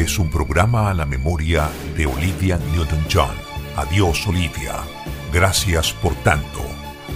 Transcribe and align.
Es 0.00 0.18
un 0.18 0.30
programa 0.30 0.88
a 0.88 0.94
la 0.94 1.04
memoria 1.04 1.68
de 1.94 2.06
Olivia 2.06 2.58
Newton-John. 2.72 3.34
Adiós, 3.76 4.26
Olivia. 4.26 4.76
Gracias 5.30 5.92
por 5.92 6.14
tanto. 6.22 6.62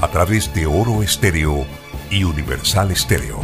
A 0.03 0.09
través 0.09 0.53
de 0.53 0.67
Oro 0.67 1.03
Estéreo 1.03 1.65
y 2.11 2.25
Universal 2.25 2.91
Estéreo. 2.91 3.41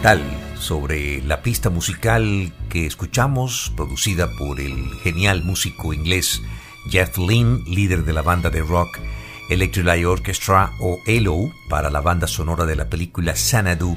Hola 0.00 0.12
amigos, 0.12 0.28
¿qué 0.28 0.54
tal? 0.54 0.60
Sobre 0.60 1.22
la 1.22 1.42
pista 1.42 1.70
musical 1.70 2.52
que 2.68 2.86
escuchamos, 2.86 3.72
producida 3.76 4.28
por 4.38 4.60
el 4.60 4.90
genial 5.02 5.42
músico 5.44 5.92
inglés 5.92 6.42
Jeff 6.90 7.16
Lynne, 7.18 7.62
líder 7.66 8.04
de 8.04 8.12
la 8.12 8.22
banda 8.22 8.50
de 8.50 8.60
rock 8.60 8.98
Electric 9.50 9.84
Light 9.84 10.06
Orchestra 10.06 10.72
o 10.80 10.98
ELO, 11.06 11.52
para 11.68 11.90
la 11.90 12.00
banda 12.00 12.26
sonora 12.26 12.64
de 12.66 12.76
la 12.76 12.88
película 12.88 13.34
Xanadu, 13.34 13.96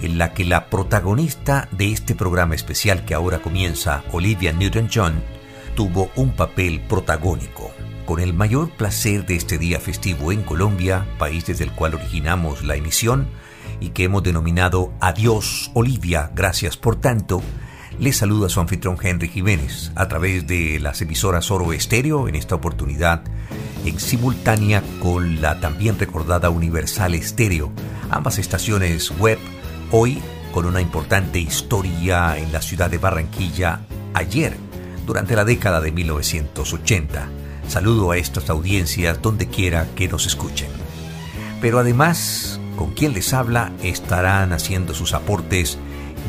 en 0.00 0.18
la 0.18 0.32
que 0.32 0.44
la 0.44 0.66
protagonista 0.66 1.68
de 1.72 1.92
este 1.92 2.14
programa 2.14 2.54
especial 2.54 3.04
que 3.04 3.14
ahora 3.14 3.40
comienza, 3.40 4.04
Olivia 4.12 4.52
Newton-John, 4.52 5.22
tuvo 5.74 6.10
un 6.16 6.32
papel 6.32 6.80
protagónico. 6.88 7.70
Con 8.04 8.20
el 8.20 8.34
mayor 8.34 8.70
placer 8.70 9.26
de 9.26 9.36
este 9.36 9.58
día 9.58 9.80
festivo 9.80 10.32
en 10.32 10.42
Colombia, 10.42 11.06
país 11.18 11.46
desde 11.46 11.64
el 11.64 11.72
cual 11.72 11.94
originamos 11.94 12.64
la 12.64 12.76
emisión, 12.76 13.28
y 13.82 13.90
que 13.90 14.04
hemos 14.04 14.22
denominado 14.22 14.92
Adiós 15.00 15.72
Olivia, 15.74 16.30
gracias 16.34 16.76
por 16.76 16.96
tanto, 16.96 17.42
les 17.98 18.16
saluda 18.16 18.48
su 18.48 18.60
anfitrión 18.60 18.96
Henry 19.02 19.28
Jiménez 19.28 19.90
a 19.96 20.06
través 20.06 20.46
de 20.46 20.78
las 20.78 21.02
emisoras 21.02 21.50
Oro 21.50 21.72
Estéreo, 21.72 22.28
en 22.28 22.36
esta 22.36 22.54
oportunidad 22.54 23.24
en 23.84 23.98
simultánea 23.98 24.84
con 25.02 25.42
la 25.42 25.58
también 25.58 25.98
recordada 25.98 26.48
Universal 26.48 27.14
Estéreo, 27.14 27.72
ambas 28.08 28.38
estaciones 28.38 29.10
web, 29.18 29.38
hoy 29.90 30.22
con 30.52 30.66
una 30.66 30.80
importante 30.80 31.40
historia 31.40 32.38
en 32.38 32.52
la 32.52 32.62
ciudad 32.62 32.88
de 32.88 32.98
Barranquilla 32.98 33.80
ayer, 34.14 34.56
durante 35.06 35.34
la 35.34 35.44
década 35.44 35.80
de 35.80 35.90
1980. 35.90 37.28
Saludo 37.66 38.12
a 38.12 38.16
estas 38.16 38.48
audiencias 38.48 39.20
donde 39.20 39.48
quiera 39.48 39.88
que 39.96 40.06
nos 40.06 40.26
escuchen. 40.26 40.68
Pero 41.60 41.80
además, 41.80 42.60
con 42.82 42.94
quien 42.94 43.12
les 43.12 43.32
habla 43.32 43.70
estarán 43.84 44.52
haciendo 44.52 44.92
sus 44.92 45.14
aportes 45.14 45.78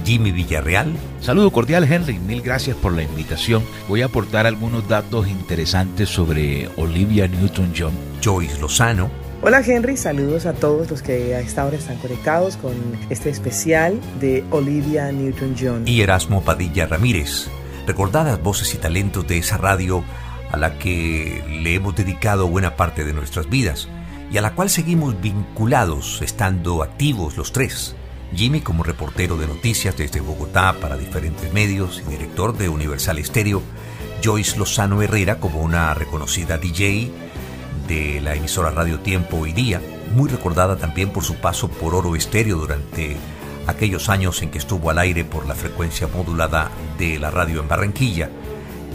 Jimmy 0.06 0.32
Villarreal. 0.32 0.94
Saludo 1.20 1.50
cordial 1.50 1.92
Henry, 1.92 2.20
mil 2.20 2.44
gracias 2.44 2.78
por 2.78 2.94
la 2.94 3.02
invitación. 3.02 3.64
Voy 3.90 4.04
a 4.04 4.06
aportar 4.06 4.46
algunos 4.46 4.88
datos 4.88 5.28
interesantes 5.28 6.10
sobre 6.10 6.70
Olivia 6.78 7.28
Newton-John. 7.28 7.94
Joyce 8.24 8.60
Lozano. 8.60 9.10
Hola 9.42 9.64
Henry, 9.66 9.98
saludos 9.98 10.46
a 10.46 10.54
todos 10.54 10.92
los 10.92 11.02
que 11.02 11.34
a 11.34 11.40
esta 11.40 11.66
hora 11.66 11.76
están 11.76 11.98
conectados 11.98 12.56
con 12.58 12.76
este 13.10 13.32
especial 13.32 14.00
de 14.20 14.44
Olivia 14.52 15.12
Newton-John. 15.12 15.88
Y 15.88 16.02
Erasmo 16.02 16.44
Padilla 16.44 16.86
Ramírez. 16.86 17.48
Recordadas 17.88 18.40
voces 18.44 18.76
y 18.76 18.78
talentos 18.78 19.26
de 19.26 19.40
esa 19.40 19.58
radio 19.58 20.04
a 20.52 20.58
la 20.58 20.78
que 20.78 21.44
le 21.50 21.74
hemos 21.74 21.96
dedicado 21.96 22.48
buena 22.48 22.76
parte 22.76 23.04
de 23.06 23.14
nuestras 23.14 23.50
vidas 23.50 23.88
y 24.34 24.38
a 24.40 24.42
la 24.42 24.56
cual 24.56 24.72
seguimos 24.72 25.22
vinculados 25.22 26.24
estando 26.24 26.82
activos 26.82 27.38
los 27.38 27.52
tres. 27.54 27.96
Jimmy 28.34 28.62
como 28.62 28.82
reportero 28.82 29.38
de 29.38 29.46
noticias 29.46 29.96
desde 29.96 30.22
Bogotá 30.22 30.76
para 30.82 30.98
diferentes 30.98 31.54
medios 31.54 32.02
y 32.04 32.10
director 32.10 32.58
de 32.58 32.68
Universal 32.68 33.20
Estéreo, 33.20 33.62
Joyce 34.24 34.58
Lozano 34.58 35.04
Herrera 35.04 35.40
como 35.40 35.62
una 35.62 35.94
reconocida 35.94 36.58
DJ 36.58 37.12
de 37.88 38.22
la 38.22 38.34
emisora 38.34 38.72
Radio 38.72 39.02
Tiempo 39.02 39.38
Hoy 39.38 39.54
Día, 39.54 39.80
muy 40.16 40.30
recordada 40.30 40.78
también 40.78 41.12
por 41.12 41.24
su 41.24 41.36
paso 41.36 41.68
por 41.68 41.94
Oro 41.94 42.16
Estéreo 42.16 42.58
durante 42.58 43.16
aquellos 43.68 44.10
años 44.10 44.42
en 44.42 44.50
que 44.50 44.58
estuvo 44.58 44.90
al 44.90 44.98
aire 44.98 45.26
por 45.26 45.46
la 45.46 45.54
frecuencia 45.54 46.08
modulada 46.08 46.72
de 46.98 47.20
la 47.20 47.30
radio 47.30 47.62
en 47.62 47.68
Barranquilla, 47.68 48.32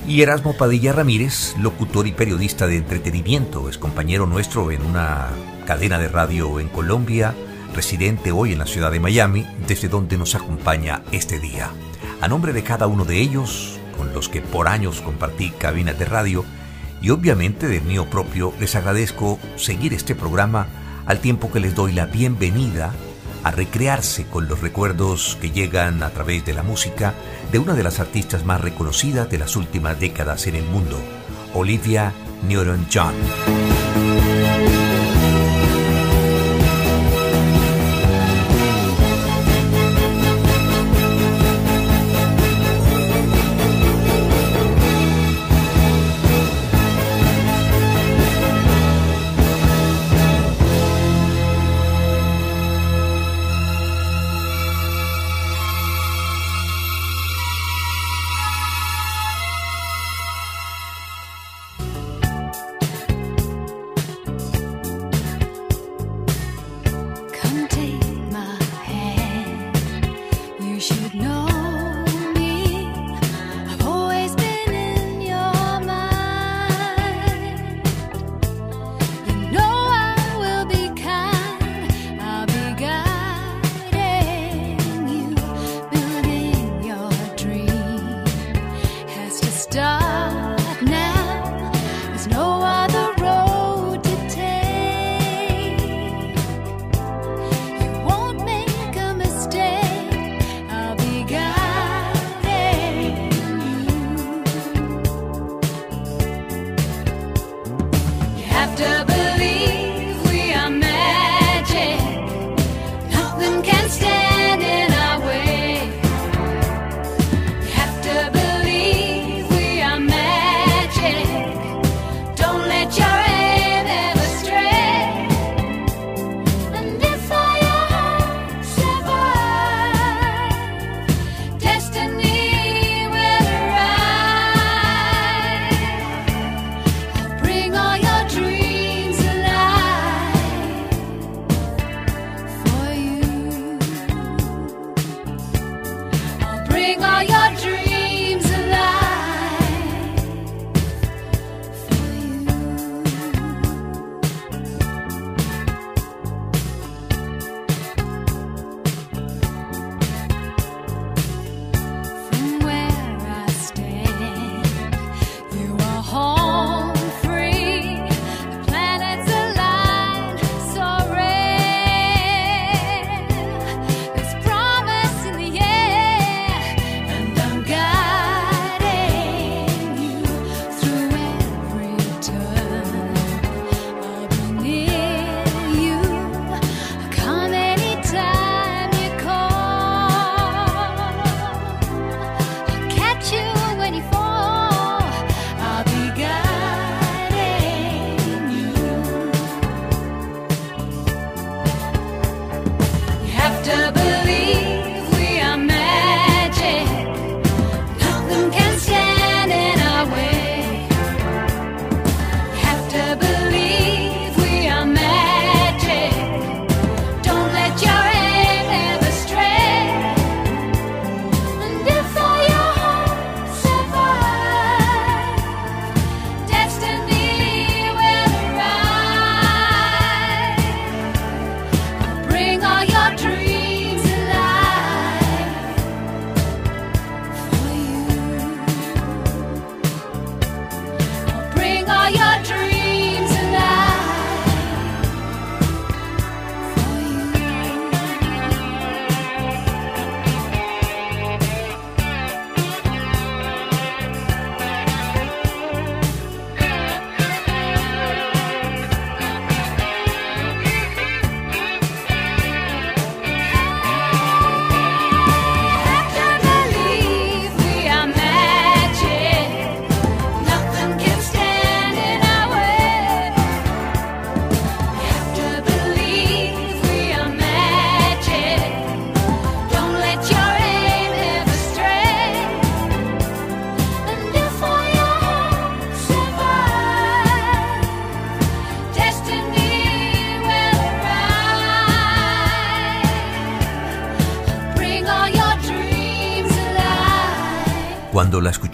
y 0.08 0.22
Erasmo 0.22 0.54
Padilla 0.54 0.94
Ramírez, 0.94 1.54
locutor 1.58 2.06
y 2.06 2.12
periodista 2.12 2.66
de 2.66 2.78
entretenimiento, 2.78 3.68
es 3.68 3.76
compañero 3.76 4.26
nuestro 4.26 4.70
en 4.70 4.82
una 4.82 5.28
cadena 5.66 5.98
de 5.98 6.08
radio 6.08 6.60
en 6.60 6.68
Colombia, 6.68 7.34
residente 7.74 8.32
hoy 8.32 8.52
en 8.52 8.58
la 8.58 8.64
ciudad 8.64 8.90
de 8.90 9.00
Miami, 9.00 9.46
desde 9.66 9.88
donde 9.88 10.16
nos 10.16 10.34
acompaña 10.34 11.02
este 11.12 11.38
día. 11.38 11.70
A 12.22 12.28
nombre 12.28 12.54
de 12.54 12.62
cada 12.62 12.86
uno 12.86 13.04
de 13.04 13.20
ellos, 13.20 13.78
con 13.98 14.14
los 14.14 14.30
que 14.30 14.40
por 14.40 14.66
años 14.66 15.02
compartí 15.02 15.50
cabinas 15.50 15.98
de 15.98 16.06
radio, 16.06 16.42
y 17.02 17.10
obviamente 17.10 17.68
del 17.68 17.82
mío 17.82 18.08
propio, 18.08 18.54
les 18.58 18.76
agradezco 18.76 19.38
seguir 19.56 19.92
este 19.92 20.14
programa 20.14 20.68
al 21.04 21.20
tiempo 21.20 21.52
que 21.52 21.60
les 21.60 21.74
doy 21.74 21.92
la 21.92 22.06
bienvenida 22.06 22.94
a 23.44 23.50
recrearse 23.50 24.26
con 24.26 24.48
los 24.48 24.60
recuerdos 24.60 25.38
que 25.40 25.50
llegan 25.50 26.02
a 26.02 26.10
través 26.10 26.44
de 26.44 26.54
la 26.54 26.62
música 26.62 27.14
de 27.52 27.58
una 27.58 27.74
de 27.74 27.82
las 27.82 28.00
artistas 28.00 28.44
más 28.44 28.60
reconocidas 28.60 29.30
de 29.30 29.38
las 29.38 29.56
últimas 29.56 29.98
décadas 29.98 30.46
en 30.46 30.56
el 30.56 30.64
mundo, 30.64 30.98
Olivia 31.54 32.12
Newton-John. 32.46 33.14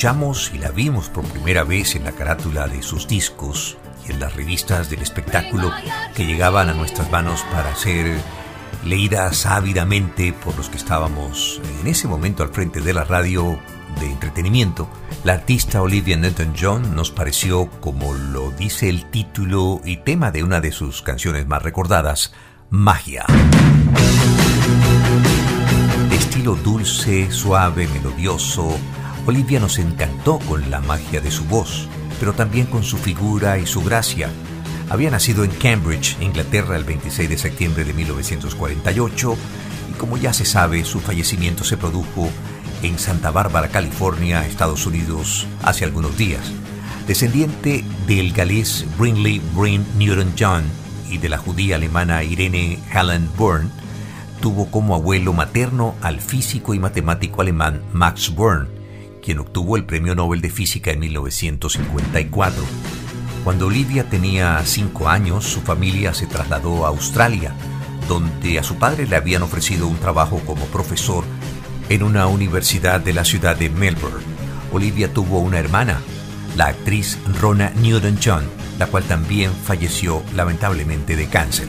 Escuchamos 0.05 0.53
y 0.53 0.59
la 0.59 0.71
vimos 0.71 1.09
por 1.09 1.25
primera 1.25 1.65
vez 1.65 1.97
en 1.97 2.05
la 2.05 2.13
carátula 2.13 2.69
de 2.69 2.83
sus 2.83 3.09
discos 3.09 3.79
y 4.07 4.13
en 4.13 4.21
las 4.21 4.37
revistas 4.37 4.91
del 4.91 5.01
espectáculo 5.01 5.73
que 6.15 6.27
llegaban 6.27 6.69
a 6.69 6.75
nuestras 6.75 7.11
manos 7.11 7.43
para 7.51 7.75
ser 7.75 8.15
leídas 8.85 9.47
ávidamente 9.47 10.35
por 10.35 10.55
los 10.59 10.69
que 10.69 10.77
estábamos 10.77 11.59
en 11.81 11.87
ese 11.87 12.07
momento 12.07 12.43
al 12.43 12.51
frente 12.51 12.83
de 12.83 12.93
la 12.93 13.05
radio 13.05 13.59
de 13.99 14.11
entretenimiento, 14.11 14.91
la 15.25 15.33
artista 15.33 15.81
Olivia 15.81 16.19
Newton-John 16.19 16.95
nos 16.95 17.11
pareció, 17.11 17.71
como 17.81 18.13
lo 18.13 18.51
dice 18.51 18.91
el 18.91 19.07
título 19.07 19.81
y 19.87 19.97
tema 19.97 20.31
de 20.31 20.43
una 20.43 20.61
de 20.61 20.73
sus 20.73 21.01
canciones 21.01 21.47
más 21.47 21.63
recordadas, 21.63 22.35
magia. 22.69 23.25
De 26.11 26.17
estilo 26.17 26.57
dulce, 26.57 27.33
suave, 27.33 27.89
melodioso, 27.89 28.77
Olivia 29.27 29.59
nos 29.59 29.79
encantó 29.79 30.39
con 30.41 30.71
la 30.71 30.81
magia 30.81 31.21
de 31.21 31.31
su 31.31 31.45
voz, 31.45 31.89
pero 32.21 32.35
también 32.35 32.67
con 32.67 32.85
su 32.85 32.99
figura 32.99 33.59
y 33.59 33.67
su 33.67 33.83
gracia. 33.83 34.31
Había 34.91 35.11
nacido 35.11 35.45
en 35.45 35.51
Cambridge, 35.51 36.19
Inglaterra, 36.21 36.77
el 36.77 36.85
26 36.85 37.31
de 37.31 37.39
septiembre 37.39 37.85
de 37.85 37.95
1948 37.95 39.37
y 39.91 39.95
como 39.95 40.19
ya 40.19 40.35
se 40.35 40.45
sabe, 40.45 40.85
su 40.85 41.01
fallecimiento 41.01 41.65
se 41.65 41.79
produjo 41.79 42.29
en 42.83 42.99
Santa 42.99 43.31
Bárbara, 43.31 43.69
California, 43.69 44.47
Estados 44.47 44.85
Unidos, 44.85 45.47
hace 45.63 45.87
algunos 45.87 46.19
días. 46.19 46.53
Descendiente 47.07 47.83
del 48.07 48.33
galés 48.33 48.85
Brinley 48.99 49.41
Brin 49.55 49.87
Newton 49.97 50.35
John 50.39 50.65
y 51.11 51.17
de 51.17 51.31
la 51.31 51.39
judía 51.39 51.77
alemana 51.77 52.25
Irene 52.25 52.79
Helen 52.93 53.31
Born, 53.39 53.71
tuvo 54.43 54.71
como 54.71 54.95
abuelo 54.95 55.33
materno 55.33 55.95
al 56.03 56.21
físico 56.21 56.75
y 56.75 56.79
matemático 56.79 57.41
alemán 57.41 57.81
Max 57.95 58.35
Born, 58.35 58.69
quien 59.25 59.39
obtuvo 59.39 59.79
el 59.79 59.85
Premio 59.85 60.15
Nobel 60.15 60.43
de 60.43 60.51
Física 60.51 60.91
en 60.91 61.01
1954. 61.01 62.63
Cuando 63.43 63.69
Olivia 63.69 64.05
tenía 64.11 64.61
cinco 64.67 65.09
años, 65.09 65.45
su 65.45 65.63
familia 65.63 66.13
se 66.13 66.27
trasladó 66.27 66.85
a 66.85 66.89
Australia, 66.89 67.55
donde 68.07 68.59
a 68.59 68.63
su 68.63 68.77
padre 68.77 69.07
le 69.07 69.17
habían 69.17 69.43
ofrecido 69.43 69.89
un 69.89 69.97
trabajo 69.97 70.41
como 70.41 70.67
profesor 70.67 71.25
en 71.89 72.03
una 72.03 72.27
universidad 72.27 73.01
de 73.01 73.15
la 73.15 73.25
ciudad 73.25 73.57
de 73.57 73.71
Melbourne. 73.71 74.23
Olivia 74.73 75.11
tuvo 75.11 75.39
una 75.41 75.59
hermana, 75.59 76.01
la 76.55 76.67
actriz 76.67 77.19
Rona 77.41 77.73
Newton-John, 77.77 78.45
la 78.79 78.89
cual 78.89 79.05
también 79.05 79.53
falleció 79.53 80.23
lamentablemente 80.35 81.17
de 81.17 81.29
cáncer. 81.29 81.69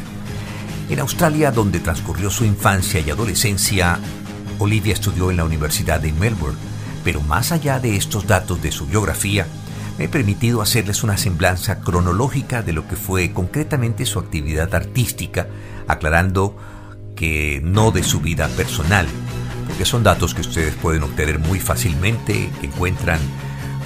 En 0.89 0.99
Australia, 0.99 1.51
donde 1.51 1.79
transcurrió 1.79 2.29
su 2.29 2.43
infancia 2.43 2.99
y 2.99 3.09
adolescencia, 3.09 3.97
Olivia 4.59 4.93
estudió 4.93 5.31
en 5.31 5.37
la 5.37 5.45
Universidad 5.45 6.01
de 6.01 6.11
Melbourne, 6.11 6.74
pero 7.05 7.21
más 7.21 7.51
allá 7.51 7.79
de 7.79 7.95
estos 7.95 8.25
datos 8.25 8.63
de 8.63 8.71
su 8.71 8.87
biografía, 8.87 9.45
me 9.99 10.05
he 10.05 10.09
permitido 10.09 10.63
hacerles 10.63 11.03
una 11.03 11.17
semblanza 11.17 11.79
cronológica 11.79 12.63
de 12.63 12.73
lo 12.73 12.87
que 12.87 12.95
fue 12.95 13.31
concretamente 13.31 14.07
su 14.07 14.17
actividad 14.17 14.73
artística, 14.73 15.47
aclarando 15.87 16.57
que 17.15 17.61
no 17.63 17.91
de 17.91 18.01
su 18.01 18.21
vida 18.21 18.47
personal, 18.49 19.05
porque 19.67 19.85
son 19.85 20.03
datos 20.03 20.33
que 20.33 20.41
ustedes 20.41 20.73
pueden 20.73 21.03
obtener 21.03 21.37
muy 21.37 21.59
fácilmente, 21.59 22.49
que 22.59 22.67
encuentran 22.67 23.19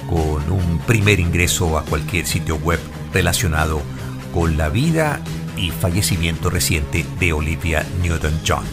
con 0.08 0.50
un 0.50 0.78
primer 0.86 1.20
ingreso 1.20 1.76
a 1.76 1.84
cualquier 1.84 2.26
sitio 2.26 2.56
web 2.56 2.80
relacionado 3.12 3.82
con 4.32 4.56
la 4.56 4.70
vida 4.70 5.20
y 5.58 5.70
fallecimiento 5.72 6.48
reciente 6.48 7.04
de 7.18 7.34
Olivia 7.34 7.86
Newton-John. 8.02 8.64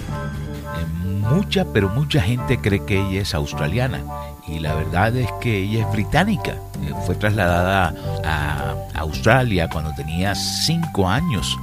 Mucha, 1.29 1.65
pero 1.73 1.89
mucha 1.89 2.21
gente 2.21 2.59
cree 2.59 2.85
que 2.85 2.97
ella 2.97 3.21
es 3.21 3.35
australiana 3.35 4.01
y 4.47 4.59
la 4.59 4.75
verdad 4.75 5.15
es 5.15 5.29
que 5.41 5.63
ella 5.63 5.81
es 5.81 5.91
británica. 5.91 6.55
Eh, 6.83 6.93
fue 7.05 7.15
trasladada 7.15 7.93
a 8.23 8.75
Australia 8.95 9.69
cuando 9.69 9.93
tenía 9.93 10.35
5 10.35 11.07
años 11.07 11.57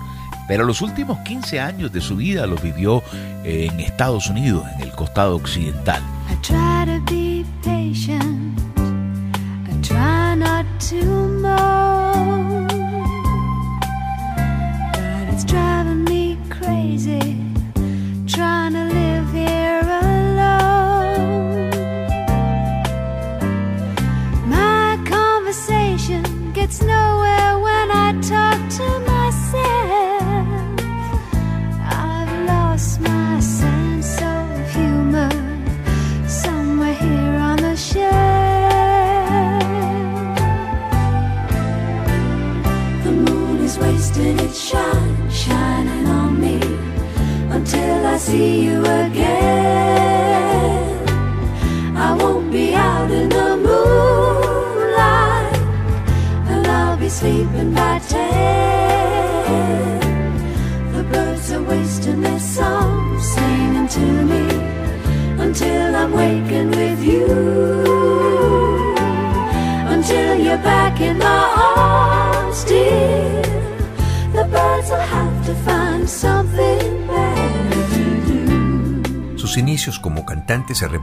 pero 0.46 0.64
los 0.64 0.82
últimos 0.82 1.18
15 1.20 1.60
años 1.60 1.92
de 1.92 2.00
su 2.00 2.16
vida 2.16 2.46
los 2.46 2.60
vivió 2.62 3.02
en 3.44 3.80
Estados 3.80 4.28
Unidos, 4.28 4.64
en 4.74 4.82
el 4.82 4.90
costado 4.92 5.36
occidental. 5.36 6.02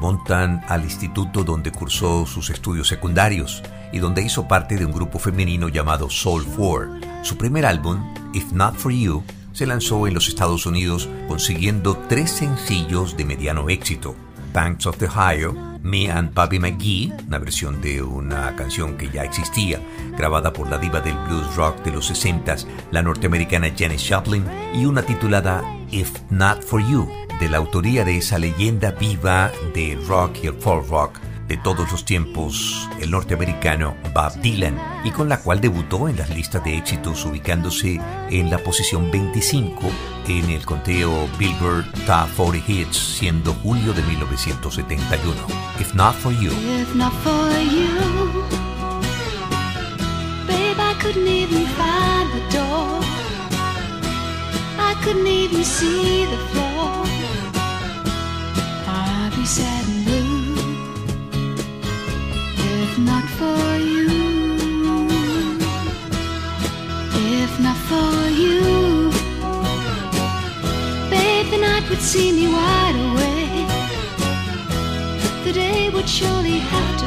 Remontan 0.02 0.64
al 0.68 0.84
instituto 0.84 1.44
donde 1.44 1.72
cursó 1.72 2.26
sus 2.26 2.50
estudios 2.50 2.88
secundarios 2.88 3.62
y 3.94 4.00
donde 4.00 4.24
hizo 4.24 4.48
parte 4.48 4.76
de 4.76 4.84
un 4.84 4.92
grupo 4.92 5.20
femenino 5.20 5.70
llamado 5.70 6.10
Soul 6.10 6.44
4. 6.44 7.22
Su 7.22 7.38
primer 7.38 7.68
álbum, 7.68 8.12
If 8.34 8.52
Not 8.52 8.78
For 8.78 8.92
You, 8.92 9.24
se 9.54 9.68
lanzó 9.68 10.08
en 10.08 10.16
los 10.16 10.28
Estados 10.28 10.66
Unidos 10.66 11.08
consiguiendo 11.28 11.96
tres 12.10 12.32
sencillos 12.32 13.16
de 13.16 13.26
mediano 13.26 13.70
éxito. 13.70 14.16
Banks 14.52 14.88
of 14.88 14.98
the 14.98 15.06
Ohio, 15.06 15.54
Me 15.84 16.10
and 16.10 16.34
Bobby 16.34 16.58
McGee, 16.58 17.14
una 17.28 17.38
versión 17.38 17.80
de 17.80 18.02
una 18.02 18.56
canción 18.56 18.98
que 18.98 19.08
ya 19.12 19.24
existía, 19.24 19.80
grabada 20.18 20.52
por 20.52 20.68
la 20.68 20.80
diva 20.80 21.00
del 21.00 21.16
blues 21.28 21.56
rock 21.56 21.84
de 21.84 21.92
los 21.92 22.08
60 22.08 22.56
la 22.90 23.04
norteamericana 23.04 23.72
Janis 23.78 24.08
Joplin, 24.10 24.46
y 24.74 24.84
una 24.86 25.04
titulada 25.04 25.64
If 25.92 26.12
Not 26.32 26.64
For 26.64 26.82
You, 26.82 27.08
de 27.42 27.50
la 27.50 27.58
autoría 27.58 28.06
de 28.06 28.18
esa 28.18 28.38
leyenda 28.38 28.92
viva 28.92 29.52
de 29.74 30.00
rock 30.08 30.38
y 30.44 30.48
el 30.48 30.54
folk 30.54 30.88
rock 30.88 31.20
de 31.48 31.58
todos 31.58 31.92
los 31.92 32.06
tiempos, 32.06 32.88
el 33.00 33.10
norteamericano 33.10 33.96
Bob 34.14 34.40
Dylan, 34.42 34.80
y 35.04 35.10
con 35.10 35.28
la 35.28 35.40
cual 35.40 35.60
debutó 35.60 36.08
en 36.08 36.18
las 36.18 36.30
listas 36.30 36.64
de 36.64 36.78
éxitos 36.78 37.26
ubicándose 37.26 38.00
en 38.30 38.52
la 38.52 38.60
posición 38.60 39.10
25 39.10 39.82
en 40.28 40.52
el 40.52 40.64
conteo 40.64 41.28
Billboard 41.40 41.92
Top 42.06 42.30
40 42.38 42.72
Hits, 42.72 43.18
siendo 43.18 43.54
julio 43.56 43.92
de 43.92 44.04
1971. 44.04 45.36
If 45.80 45.96
Not 45.96 46.14
For 46.18 46.32
You. 46.32 46.52
If 46.52 46.94
not 46.94 47.12
for 47.24 47.60
you 47.60 48.62
babe, 50.48 50.78
I 50.80 50.94
couldn't 51.02 51.28
even 51.28 51.66
find 51.80 52.30
the 52.38 52.44
door. 52.56 53.02
I 54.78 54.94
couldn't 55.04 55.26
even 55.26 55.64
see 55.64 56.26
the 56.26 56.38
floor. 56.50 56.71
See 72.02 72.32
me 72.32 72.48
wide 72.48 72.96
awake. 72.96 73.70
The 75.46 75.54
day 75.54 75.90
would 75.90 76.10
surely 76.10 76.58
have 76.58 77.00
to 77.00 77.01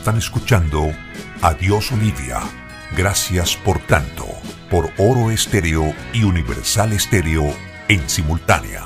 Están 0.00 0.16
escuchando 0.16 0.90
Adiós 1.42 1.92
Olivia. 1.92 2.40
Gracias 2.96 3.54
por 3.54 3.78
tanto. 3.80 4.26
Por 4.70 4.90
Oro 4.96 5.30
Estéreo 5.30 5.94
y 6.14 6.24
Universal 6.24 6.94
Estéreo 6.94 7.54
en 7.86 8.08
simultánea. 8.08 8.84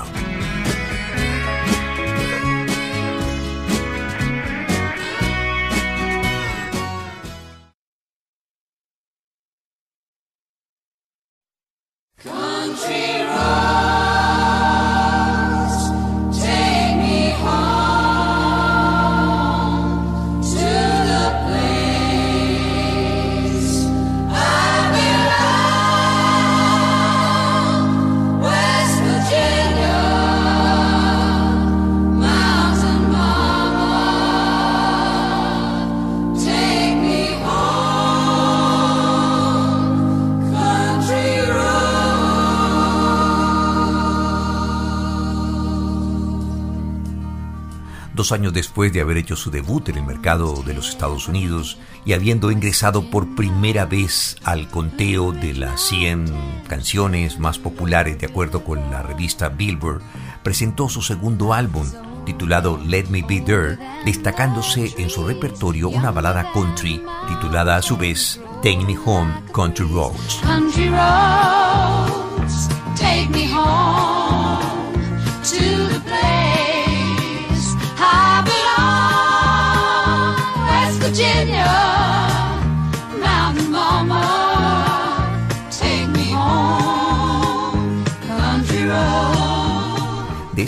Años 48.35 48.53
después 48.53 48.93
de 48.93 49.01
haber 49.01 49.17
hecho 49.17 49.35
su 49.35 49.49
debut 49.49 49.89
en 49.89 49.97
el 49.97 50.03
mercado 50.03 50.61
de 50.63 50.73
los 50.73 50.89
Estados 50.89 51.27
Unidos 51.27 51.79
y 52.05 52.13
habiendo 52.13 52.51
ingresado 52.51 53.09
por 53.09 53.33
primera 53.33 53.85
vez 53.85 54.35
al 54.43 54.67
conteo 54.67 55.31
de 55.31 55.53
las 55.53 55.81
100 55.81 56.63
canciones 56.67 57.39
más 57.39 57.57
populares 57.57 58.19
de 58.19 58.27
acuerdo 58.27 58.63
con 58.63 58.91
la 58.91 59.01
revista 59.01 59.49
Billboard, 59.49 60.01
presentó 60.43 60.89
su 60.89 61.01
segundo 61.01 61.53
álbum 61.53 61.87
titulado 62.25 62.77
Let 62.85 63.05
Me 63.05 63.21
Be 63.21 63.39
There, 63.39 63.77
destacándose 64.05 64.93
en 64.97 65.09
su 65.09 65.25
repertorio 65.25 65.89
una 65.89 66.11
balada 66.11 66.51
country 66.51 67.01
titulada 67.27 67.77
a 67.77 67.81
su 67.81 67.95
vez 67.95 68.41
Take 68.61 68.85
Me 68.85 68.97
Home 69.05 69.33
Country 69.53 69.87
Roads. 69.87 70.41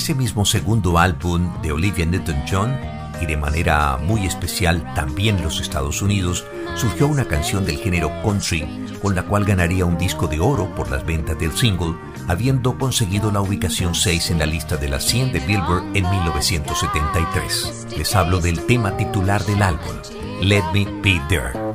Ese 0.08 0.16
mismo 0.16 0.46
segundo 0.46 1.00
álbum 1.00 1.62
de 1.62 1.74
Olivia 1.74 2.06
Newton-John 2.06 2.80
y 3.22 3.26
de 3.26 3.36
manera 3.36 3.98
muy 3.98 4.26
especial 4.26 4.82
también 4.96 5.44
los 5.44 5.60
Estados 5.60 6.02
Unidos, 6.02 6.46
surgió 6.78 7.10
una 7.10 7.26
canción 7.26 7.66
del 7.66 7.76
género 7.76 8.10
country 8.24 8.86
con 9.02 9.16
la 9.16 9.24
cual 9.24 9.44
ganaría 9.44 9.84
un 9.84 9.98
disco 9.98 10.28
de 10.28 10.40
oro 10.40 10.74
por 10.76 10.90
las 10.90 11.06
ventas 11.06 11.38
del 11.38 11.52
single, 11.52 11.98
habiendo 12.30 12.78
conseguido 12.78 13.34
la 13.34 13.42
ubicación 13.42 13.96
6 13.96 14.32
en 14.32 14.40
la 14.40 14.46
lista 14.46 14.78
de 14.78 14.88
las 14.88 15.04
100 15.04 15.34
de 15.34 15.40
Billboard 15.42 15.84
en 15.94 16.10
1973. 16.10 17.88
Les 17.98 18.16
hablo 18.16 18.40
del 18.40 18.66
tema 18.66 18.96
titular 18.96 19.44
del 19.44 19.62
álbum, 19.62 19.98
Let 20.42 20.64
Me 20.74 20.86
Be 21.02 21.22
There. 21.28 21.67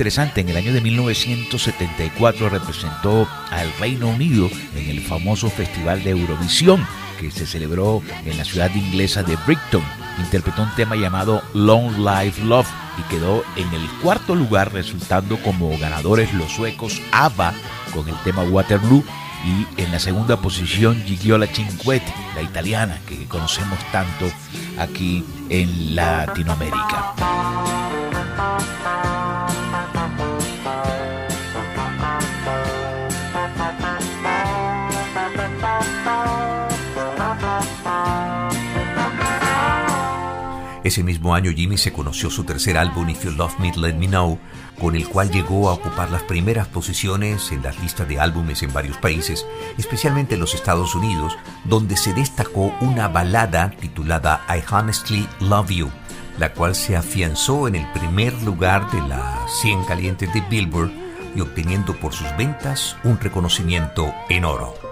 Interesante, 0.00 0.40
en 0.40 0.48
el 0.48 0.56
año 0.56 0.72
de 0.72 0.80
1974 0.80 2.48
representó 2.48 3.28
al 3.50 3.70
Reino 3.78 4.08
Unido 4.08 4.48
en 4.74 4.88
el 4.88 5.02
famoso 5.02 5.50
Festival 5.50 6.02
de 6.02 6.12
Eurovisión 6.12 6.86
que 7.20 7.30
se 7.30 7.46
celebró 7.46 8.00
en 8.24 8.38
la 8.38 8.46
ciudad 8.46 8.74
inglesa 8.74 9.22
de 9.22 9.36
Brighton. 9.44 9.82
Interpretó 10.18 10.62
un 10.62 10.74
tema 10.74 10.96
llamado 10.96 11.42
Long 11.52 11.98
Life 11.98 12.42
Love 12.42 12.66
y 12.96 13.02
quedó 13.10 13.44
en 13.56 13.70
el 13.74 13.86
cuarto 14.02 14.34
lugar 14.34 14.72
resultando 14.72 15.36
como 15.42 15.76
ganadores 15.76 16.32
los 16.32 16.50
suecos 16.50 16.98
ABBA 17.12 17.52
con 17.92 18.08
el 18.08 18.16
tema 18.24 18.42
Waterloo 18.44 19.04
y 19.44 19.82
en 19.82 19.92
la 19.92 19.98
segunda 19.98 20.40
posición 20.40 21.02
Gigiola 21.04 21.46
Cinquetti, 21.46 22.10
la 22.34 22.40
italiana 22.40 22.98
que 23.06 23.26
conocemos 23.26 23.78
tanto 23.92 24.32
aquí 24.78 25.22
en 25.50 25.94
Latinoamérica. 25.94 27.79
Ese 40.90 41.04
mismo 41.04 41.36
año 41.36 41.52
Jimmy 41.52 41.78
se 41.78 41.92
conoció 41.92 42.30
su 42.30 42.42
tercer 42.42 42.76
álbum 42.76 43.08
If 43.08 43.24
You 43.24 43.30
Love 43.30 43.60
Me 43.60 43.72
Let 43.76 43.94
Me 43.94 44.08
Know, 44.08 44.40
con 44.80 44.96
el 44.96 45.06
cual 45.06 45.30
llegó 45.30 45.70
a 45.70 45.74
ocupar 45.74 46.10
las 46.10 46.24
primeras 46.24 46.66
posiciones 46.66 47.52
en 47.52 47.62
las 47.62 47.78
listas 47.78 48.08
de 48.08 48.18
álbumes 48.18 48.64
en 48.64 48.72
varios 48.72 48.96
países, 48.96 49.46
especialmente 49.78 50.34
en 50.34 50.40
los 50.40 50.52
Estados 50.52 50.96
Unidos, 50.96 51.38
donde 51.64 51.96
se 51.96 52.12
destacó 52.12 52.74
una 52.80 53.06
balada 53.06 53.70
titulada 53.70 54.44
I 54.48 54.64
Honestly 54.68 55.28
Love 55.38 55.70
You, 55.70 55.90
la 56.40 56.52
cual 56.54 56.74
se 56.74 56.96
afianzó 56.96 57.68
en 57.68 57.76
el 57.76 57.86
primer 57.92 58.32
lugar 58.42 58.90
de 58.90 59.00
las 59.02 59.48
100 59.60 59.84
calientes 59.84 60.34
de 60.34 60.40
Billboard 60.40 60.90
y 61.36 61.40
obteniendo 61.40 61.94
por 62.00 62.12
sus 62.14 62.36
ventas 62.36 62.96
un 63.04 63.20
reconocimiento 63.20 64.12
en 64.28 64.44
oro. 64.44 64.89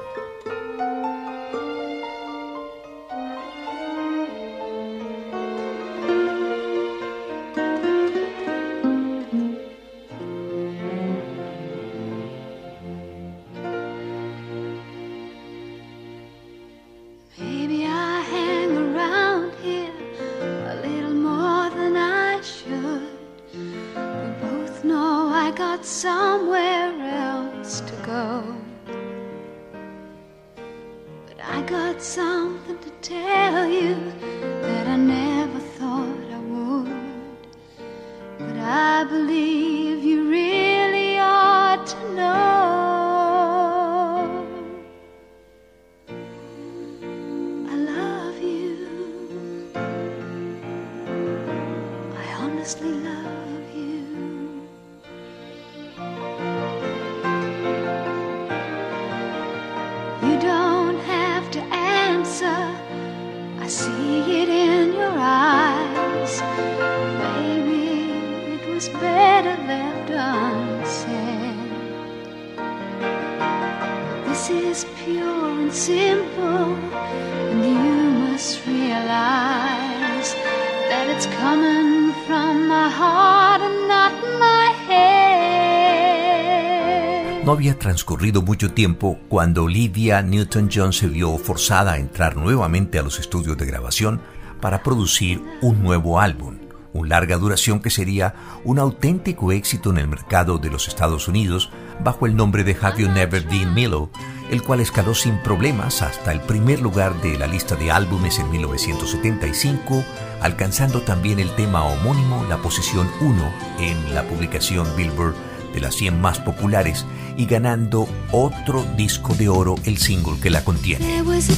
Transcurrido 87.99 88.43
mucho 88.43 88.71
tiempo 88.71 89.19
cuando 89.29 89.65
Olivia 89.65 90.23
Newton-John 90.23 90.93
se 90.93 91.09
vio 91.09 91.37
forzada 91.37 91.95
a 91.95 91.99
entrar 91.99 92.37
nuevamente 92.37 92.97
a 92.97 93.03
los 93.03 93.19
estudios 93.19 93.59
de 93.59 93.67
grabación 93.67 94.21
para 94.61 94.85
producir 94.85 95.43
un 95.63 95.83
nuevo 95.83 96.21
álbum, 96.21 96.59
un 96.93 97.09
larga 97.09 97.39
duración 97.39 97.81
que 97.81 97.91
sería 97.91 98.37
un 98.63 98.79
auténtico 98.79 99.51
éxito 99.51 99.91
en 99.91 99.99
el 99.99 100.07
mercado 100.07 100.59
de 100.59 100.71
los 100.71 100.87
Estados 100.87 101.27
Unidos 101.27 101.71
bajo 102.05 102.27
el 102.27 102.37
nombre 102.37 102.63
de 102.63 102.77
Have 102.81 103.03
You 103.03 103.09
Never 103.09 103.43
Been 103.49 103.75
Mellow, 103.75 104.11
el 104.53 104.63
cual 104.63 104.79
escaló 104.79 105.13
sin 105.13 105.37
problemas 105.43 106.01
hasta 106.01 106.31
el 106.31 106.41
primer 106.43 106.81
lugar 106.81 107.21
de 107.21 107.37
la 107.37 107.49
lista 107.49 107.75
de 107.75 107.91
álbumes 107.91 108.39
en 108.39 108.49
1975, 108.49 110.05
alcanzando 110.41 111.03
también 111.03 111.41
el 111.41 111.53
tema 111.57 111.83
homónimo 111.83 112.47
la 112.49 112.59
posición 112.59 113.11
1 113.21 113.53
en 113.81 114.15
la 114.15 114.23
publicación 114.23 114.87
Billboard 114.97 115.35
de 115.75 115.81
las 115.81 115.97
100 115.97 116.21
más 116.21 116.39
populares 116.39 117.05
y 117.39 117.47
ganando 117.47 118.09
otro 118.33 118.85
disco 118.97 119.33
de 119.35 119.49
oro 119.49 119.77
el 119.85 119.97
single 119.97 120.39
que 120.41 120.51
la 120.51 120.63
contiene. 120.65 121.07
There 121.07 121.23
was 121.23 121.49
a 121.49 121.55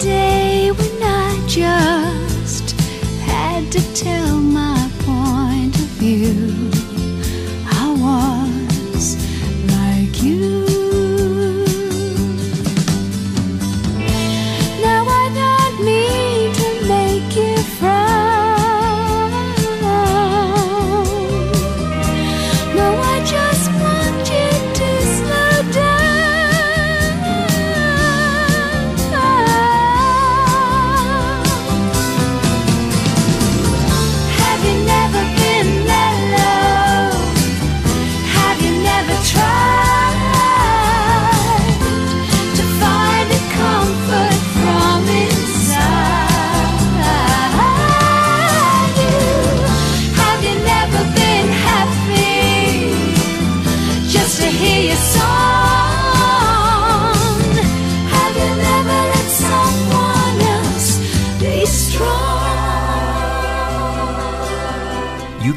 day 0.00 0.70
when 0.70 1.02
I 1.02 1.44
just 1.48 2.07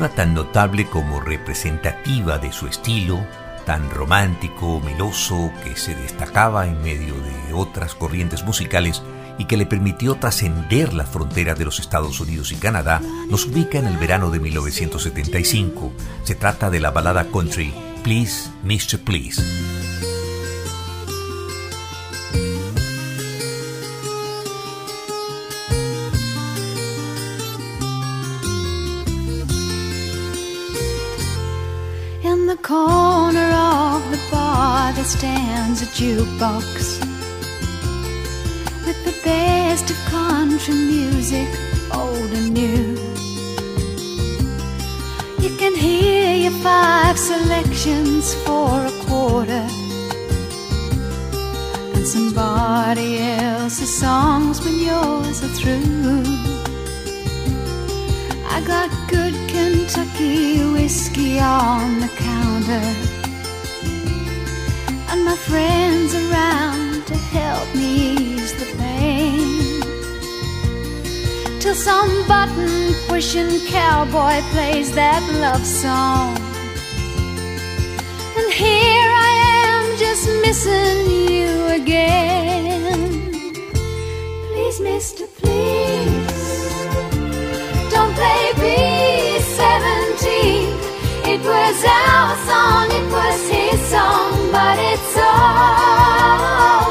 tan 0.10 0.34
notable 0.34 0.86
como 0.86 1.20
representativa 1.20 2.38
de 2.38 2.52
su 2.52 2.68
estilo, 2.68 3.26
tan 3.66 3.90
romántico, 3.90 4.80
meloso, 4.80 5.52
que 5.64 5.76
se 5.76 5.96
destacaba 5.96 6.68
en 6.68 6.82
medio 6.82 7.16
de 7.16 7.54
otras 7.54 7.96
corrientes 7.96 8.44
musicales 8.44 9.02
y 9.38 9.46
que 9.46 9.58
le 9.58 9.66
permitió 9.66 10.16
trascender 10.16 10.94
la 10.94 11.06
frontera 11.06 11.56
de 11.56 11.66
los 11.66 11.80
Estados 11.80 12.20
Unidos 12.20 12.52
y 12.52 12.56
Canadá, 12.56 13.02
nos 13.30 13.46
ubica 13.46 13.80
en 13.80 13.88
el 13.88 13.98
verano 13.98 14.30
de 14.30 14.40
1975. 14.40 15.92
Se 16.24 16.36
trata 16.36 16.70
de 16.70 16.80
la 16.80 16.92
balada 16.92 17.26
country 17.32 17.74
Please, 18.04 18.50
Mr. 18.64 19.00
Please. 19.00 19.42
Stands 35.06 35.82
a 35.82 35.86
jukebox 35.88 37.00
with 38.86 39.04
the 39.04 39.16
best 39.24 39.90
of 39.90 39.98
country 40.06 40.76
music, 40.76 41.48
old 41.94 42.32
and 42.32 42.54
new. 42.54 42.96
You 45.40 45.58
can 45.58 45.76
hear 45.76 46.36
your 46.36 46.58
five 46.62 47.18
selections 47.18 48.36
for 48.44 48.86
a 48.86 48.92
quarter 49.06 49.66
and 51.96 52.06
somebody 52.06 53.20
else's 53.20 53.94
songs 53.98 54.64
when 54.64 54.78
yours 54.80 55.44
are 55.44 55.56
through. 55.60 56.24
I 58.56 58.62
got 58.68 58.90
good 59.10 59.34
Kentucky 59.50 60.64
whiskey 60.74 61.40
on 61.40 62.02
the 62.02 62.08
counter, 62.08 63.11
and 65.12 65.26
my 65.26 65.36
friends 65.36 66.16
around 66.16 67.06
to 67.06 67.16
help 67.36 67.68
me 67.76 68.16
ease 68.16 68.54
the 68.54 68.66
pain. 68.78 69.82
Till 71.60 71.76
some 71.76 72.26
button 72.28 72.94
pushing 73.10 73.60
cowboy 73.68 74.40
plays 74.54 74.94
that 74.96 75.22
love 75.42 75.66
song, 75.66 76.38
and 78.38 78.54
here 78.54 79.10
I 79.28 79.32
am 79.68 79.98
just 79.98 80.26
missing 80.46 81.10
you 81.30 81.50
again. 81.82 83.22
Please, 84.48 84.80
Mister, 84.80 85.26
please. 85.28 86.22
Don't 87.92 88.14
play 88.16 88.52
B-17 88.56 88.92
It 88.92 89.01
was 91.44 91.84
our 91.86 92.36
song, 92.48 92.92
it 92.92 93.12
was 93.12 93.50
his 93.50 93.80
song 93.90 94.52
But 94.52 94.78
it's 94.80 95.18
over 95.18 96.91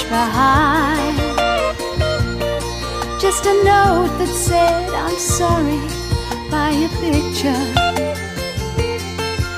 much 0.00 0.08
behind. 0.08 1.18
Just 3.20 3.46
a 3.46 3.52
note 3.64 4.10
that 4.18 4.28
said, 4.28 4.92
I'm 4.94 5.16
sorry, 5.16 5.80
by 6.50 6.70
a 6.70 6.88
picture. 7.00 7.64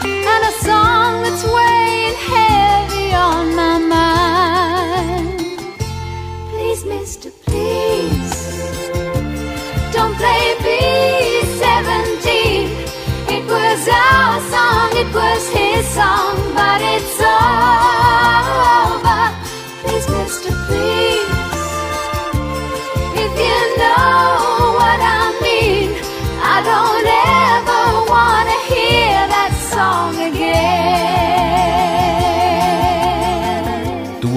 And 0.05 0.45
a 0.45 0.53
song 0.65 1.23
that's 1.23 1.45
weighing 1.45 2.17
heavy 2.17 3.15
on 3.15 3.55
my 3.57 3.79
mind. 3.79 5.39
Please, 6.51 6.85
mister, 6.85 7.31
please, 7.47 8.91
don't 9.93 10.17
play 10.17 10.57
B17. 10.65 11.93
It 13.29 13.45
was 13.47 13.89
our 13.89 14.41
song, 14.51 14.91
it 14.93 15.15
was 15.15 15.49
his 15.51 15.87
song. 15.89 16.42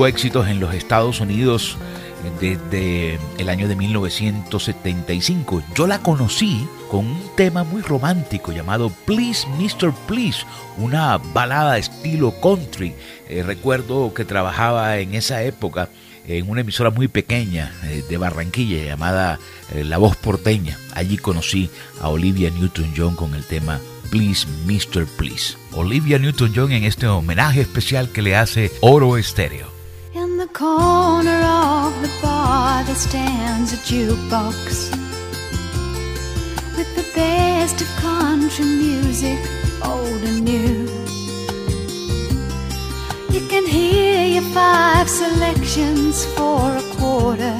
Éxitos 0.08 0.48
en 0.48 0.60
los 0.60 0.74
Estados 0.74 1.20
Unidos 1.20 1.78
desde 2.40 3.20
el 3.38 3.50
año 3.50 3.68
de 3.68 3.76
1975. 3.76 5.64
Yo 5.76 5.88
la 5.88 6.00
conocí 6.00 6.68
con 6.90 7.06
un 7.06 7.22
tema 7.36 7.64
muy 7.64 7.82
romántico 7.82 8.52
llamado 8.52 8.92
Please 9.06 9.48
Mr. 9.60 9.94
Please, 10.08 10.46
una 10.78 11.18
balada 11.18 11.78
estilo 11.78 12.34
country. 12.42 12.94
Eh, 13.30 13.44
recuerdo 13.44 14.14
que 14.14 14.26
trabajaba 14.26 14.98
en 14.98 15.16
esa 15.16 15.44
época 15.44 15.90
en 16.28 16.50
una 16.50 16.62
emisora 16.62 16.90
muy 16.90 17.08
pequeña 17.08 17.72
eh, 17.84 18.04
de 18.10 18.18
Barranquilla 18.18 18.84
llamada 18.84 19.40
eh, 19.74 19.84
La 19.84 19.98
Voz 19.98 20.16
Porteña. 20.16 20.78
Allí 20.94 21.18
conocí 21.18 21.70
a 22.02 22.10
Olivia 22.10 22.50
Newton-John 22.50 23.16
con 23.16 23.36
el 23.36 23.44
tema 23.44 23.80
Please 24.10 24.48
Mr. 24.66 25.06
Please. 25.18 25.56
Olivia 25.74 26.18
Newton-John 26.18 26.72
en 26.72 26.84
este 26.84 27.08
homenaje 27.08 27.62
especial 27.62 28.10
que 28.10 28.22
le 28.22 28.36
hace 28.36 28.72
Oro 28.82 29.18
Estéreo. 29.18 29.75
Corner 30.56 31.42
of 31.44 32.02
the 32.02 32.10
bar 32.22 32.82
there 32.86 32.96
stands 32.96 33.74
a 33.74 33.76
jukebox 33.76 34.90
with 36.78 36.96
the 36.96 37.06
best 37.14 37.82
of 37.82 37.88
country 37.98 38.64
music, 38.64 39.38
old 39.84 40.24
and 40.24 40.46
new. 40.46 40.88
You 43.34 43.46
can 43.50 43.68
hear 43.68 44.28
your 44.28 44.50
five 44.54 45.10
selections 45.10 46.24
for 46.38 46.78
a 46.78 46.84
quarter 46.96 47.58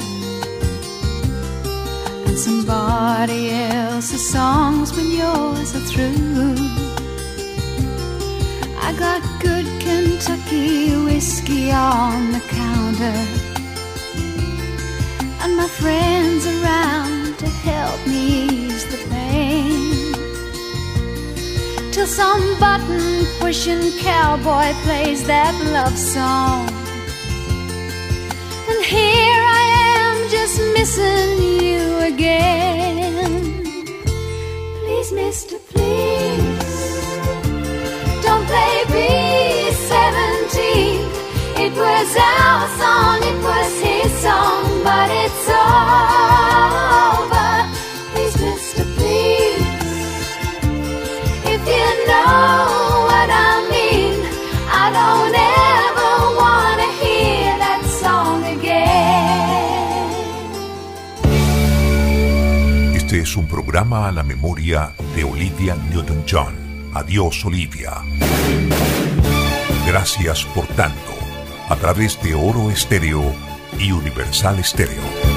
and 2.26 2.38
somebody 2.38 3.50
else's 3.50 4.26
songs 4.26 4.96
when 4.96 5.10
yours 5.10 5.76
are 5.76 5.80
through. 5.80 6.75
Got 8.98 9.22
good 9.40 9.66
Kentucky 9.78 10.96
whiskey 10.96 11.70
on 11.70 12.32
the 12.32 12.40
counter, 12.48 13.18
and 15.42 15.54
my 15.54 15.68
friends 15.68 16.46
around 16.46 17.36
to 17.38 17.46
help 17.46 18.06
me 18.06 18.48
ease 18.48 18.84
the 18.86 18.96
pain. 19.10 20.14
Till 21.92 22.06
some 22.06 22.58
button 22.58 23.26
pushing 23.38 23.92
cowboy 23.98 24.72
plays 24.84 25.26
that 25.26 25.54
love 25.72 25.96
song, 25.98 26.66
and 28.70 28.82
here 28.82 29.42
I 29.60 29.64
am 30.00 30.28
just 30.30 30.58
missing 30.72 31.42
you 31.62 31.98
again. 31.98 33.62
Please, 34.84 35.12
Mister, 35.12 35.58
please 35.58 36.55
play 38.56 38.76
B-17 38.94 40.56
It 41.64 41.72
was 41.84 42.08
our 42.16 42.64
song, 42.80 43.18
it 43.30 43.38
was 43.48 43.70
his 43.86 44.10
song 44.24 44.62
But 44.86 45.08
it's 45.24 45.46
over. 45.48 47.50
Please, 48.12 48.36
mister, 48.46 48.84
please. 48.96 49.66
If 51.54 51.62
you 51.74 51.88
know 52.10 52.56
what 53.10 53.28
I 53.48 53.50
mean 53.74 54.14
I 54.82 54.84
don't 54.98 55.34
ever 55.34 56.14
want 56.40 56.76
to 56.84 56.88
hear 57.02 57.50
that 57.64 57.82
song 58.02 58.38
again. 58.56 60.10
Este 62.96 63.14
es 63.20 63.36
un 63.36 63.46
programa 63.46 64.08
a 64.08 64.12
la 64.12 64.22
memoria 64.22 64.92
de 65.14 65.24
Olivia 65.24 65.76
Newton-John. 65.90 66.65
Adiós, 66.96 67.44
Olivia. 67.44 67.92
Gracias 69.86 70.46
por 70.46 70.66
tanto, 70.68 71.12
a 71.68 71.76
través 71.76 72.18
de 72.22 72.34
Oro 72.34 72.70
Estéreo 72.70 73.34
y 73.78 73.92
Universal 73.92 74.58
Estéreo. 74.60 75.35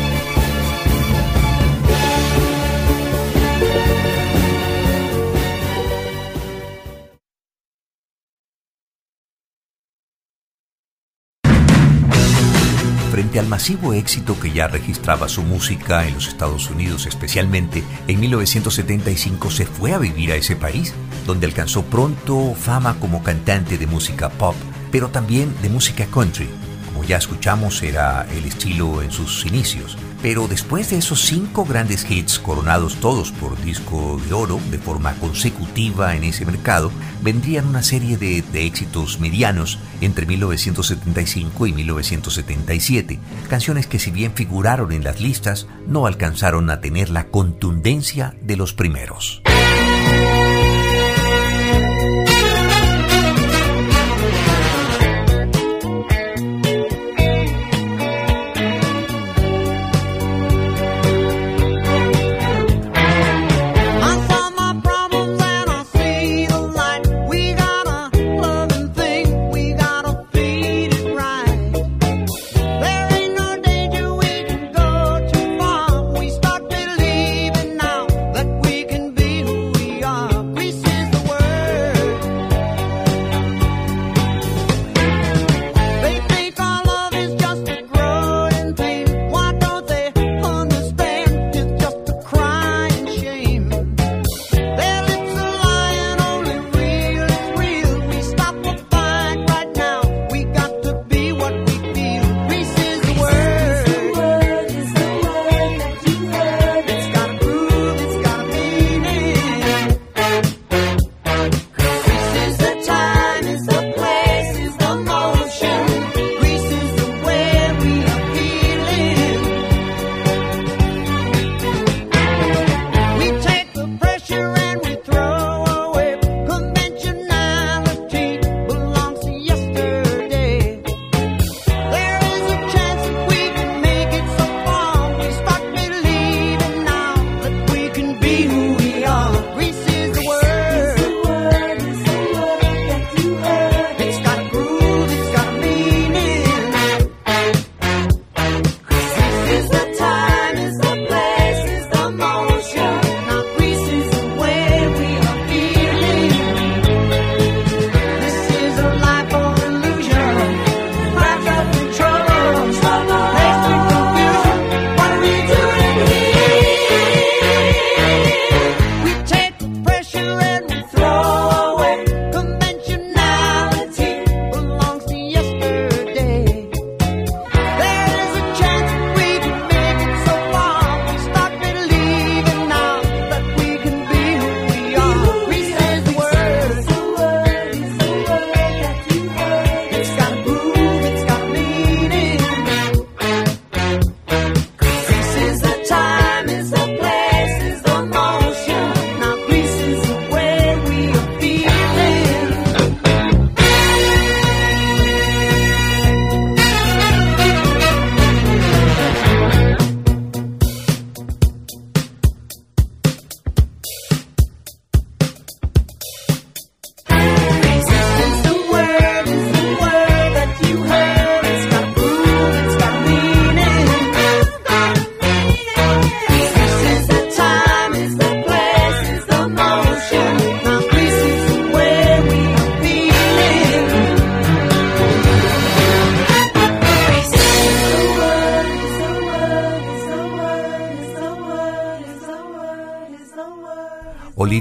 Frente 13.29 13.45
al 13.45 13.47
masivo 13.47 13.93
éxito 13.93 14.39
que 14.39 14.51
ya 14.51 14.67
registraba 14.67 15.29
su 15.29 15.43
música 15.43 16.07
en 16.07 16.15
los 16.15 16.27
Estados 16.27 16.67
Unidos 16.71 17.05
especialmente, 17.05 17.83
en 18.07 18.19
1975 18.21 19.51
se 19.51 19.67
fue 19.67 19.93
a 19.93 19.99
vivir 19.99 20.31
a 20.31 20.35
ese 20.35 20.55
país, 20.55 20.95
donde 21.27 21.45
alcanzó 21.45 21.85
pronto 21.85 22.55
fama 22.55 22.99
como 22.99 23.21
cantante 23.21 23.77
de 23.77 23.85
música 23.85 24.29
pop, 24.29 24.55
pero 24.91 25.09
también 25.09 25.53
de 25.61 25.69
música 25.69 26.07
country. 26.07 26.49
Como 26.87 27.03
ya 27.03 27.17
escuchamos, 27.17 27.83
era 27.83 28.25
el 28.35 28.45
estilo 28.45 29.03
en 29.03 29.11
sus 29.11 29.45
inicios. 29.45 29.95
Pero 30.21 30.47
después 30.47 30.89
de 30.89 30.97
esos 30.97 31.21
cinco 31.21 31.65
grandes 31.65 32.09
hits 32.09 32.39
coronados 32.39 32.95
todos 32.95 33.31
por 33.31 33.59
disco 33.61 34.19
de 34.27 34.33
oro 34.33 34.59
de 34.69 34.77
forma 34.77 35.13
consecutiva 35.15 36.15
en 36.15 36.23
ese 36.25 36.45
mercado, 36.45 36.91
vendrían 37.21 37.67
una 37.67 37.83
serie 37.83 38.17
de, 38.17 38.41
de, 38.41 38.65
éxitos 38.65 39.19
medianos 39.19 39.79
entre 40.01 40.25
1975 40.25 41.67
y 41.67 41.73
1977, 41.73 43.19
canciones 43.49 43.87
que 43.87 43.99
si 43.99 44.11
bien 44.11 44.33
figuraron 44.33 44.91
en 44.91 45.03
las 45.03 45.21
listas, 45.21 45.67
no 45.87 46.05
alcanzaron 46.05 46.69
a 46.69 46.81
tener 46.81 47.09
la 47.09 47.27
contundencia 47.27 48.35
de 48.41 48.57
los 48.57 48.73
primeros. 48.73 49.41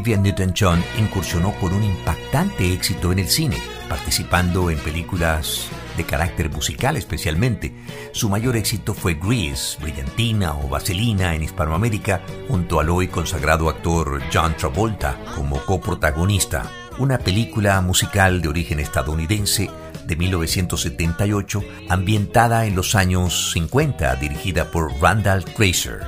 Olivia 0.09 0.23
Newton-John 0.23 0.83
incursionó 0.99 1.53
con 1.61 1.75
un 1.75 1.85
impactante 1.85 2.73
éxito 2.73 3.13
en 3.13 3.19
el 3.19 3.29
cine, 3.29 3.59
participando 3.91 4.71
en 4.71 4.79
películas 4.79 5.69
de 5.99 6.05
carácter 6.05 6.49
musical 6.49 6.97
especialmente. 6.97 7.75
Su 8.13 8.31
mayor 8.31 8.57
éxito 8.57 8.95
fue 8.95 9.19
Grease, 9.21 9.79
Brillantina 9.83 10.55
o 10.55 10.67
Vaselina 10.67 11.35
en 11.35 11.43
Hispanoamérica, 11.43 12.23
junto 12.49 12.81
al 12.81 12.89
hoy 12.89 13.09
consagrado 13.09 13.69
actor 13.69 14.23
John 14.33 14.57
Travolta 14.57 15.19
como 15.35 15.63
coprotagonista. 15.67 16.63
Una 16.99 17.19
película 17.19 17.79
musical 17.83 18.41
de 18.41 18.49
origen 18.49 18.81
estadounidense 18.81 19.69
de 20.07 20.17
1978, 20.17 21.63
ambientada 21.91 22.65
en 22.65 22.75
los 22.75 22.95
años 22.95 23.53
50, 23.53 24.17
dirigida 24.17 24.71
por 24.71 24.91
Randall 25.03 25.43
Fraser. 25.43 26.01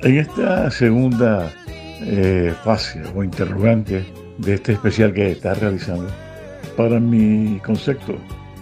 En 0.00 0.18
esta 0.18 0.70
segunda 0.70 1.52
eh, 2.04 2.54
o 3.14 3.24
interrogante 3.24 4.04
de 4.38 4.54
este 4.54 4.72
especial 4.72 5.12
que 5.12 5.32
está 5.32 5.54
realizando, 5.54 6.08
para 6.76 6.98
mi 6.98 7.60
concepto, 7.64 8.16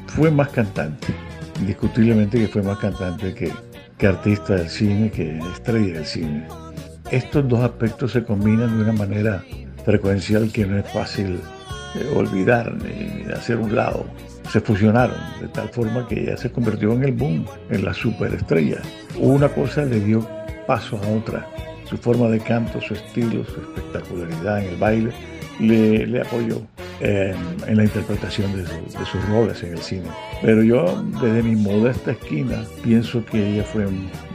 fue 0.06 0.30
más 0.30 0.48
cantante, 0.48 1.08
indiscutiblemente 1.60 2.38
que 2.38 2.48
fue 2.48 2.62
más 2.62 2.78
cantante 2.78 3.34
que, 3.34 3.52
artista 4.06 4.54
del 4.54 4.68
cine, 4.68 5.10
que 5.10 5.38
estrella 5.38 5.94
del 5.94 6.06
cine. 6.06 6.46
Estos 7.10 7.46
dos 7.48 7.60
aspectos 7.60 8.12
se 8.12 8.24
combinan 8.24 8.76
de 8.76 8.84
una 8.84 8.92
manera 8.92 9.44
frecuencial 9.84 10.50
que 10.50 10.64
no 10.64 10.78
es 10.78 10.90
fácil 10.90 11.38
eh, 11.94 12.12
olvidar 12.16 12.74
ni 12.76 13.30
hacer 13.32 13.58
un 13.58 13.74
lado. 13.76 14.06
Se 14.50 14.60
fusionaron 14.60 15.16
de 15.40 15.48
tal 15.48 15.68
forma 15.68 16.08
que 16.08 16.22
ella 16.22 16.36
se 16.36 16.50
convirtió 16.50 16.92
en 16.94 17.04
el 17.04 17.12
boom, 17.12 17.44
en 17.68 17.84
la 17.84 17.92
superestrella. 17.92 18.78
Una 19.18 19.48
cosa 19.48 19.84
le 19.84 20.00
dio 20.00 20.26
paso 20.66 20.98
a 21.04 21.08
otra 21.08 21.46
su 21.90 21.98
forma 21.98 22.28
de 22.28 22.38
canto, 22.38 22.80
su 22.80 22.94
estilo, 22.94 23.44
su 23.44 23.60
espectacularidad 23.60 24.62
en 24.62 24.70
el 24.70 24.76
baile, 24.76 25.10
le, 25.58 26.20
apoyó 26.20 26.62
en 27.00 27.76
la 27.76 27.82
interpretación 27.82 28.52
de, 28.52 28.62
de, 28.62 29.06
sus 29.10 29.28
roles 29.28 29.62
en 29.62 29.72
el 29.72 29.78
cine. 29.82 30.08
Pero 30.40 30.62
yo, 30.62 31.02
desde 31.20 31.42
mi 31.42 31.56
modesta 31.56 32.12
esquina, 32.12 32.64
pienso 32.82 33.24
que 33.26 33.54
ella 33.54 33.64
fue 33.64 33.86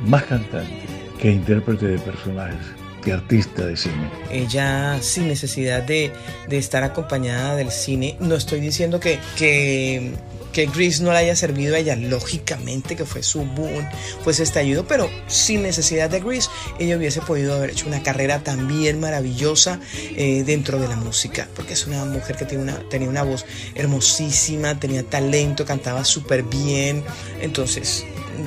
más 0.05 0.23
cantante 0.23 0.81
que 1.19 1.31
intérprete 1.31 1.87
de 1.87 1.97
personajes 1.99 2.59
que 3.03 3.13
artista 3.13 3.65
de 3.65 3.77
cine. 3.77 4.09
Ella 4.31 4.97
sin 5.01 5.27
necesidad 5.27 5.83
de, 5.83 6.11
de 6.49 6.57
estar 6.57 6.83
acompañada 6.83 7.55
del 7.55 7.71
cine, 7.71 8.17
no 8.19 8.35
estoy 8.35 8.59
diciendo 8.59 8.99
que, 8.99 9.19
que 9.37 10.11
que 10.55 10.67
Grease 10.67 11.03
no 11.03 11.11
le 11.11 11.17
haya 11.17 11.35
servido 11.35 11.75
a 11.75 11.79
ella, 11.79 11.97
lógicamente 11.97 12.95
que 12.95 13.03
fue 13.03 13.21
su 13.23 13.43
boom, 13.43 13.85
fue 14.23 14.31
ese 14.31 14.43
estallido, 14.43 14.87
pero 14.87 15.09
sin 15.27 15.63
necesidad 15.63 16.09
de 16.09 16.21
Grease, 16.21 16.49
ella 16.79 16.95
hubiese 16.95 17.19
podido 17.19 17.55
haber 17.55 17.71
hecho 17.71 17.87
una 17.87 18.01
carrera 18.01 18.39
también 18.39 19.01
maravillosa 19.01 19.81
eh, 20.15 20.45
dentro 20.45 20.79
de 20.79 20.87
la 20.87 20.95
música, 20.95 21.49
porque 21.57 21.73
es 21.73 21.85
una 21.87 22.05
mujer 22.05 22.37
que 22.37 22.45
tiene 22.45 22.63
una, 22.63 22.79
tenía 22.87 23.09
una 23.09 23.23
voz 23.23 23.45
hermosísima, 23.75 24.79
tenía 24.79 25.03
talento, 25.03 25.65
cantaba 25.65 26.05
súper 26.05 26.43
bien, 26.43 27.03
entonces 27.41 28.05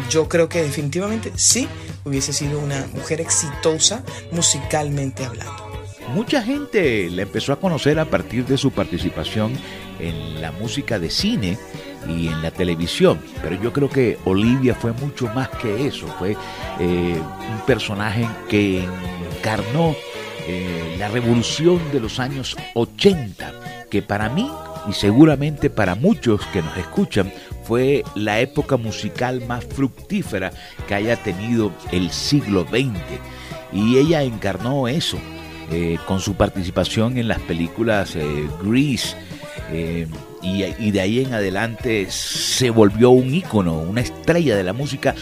yo 0.09 0.31
creo 0.31 0.49
que 0.49 0.63
definitivamente 0.63 1.31
sí 1.37 1.69
hubiese 2.07 2.33
sido 2.33 2.59
una 2.59 2.87
mujer 2.95 3.21
exitosa 3.21 4.03
musicalmente 4.33 5.27
hablando. 5.27 5.69
Mucha 6.15 6.43
gente 6.43 7.11
la 7.11 7.21
empezó 7.21 7.53
a 7.53 7.61
conocer 7.61 7.99
a 7.99 8.07
partir 8.07 8.47
de 8.47 8.57
su 8.57 8.71
participación 8.71 9.53
en 10.01 10.41
la 10.41 10.53
música 10.53 10.99
de 10.99 11.11
cine 11.11 11.59
y 12.07 12.29
en 12.29 12.43
la 12.43 12.51
televisión. 12.51 13.19
Pero 13.43 13.61
yo 13.61 13.73
creo 13.73 13.89
que 13.89 14.19
Olivia 14.25 14.75
fue 14.75 14.93
mucho 14.93 15.27
más 15.29 15.49
que 15.49 15.87
eso. 15.87 16.07
Fue 16.19 16.37
eh, 16.79 17.21
un 17.21 17.67
personaje 17.67 18.29
que 18.49 18.87
encarnó 19.37 19.95
eh, 20.47 20.97
la 20.99 21.09
revolución 21.09 21.81
de 21.93 22.01
los 22.01 22.19
años 22.21 22.57
80, 22.75 23.87
que 23.91 24.03
para 24.03 24.29
mí 24.29 24.51
y 24.89 24.93
seguramente 24.93 25.71
para 25.71 25.95
muchos 25.95 26.45
que 26.47 26.63
nos 26.63 26.77
escuchan 26.77 27.33
fue 27.65 28.05
la 28.15 28.41
época 28.41 28.77
musical 28.77 29.43
más 29.47 29.65
fructífera 29.65 30.53
que 30.87 30.95
haya 30.95 31.17
tenido 31.17 31.73
el 31.93 32.11
siglo 32.11 32.63
XX. 32.63 32.99
Y 33.73 33.99
ella 33.99 34.23
encarnó 34.23 34.89
eso 34.89 35.19
eh, 35.71 35.99
con 36.07 36.21
su 36.21 36.35
participación 36.35 37.19
en 37.19 37.29
las 37.29 37.41
películas 37.41 38.17
Grease, 38.63 39.15
y, 40.43 40.91
de 40.91 41.01
ahí 41.01 41.21
en 41.21 41.35
adelante 41.35 42.07
se 42.11 42.71
volvió 42.71 43.11
un 43.11 43.35
ícono, 43.35 43.79
una 43.79 44.01
estrella 44.01 44.57
de 44.57 44.65
la 44.65 44.73
música, 44.73 45.15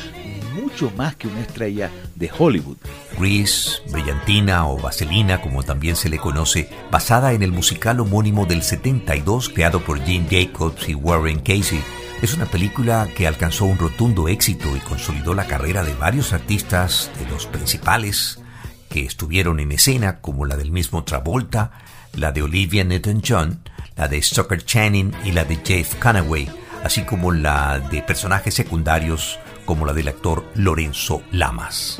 mucho 0.54 0.90
más 0.96 1.16
que 1.16 1.28
una 1.28 1.40
estrella 1.40 1.90
de 2.14 2.30
Hollywood. 2.36 2.76
Grease, 3.18 3.82
Brillantina 3.90 4.68
o 4.68 4.78
Vaselina, 4.78 5.40
como 5.40 5.62
también 5.62 5.96
se 5.96 6.08
le 6.08 6.18
conoce, 6.18 6.68
basada 6.90 7.32
en 7.32 7.42
el 7.42 7.52
musical 7.52 8.00
homónimo 8.00 8.46
del 8.46 8.62
72 8.62 9.48
creado 9.48 9.80
por 9.80 10.04
Gene 10.04 10.26
Jacobs 10.30 10.88
y 10.88 10.94
Warren 10.94 11.40
Casey. 11.40 11.82
Es 12.22 12.34
una 12.34 12.46
película 12.46 13.08
que 13.14 13.26
alcanzó 13.26 13.66
un 13.66 13.78
rotundo 13.78 14.28
éxito 14.28 14.74
y 14.76 14.80
consolidó 14.80 15.34
la 15.34 15.46
carrera 15.46 15.84
de 15.84 15.94
varios 15.94 16.32
artistas, 16.32 17.10
de 17.18 17.28
los 17.30 17.46
principales 17.46 18.40
que 18.88 19.04
estuvieron 19.04 19.60
en 19.60 19.72
escena, 19.72 20.20
como 20.20 20.46
la 20.46 20.56
del 20.56 20.70
mismo 20.70 21.04
Travolta, 21.04 21.72
la 22.14 22.32
de 22.32 22.42
Olivia 22.42 22.84
Newton-John, 22.84 23.60
la 23.96 24.08
de 24.08 24.22
Stoker 24.22 24.64
Channing 24.64 25.12
y 25.24 25.32
la 25.32 25.44
de 25.44 25.58
Jeff 25.64 25.94
Conaway, 25.96 26.48
así 26.84 27.02
como 27.04 27.32
la 27.32 27.80
de 27.90 28.02
personajes 28.02 28.54
secundarios 28.54 29.38
como 29.64 29.84
la 29.84 29.92
del 29.92 30.08
actor 30.08 30.44
Lorenzo 30.54 31.22
Lamas. 31.32 31.98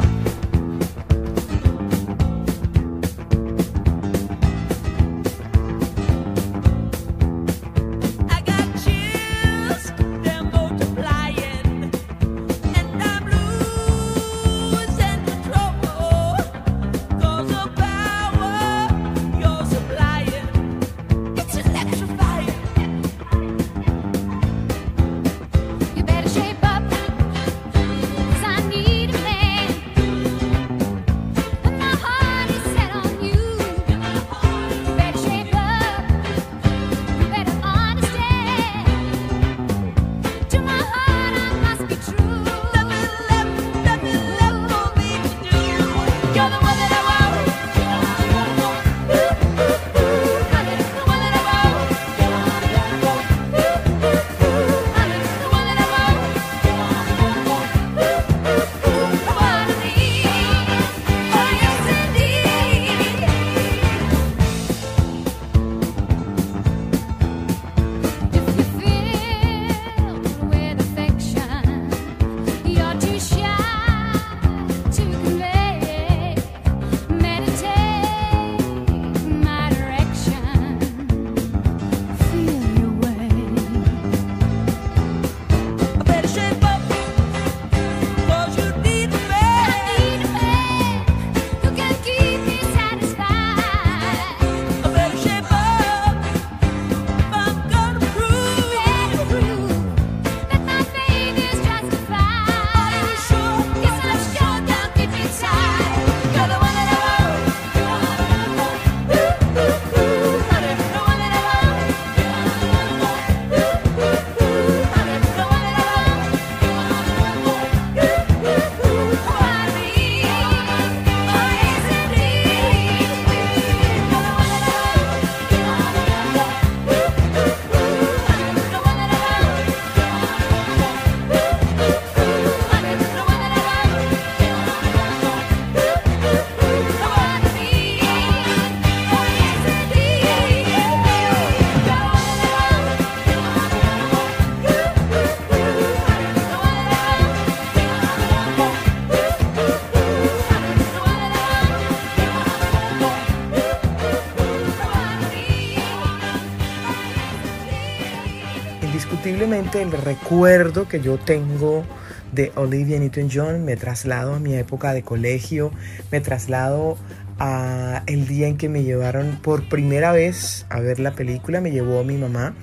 El 159.53 159.92
recuerdo 159.92 160.88
que 160.88 161.01
yo 161.01 161.18
tengo 161.18 161.84
de 162.32 162.51
Olivia 162.57 162.99
Newton-John 162.99 163.64
me 163.64 163.76
traslado 163.76 164.34
a 164.34 164.38
mi 164.40 164.55
época 164.55 164.92
de 164.92 165.03
colegio, 165.03 165.70
me 166.11 166.20
traslado 166.20 166.99
a 167.38 168.03
el 168.07 168.26
día 168.26 168.49
en 168.49 168.57
que 168.57 168.68
me 168.68 168.82
llevaron 168.82 169.38
por 169.42 169.68
primera 169.68 170.11
vez 170.11 170.66
a 170.68 170.80
ver 170.80 170.99
la 170.99 171.12
película, 171.12 171.61
me 171.61 171.70
llevó 171.70 172.03
mi 172.03 172.16
mamá 172.16 172.55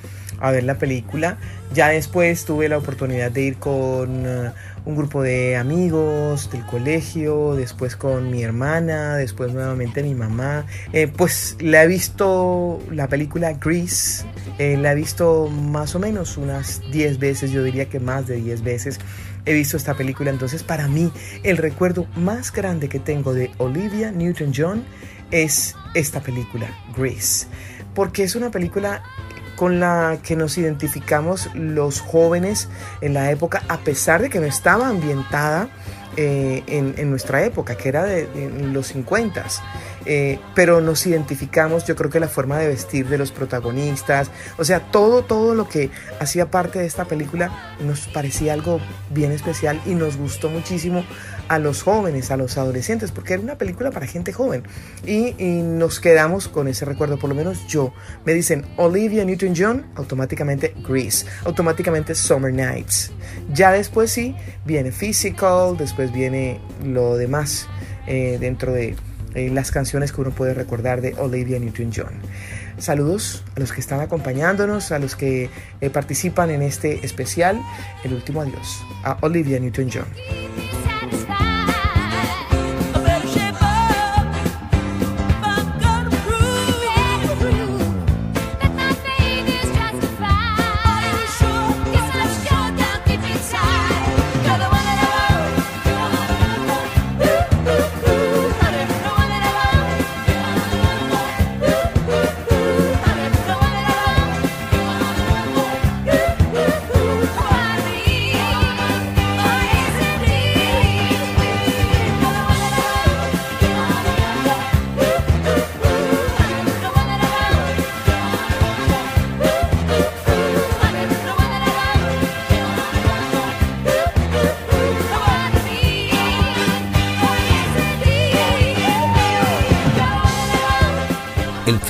a 0.42 0.52
ver 0.52 0.66
la 0.66 0.78
película. 0.78 1.38
Ya 1.74 1.88
después 1.88 2.44
tuve 2.44 2.68
la 2.68 2.78
oportunidad 2.78 3.32
de 3.32 3.42
ir 3.44 3.56
con 3.56 4.28
uh, 4.28 4.52
un 4.86 4.96
grupo 4.98 5.22
de 5.22 5.56
amigos 5.56 6.52
del 6.52 6.66
colegio, 6.66 7.56
después 7.56 7.96
con 7.96 8.30
mi 8.30 8.44
hermana, 8.44 9.16
después 9.16 9.54
nuevamente 9.54 10.04
mi 10.04 10.16
mamá. 10.16 10.66
Eh, 10.92 11.08
pues 11.08 11.56
la 11.62 11.84
he 11.84 11.88
visto 11.88 12.82
la 12.92 13.08
película 13.08 13.54
Grease, 13.54 14.26
eh, 14.60 14.78
la 14.78 14.92
he 14.92 14.96
visto 14.96 15.48
más 15.50 15.96
o 15.96 16.00
menos 16.00 16.38
unas 16.38 16.82
10 16.92 17.20
veces, 17.20 17.52
yo 17.52 17.64
diría 17.64 17.90
que 17.90 18.00
más 18.00 18.28
de 18.28 18.36
10 18.36 18.64
veces 18.64 19.00
he 19.46 19.54
visto 19.54 19.78
esta 19.78 19.96
película. 19.96 20.30
Entonces, 20.30 20.64
para 20.64 20.88
mí, 20.88 21.12
el 21.44 21.58
recuerdo 21.58 22.08
más 22.16 22.52
grande 22.52 22.90
que 22.90 23.00
tengo 23.00 23.34
de 23.34 23.52
Olivia 23.58 24.12
Newton-John 24.12 24.84
es 25.32 25.76
esta 25.94 26.22
película, 26.22 26.68
Grease. 26.96 27.48
Porque 27.96 28.24
es 28.24 28.36
una 28.36 28.52
película 28.52 29.04
con 29.56 29.80
la 29.80 30.18
que 30.24 30.36
nos 30.36 30.58
identificamos 30.58 31.50
los 31.54 32.02
jóvenes 32.02 32.70
en 33.02 33.14
la 33.14 33.32
época, 33.32 33.64
a 33.68 33.80
pesar 33.80 34.22
de 34.22 34.30
que 34.30 34.40
no 34.40 34.46
estaba 34.46 34.88
ambientada 34.88 35.70
eh, 36.18 36.64
en, 36.68 37.10
nuestra 37.10 37.44
época, 37.44 37.76
que 37.76 37.90
era 37.90 38.04
de, 38.04 38.28
los 38.72 38.88
50 38.88 39.46
eh, 40.06 40.40
pero 40.54 40.82
nos 40.82 41.06
identificamos, 41.08 41.86
yo 41.86 41.96
creo 41.96 42.10
que 42.10 42.20
la 42.20 42.28
forma 42.28 42.58
de 42.58 42.68
vestir 42.68 43.08
de 43.08 43.18
los 43.18 43.32
protagonistas, 43.32 44.30
o 44.58 44.66
sea, 44.66 44.92
todo, 44.92 45.24
todo 45.24 45.56
lo 45.56 45.70
que 45.70 45.92
hacía 46.20 46.52
parte 46.52 46.80
de 46.80 46.86
esta 46.86 47.06
película 47.06 47.76
nos 47.80 48.08
parecía 48.08 48.54
algo 48.54 48.80
bien 49.12 49.32
especial 49.32 49.82
y 49.86 49.96
nos 49.96 50.18
gustó 50.18 50.50
muchísimo 50.50 51.06
a 51.48 51.60
los 51.60 51.84
jóvenes, 51.84 52.32
a 52.32 52.38
los 52.38 52.58
adolescentes, 52.58 53.12
porque 53.12 53.34
era 53.34 53.44
una 53.44 53.58
película 53.58 53.92
para 53.92 54.08
gente 54.08 54.34
joven. 54.34 54.64
Y, 55.06 55.34
nos 55.64 56.00
quedamos 56.00 56.48
con 56.48 56.68
ese 56.68 56.86
recuerdo, 56.86 57.18
por 57.18 57.30
lo 57.30 57.36
menos 57.36 57.66
yo. 57.68 57.94
Me 58.26 58.34
dicen 58.34 58.66
Olivia 58.78 59.26
Newton-John, 59.26 59.86
automáticamente 59.96 60.74
Grease, 60.88 61.26
automáticamente 61.46 62.16
Summer 62.16 62.54
Nights. 62.54 63.12
Ya 63.54 63.72
después 63.72 64.12
sí, 64.12 64.36
viene 64.66 64.92
Physical, 64.92 65.78
después 65.78 66.12
viene 66.12 66.60
lo 66.84 67.18
demás 67.18 67.68
eh, 68.08 68.38
dentro 68.40 68.72
de 68.72 68.96
eh, 69.36 69.50
las 69.50 69.72
canciones 69.72 70.12
que 70.12 70.22
uno 70.22 70.32
puede 70.32 70.54
recordar 70.54 71.02
de 71.02 71.16
Olivia 71.16 71.60
Newton-John. 71.60 72.14
Saludos 72.78 73.44
a 73.56 73.60
los 73.60 73.72
que 73.72 73.82
están 73.82 74.00
acompañándonos, 74.00 74.92
a 74.92 75.00
los 75.00 75.16
que 75.16 75.50
eh, 75.82 75.90
participan 75.90 76.52
en 76.52 76.62
este 76.62 77.06
especial. 77.06 77.60
El 78.04 78.14
último 78.14 78.42
adiós 78.42 78.84
a 79.04 79.18
Olivia 79.22 79.60
Newton-John. 79.60 80.06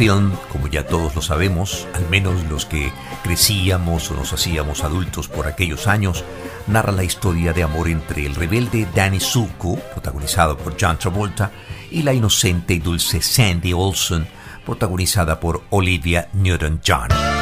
Film, 0.03 0.33
como 0.51 0.67
ya 0.67 0.85
todos 0.85 1.15
lo 1.15 1.21
sabemos, 1.21 1.87
al 1.93 2.09
menos 2.09 2.43
los 2.49 2.65
que 2.65 2.91
crecíamos 3.23 4.11
o 4.11 4.15
nos 4.15 4.33
hacíamos 4.33 4.83
adultos 4.83 5.29
por 5.29 5.47
aquellos 5.47 5.87
años, 5.87 6.25
narra 6.67 6.91
la 6.91 7.05
historia 7.05 7.53
de 7.53 7.63
amor 7.63 7.87
entre 7.87 8.25
el 8.25 8.35
rebelde 8.35 8.85
Danny 8.93 9.21
Zuko, 9.21 9.77
protagonizado 9.93 10.57
por 10.57 10.75
John 10.77 10.99
Travolta, 10.99 11.51
y 11.89 12.03
la 12.03 12.13
inocente 12.13 12.73
y 12.73 12.79
dulce 12.79 13.21
Sandy 13.21 13.71
Olson, 13.71 14.27
protagonizada 14.65 15.39
por 15.39 15.63
Olivia 15.69 16.27
Newton-John. 16.33 17.32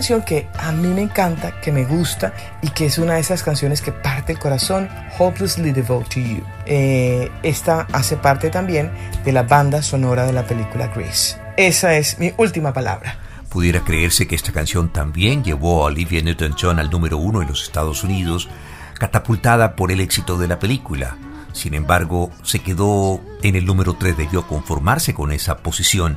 Canción 0.00 0.22
que 0.22 0.48
a 0.58 0.72
mí 0.72 0.88
me 0.88 1.02
encanta, 1.02 1.60
que 1.60 1.70
me 1.70 1.84
gusta 1.84 2.32
y 2.62 2.70
que 2.70 2.86
es 2.86 2.96
una 2.96 3.16
de 3.16 3.20
esas 3.20 3.42
canciones 3.42 3.82
que 3.82 3.92
parte 3.92 4.32
el 4.32 4.38
corazón, 4.38 4.88
Hopelessly 5.18 5.72
Devoted 5.72 6.08
to 6.08 6.20
You. 6.20 6.42
Eh, 6.64 7.30
esta 7.42 7.86
hace 7.92 8.16
parte 8.16 8.48
también 8.48 8.90
de 9.26 9.32
la 9.32 9.42
banda 9.42 9.82
sonora 9.82 10.24
de 10.24 10.32
la 10.32 10.46
película 10.46 10.86
Grace. 10.86 11.36
Esa 11.58 11.98
es 11.98 12.18
mi 12.18 12.32
última 12.38 12.72
palabra. 12.72 13.18
Pudiera 13.50 13.80
creerse 13.80 14.26
que 14.26 14.36
esta 14.36 14.52
canción 14.52 14.90
también 14.90 15.44
llevó 15.44 15.82
a 15.82 15.88
Olivia 15.88 16.22
Newton-John 16.22 16.78
al 16.78 16.88
número 16.88 17.18
uno 17.18 17.42
en 17.42 17.48
los 17.48 17.64
Estados 17.64 18.02
Unidos, 18.02 18.48
catapultada 18.98 19.76
por 19.76 19.92
el 19.92 20.00
éxito 20.00 20.38
de 20.38 20.48
la 20.48 20.58
película. 20.58 21.18
Sin 21.52 21.74
embargo, 21.74 22.30
se 22.42 22.60
quedó 22.60 23.20
en 23.42 23.54
el 23.54 23.66
número 23.66 23.92
3, 23.92 24.16
debió 24.16 24.46
conformarse 24.46 25.12
con 25.12 25.30
esa 25.30 25.58
posición 25.58 26.16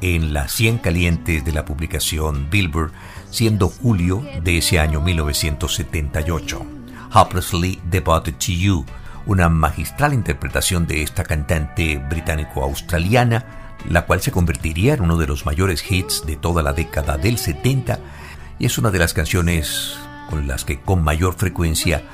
en 0.00 0.34
las 0.34 0.52
100 0.52 0.78
calientes 0.78 1.44
de 1.44 1.52
la 1.52 1.64
publicación 1.64 2.48
Billboard, 2.50 2.92
siendo 3.34 3.68
julio 3.68 4.24
de 4.44 4.58
ese 4.58 4.78
año 4.78 5.00
1978. 5.00 6.64
Hopelessly 7.12 7.80
Devoted 7.90 8.34
to 8.34 8.52
You, 8.52 8.86
una 9.26 9.48
magistral 9.48 10.14
interpretación 10.14 10.86
de 10.86 11.02
esta 11.02 11.24
cantante 11.24 11.98
británico-australiana, 11.98 13.74
la 13.90 14.06
cual 14.06 14.20
se 14.20 14.30
convertiría 14.30 14.94
en 14.94 15.00
uno 15.02 15.16
de 15.16 15.26
los 15.26 15.46
mayores 15.46 15.84
hits 15.90 16.24
de 16.24 16.36
toda 16.36 16.62
la 16.62 16.72
década 16.72 17.18
del 17.18 17.38
70 17.38 17.98
y 18.60 18.66
es 18.66 18.78
una 18.78 18.92
de 18.92 19.00
las 19.00 19.14
canciones 19.14 19.96
con 20.30 20.46
las 20.46 20.64
que 20.64 20.80
con 20.80 21.02
mayor 21.02 21.34
frecuencia 21.34 22.04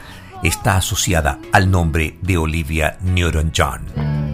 está 0.42 0.78
asociada 0.78 1.38
al 1.52 1.70
nombre 1.70 2.16
de 2.22 2.38
Olivia 2.38 2.96
Newton-John. 3.02 4.29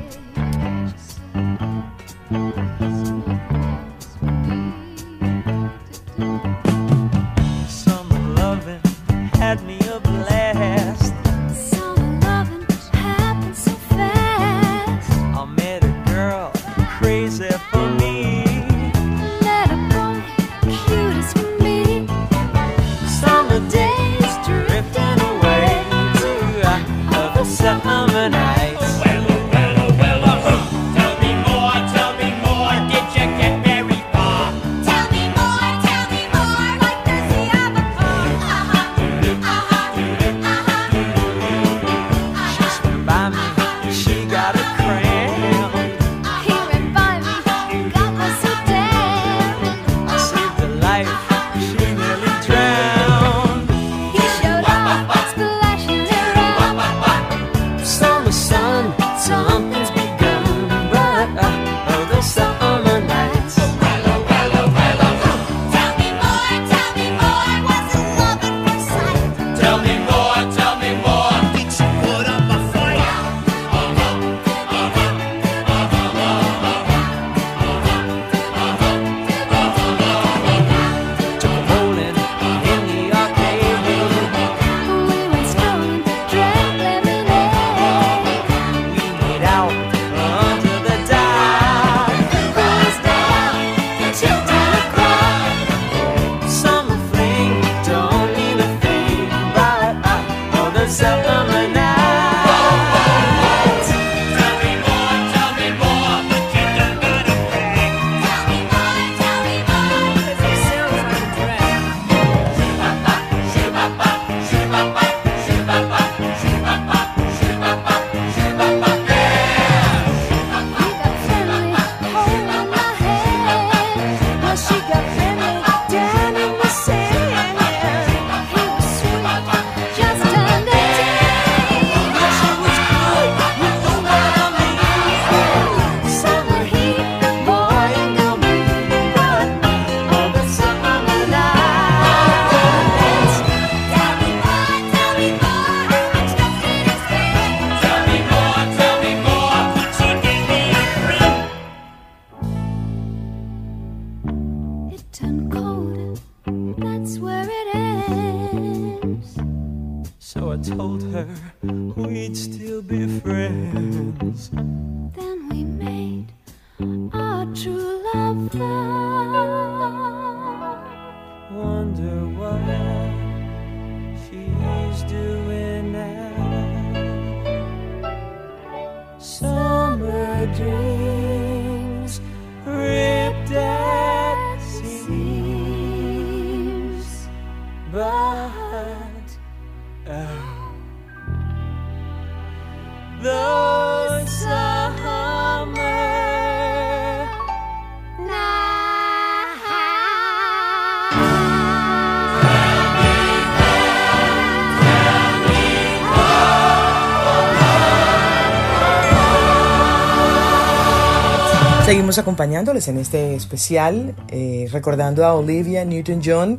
Seguimos 211.97 212.19
acompañándoles 212.19 212.89
en 212.89 212.99
este 212.99 213.35
especial, 213.35 214.15
eh, 214.29 214.69
recordando 214.71 215.25
a 215.25 215.33
Olivia 215.33 215.83
Newton-John. 215.83 216.59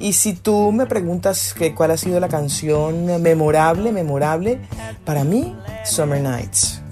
Y 0.00 0.12
si 0.12 0.34
tú 0.34 0.70
me 0.70 0.84
preguntas 0.84 1.54
que 1.54 1.74
cuál 1.74 1.92
ha 1.92 1.96
sido 1.96 2.20
la 2.20 2.28
canción 2.28 3.06
memorable, 3.22 3.90
memorable, 3.90 4.58
para 5.06 5.24
mí, 5.24 5.56
Summer 5.82 6.20
Nights. 6.20 6.82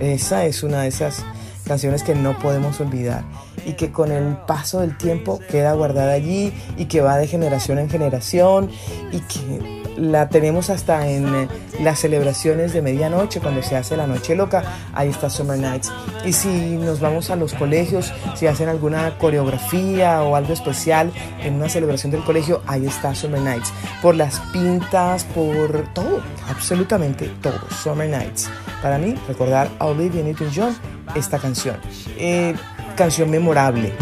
Esa 0.00 0.46
es 0.46 0.64
una 0.64 0.82
de 0.82 0.88
esas 0.88 1.24
canciones 1.64 2.02
que 2.02 2.16
no 2.16 2.36
podemos 2.40 2.80
olvidar 2.80 3.22
y 3.64 3.74
que 3.74 3.92
con 3.92 4.10
el 4.10 4.36
paso 4.38 4.80
del 4.80 4.98
tiempo 4.98 5.38
queda 5.48 5.74
guardada 5.74 6.14
allí 6.14 6.52
y 6.76 6.86
que 6.86 7.02
va 7.02 7.18
de 7.18 7.28
generación 7.28 7.78
en 7.78 7.88
generación 7.88 8.68
y 9.12 9.20
que 9.20 9.77
la 9.98 10.28
tenemos 10.28 10.70
hasta 10.70 11.08
en 11.08 11.26
eh, 11.34 11.48
las 11.80 11.98
celebraciones 11.98 12.72
de 12.72 12.82
medianoche, 12.82 13.40
cuando 13.40 13.62
se 13.62 13.76
hace 13.76 13.96
la 13.96 14.06
noche 14.06 14.34
loca, 14.34 14.62
ahí 14.94 15.08
está 15.08 15.28
Summer 15.28 15.58
Nights. 15.58 15.92
Y 16.24 16.32
si 16.32 16.76
nos 16.76 17.00
vamos 17.00 17.30
a 17.30 17.36
los 17.36 17.54
colegios, 17.54 18.12
si 18.34 18.46
hacen 18.46 18.68
alguna 18.68 19.18
coreografía 19.18 20.22
o 20.22 20.36
algo 20.36 20.52
especial 20.52 21.12
en 21.42 21.54
una 21.54 21.68
celebración 21.68 22.12
del 22.12 22.22
colegio, 22.22 22.62
ahí 22.66 22.86
está 22.86 23.14
Summer 23.14 23.40
Nights. 23.40 23.72
Por 24.00 24.14
las 24.14 24.40
pintas, 24.52 25.24
por 25.24 25.92
todo, 25.94 26.22
absolutamente 26.48 27.30
todo, 27.42 27.58
Summer 27.82 28.08
Nights. 28.08 28.48
Para 28.82 28.98
mí, 28.98 29.14
recordar 29.26 29.68
a 29.78 29.86
Olivia 29.86 30.22
Newton-John 30.22 30.76
esta 31.14 31.38
canción. 31.38 31.76
Eh, 32.16 32.54
canción 32.96 33.30
memorable. 33.30 33.92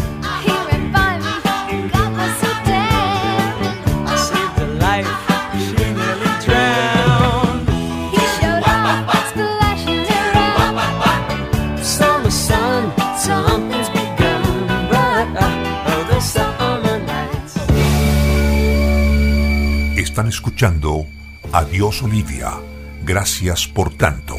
Están 20.17 20.29
escuchando 20.29 21.05
Adiós 21.53 22.01
Olivia. 22.01 22.53
Gracias 23.03 23.67
por 23.67 23.93
tanto. 23.93 24.35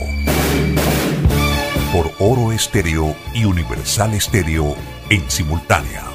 Por 1.92 2.10
Oro 2.18 2.50
Estéreo 2.50 3.14
y 3.32 3.44
Universal 3.44 4.12
Estéreo 4.14 4.74
en 5.08 5.30
simultánea. 5.30 6.07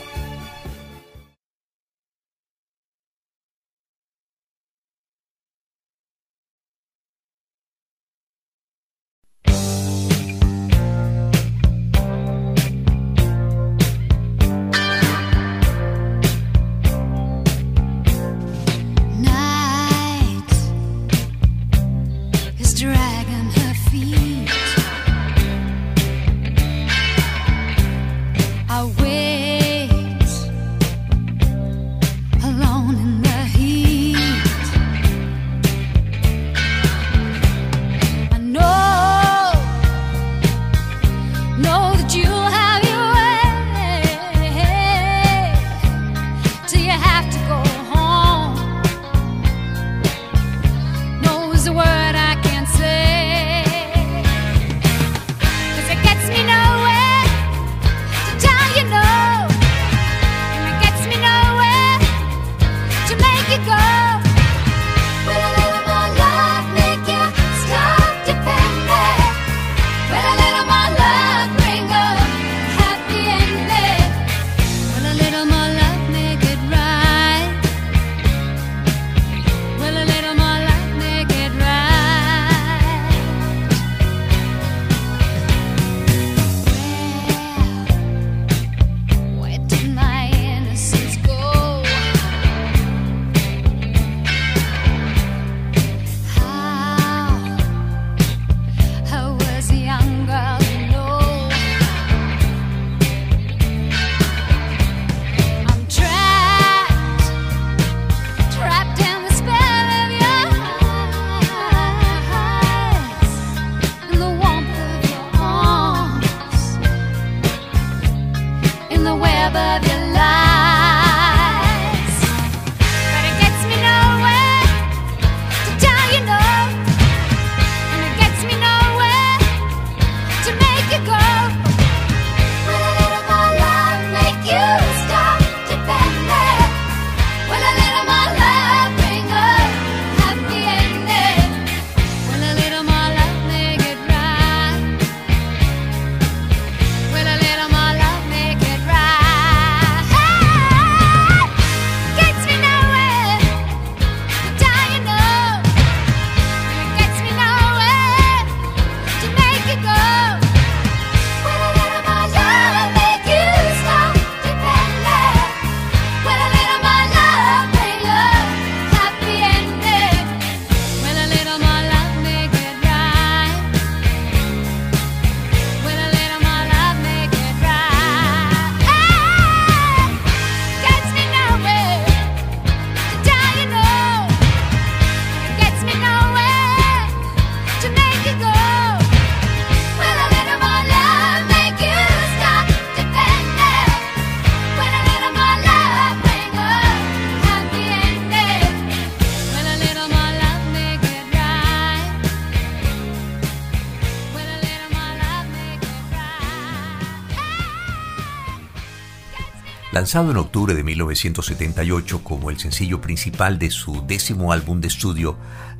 Lanzado 210.03 210.31
en 210.31 210.35
octubre 210.37 210.73
de 210.73 210.83
1978 210.83 212.25
como 212.25 212.49
el 212.49 212.59
sencillo 212.59 212.99
principal 212.99 213.57
de 213.57 213.71
su 213.71 214.05
décimo 214.05 214.51
álbum 214.51 214.81
de 214.81 214.89
estudio, 214.89 215.37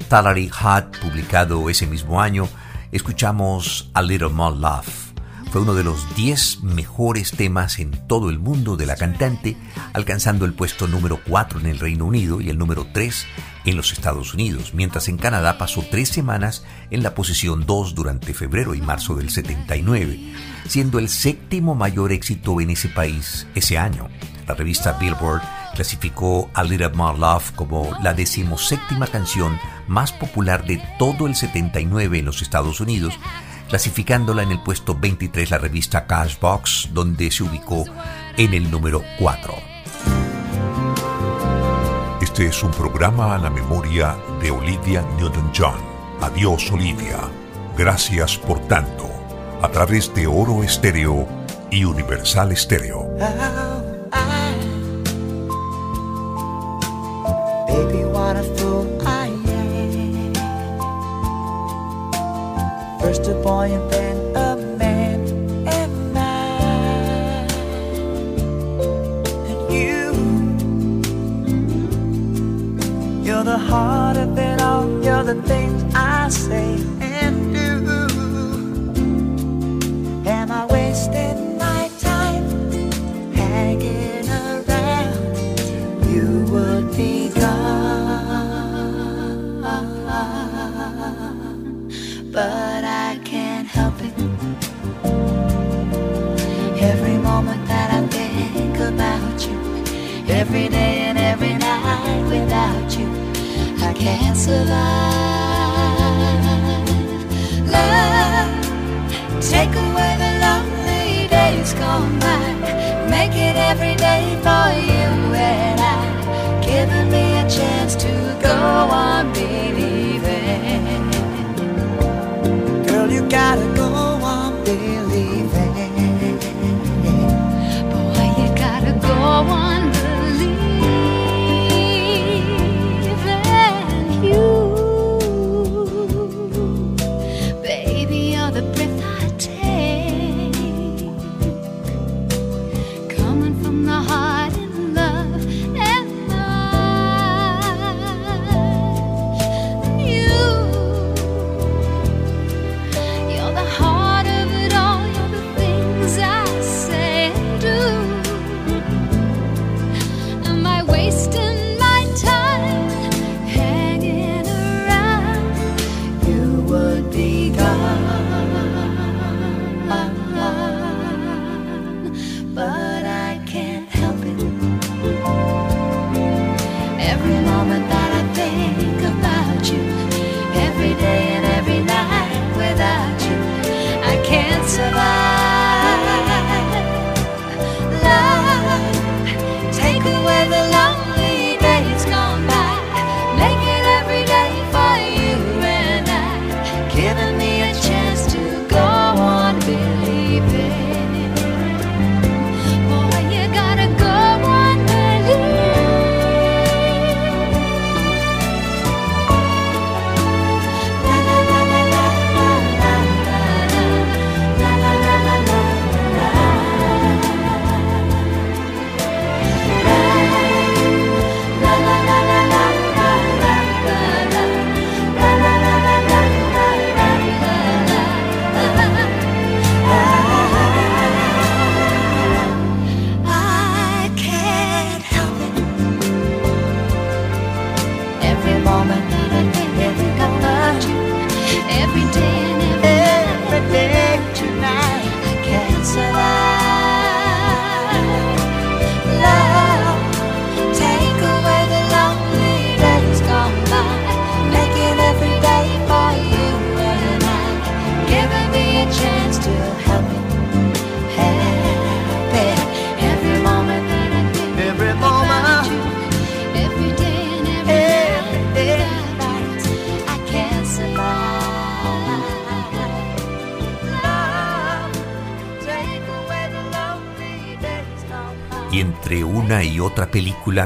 Talary 0.08 0.48
Hot, 0.48 0.98
publicado 1.02 1.70
ese 1.70 1.88
mismo 1.88 2.22
año, 2.22 2.48
escuchamos 2.94 3.92
A 3.94 4.02
Little 4.02 4.30
More 4.30 4.56
Love. 4.56 4.88
Fue 5.52 5.62
uno 5.62 5.74
de 5.74 5.84
los 5.84 6.16
10 6.16 6.64
mejores 6.64 7.32
temas 7.32 7.80
en 7.80 7.92
todo 8.08 8.30
el 8.30 8.40
mundo 8.40 8.78
de 8.78 8.86
la 8.86 8.96
cantante, 8.96 9.58
alcanzando 9.92 10.46
el 10.46 10.54
puesto 10.54 10.88
número 10.88 11.20
4 11.28 11.60
en 11.60 11.66
el 11.66 11.80
Reino 11.80 12.06
Unido 12.06 12.40
y 12.40 12.50
el 12.50 12.58
número 12.58 12.88
3 12.94 13.26
en 13.66 13.76
los 13.76 13.92
Estados 13.92 14.34
Unidos, 14.34 14.74
mientras 14.74 15.10
en 15.10 15.18
Canadá 15.18 15.58
pasó 15.58 15.84
tres 15.92 16.08
semanas 16.08 16.64
en 16.92 17.04
la 17.04 17.14
posición 17.14 17.66
2 17.66 17.94
durante 17.94 18.34
febrero 18.34 18.74
y 18.74 18.82
marzo 18.82 19.16
del 19.16 19.30
79, 19.30 20.18
siendo 20.68 20.98
el 20.98 21.10
séptimo 21.10 21.76
mayor 21.76 22.14
éxito 22.14 22.62
en 22.62 22.70
ese 22.70 22.88
país 22.88 23.48
ese 23.54 23.78
año. 23.78 24.10
La 24.48 24.56
revista 24.56 24.94
Billboard 24.94 25.42
clasificó 25.74 26.50
A 26.54 26.64
Little 26.64 26.90
More 26.90 27.18
Love 27.18 27.52
como 27.56 27.98
la 28.02 28.14
decimoséptima 28.14 29.08
canción 29.08 29.60
más 29.88 30.12
popular 30.12 30.66
de 30.66 30.82
todo 31.00 31.28
el 31.28 31.36
79 31.36 32.20
en 32.20 32.26
los 32.26 32.42
Estados 32.42 32.82
Unidos, 32.82 33.18
clasificándola 33.70 34.44
en 34.44 34.52
el 34.52 34.62
puesto 34.62 34.96
23 34.96 35.52
la 35.52 35.58
revista 35.58 36.06
Cashbox, 36.06 36.90
donde 36.94 37.32
se 37.32 37.44
ubicó 37.44 37.86
en 38.38 38.54
el 38.54 38.70
número 38.70 39.04
4. 39.20 39.54
Este 42.22 42.48
es 42.48 42.64
un 42.64 42.72
programa 42.72 43.36
a 43.36 43.38
la 43.38 43.50
memoria 43.50 44.16
de 44.42 44.50
Olivia 44.50 45.04
Newton-John. 45.18 45.76
Adiós, 46.22 46.72
Olivia. 46.72 47.20
Gracias 47.78 48.38
por 48.38 48.60
tanto. 48.68 49.10
A 49.62 49.70
través 49.70 50.14
de 50.14 50.26
Oro 50.28 50.64
Estéreo 50.64 51.28
y 51.70 51.84
Universal 51.84 52.52
Estéreo. 52.52 53.08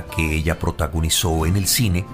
Que 0.10 0.36
ella 0.36 0.58
protagonizó 0.58 1.46
en 1.46 1.56
el 1.56 1.68
cine, 1.68 2.06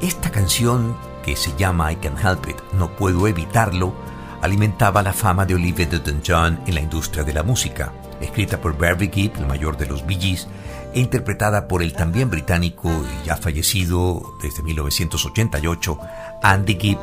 esta 0.00 0.30
canción, 0.30 0.96
que 1.24 1.34
se 1.34 1.52
llama 1.56 1.92
I 1.92 1.96
Can 1.96 2.16
Help 2.16 2.48
It, 2.48 2.56
No 2.74 2.94
Puedo 2.96 3.26
Evitarlo, 3.26 3.92
alimentaba 4.40 5.02
la 5.02 5.12
fama 5.12 5.44
de 5.44 5.56
Olivia 5.56 5.86
Newton-John 5.90 6.60
en 6.66 6.74
la 6.74 6.80
industria 6.80 7.24
de 7.24 7.32
la 7.32 7.42
música. 7.42 7.92
Escrita 8.20 8.60
por 8.60 8.78
Barry 8.78 9.10
Gibb, 9.12 9.36
el 9.36 9.46
mayor 9.46 9.76
de 9.76 9.86
los 9.86 10.06
Bee 10.06 10.18
Gees, 10.18 10.46
e 10.94 11.00
interpretada 11.00 11.66
por 11.66 11.82
el 11.82 11.92
también 11.92 12.30
británico 12.30 12.88
y 12.88 13.26
ya 13.26 13.36
fallecido 13.36 14.22
desde 14.40 14.62
1988, 14.62 15.98
Andy 16.42 16.78
Gibb, 16.80 16.98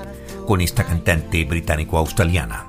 con 0.47 0.61
esta 0.61 0.85
cantante 0.85 1.43
británico-australiana. 1.43 2.67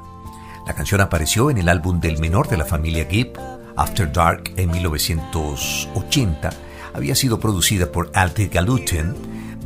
La 0.66 0.74
canción 0.74 1.00
apareció 1.00 1.48
en 1.50 1.58
el 1.58 1.68
álbum 1.68 2.00
del 2.00 2.18
menor 2.18 2.48
de 2.48 2.56
la 2.56 2.64
familia 2.64 3.06
Gibb, 3.08 3.38
After 3.76 4.10
Dark, 4.12 4.52
en 4.56 4.70
1980. 4.72 6.65
Había 6.96 7.14
sido 7.14 7.38
producida 7.38 7.92
por 7.92 8.10
Altie 8.14 8.48
Galutin, 8.48 9.12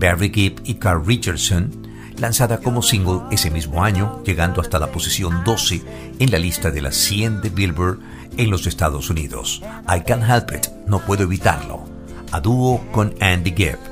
Barry 0.01 0.33
Gibb 0.35 0.61
y 0.65 0.75
Carl 0.75 1.07
Richardson, 1.07 1.71
lanzada 2.19 2.59
como 2.59 2.83
single 2.83 3.21
ese 3.31 3.53
mismo 3.53 3.85
año, 3.85 4.21
llegando 4.25 4.61
hasta 4.61 4.81
la 4.81 4.91
posición 4.91 5.45
12 5.45 5.81
en 6.19 6.31
la 6.33 6.41
lista 6.41 6.73
de 6.73 6.83
las 6.83 6.97
100 6.97 7.41
de 7.41 7.51
Billboard 7.51 8.01
en 8.37 8.51
los 8.51 8.67
Estados 8.67 9.11
Unidos. 9.11 9.63
I 9.89 10.01
Can't 10.01 10.29
Help 10.29 10.51
It, 10.57 10.67
no 10.89 10.99
puedo 10.99 11.23
evitarlo. 11.23 11.89
a 12.33 12.41
dúo 12.41 12.81
con 12.91 13.15
Andy 13.21 13.53
Gibb. 13.53 13.90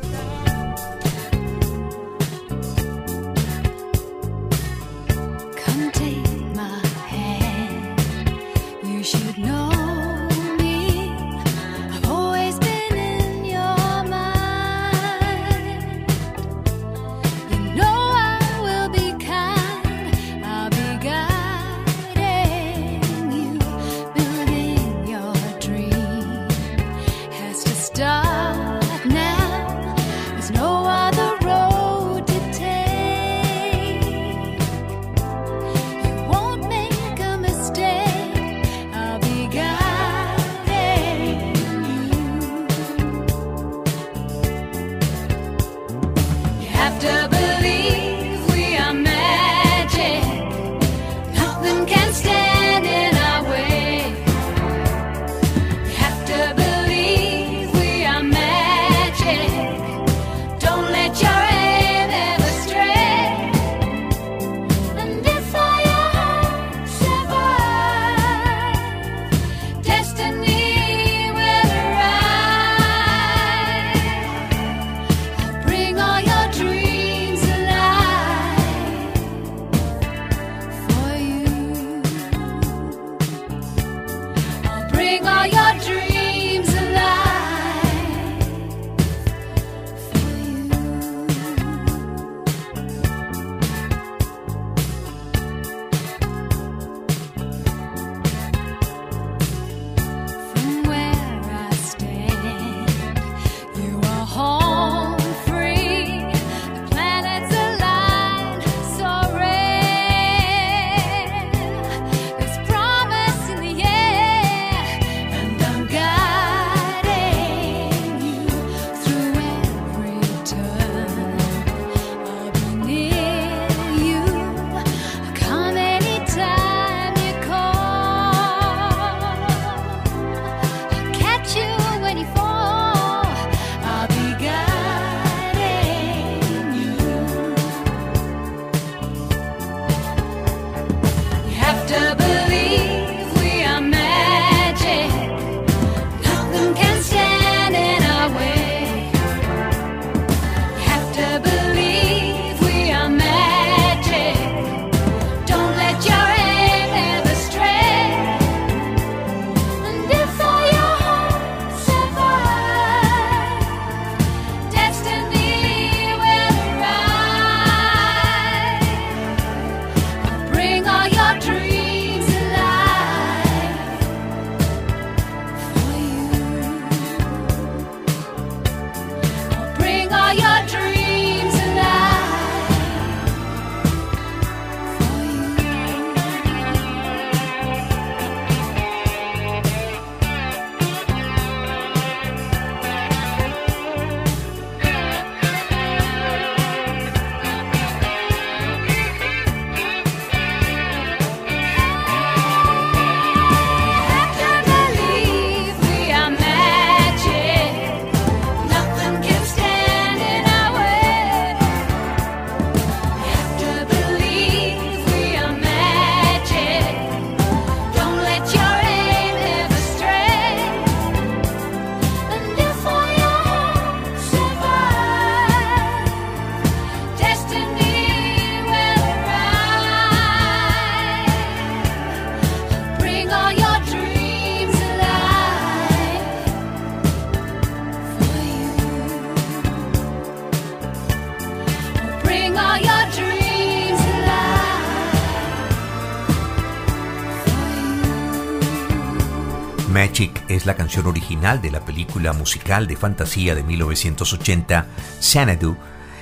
La 250.69 250.77
canción 250.77 251.07
original 251.07 251.63
de 251.63 251.71
la 251.71 251.81
película 251.81 252.35
musical 252.35 252.87
de 252.87 252.95
fantasía 252.95 253.55
de 253.55 253.63
1980 253.63 254.87
Xanadu, 255.19 255.79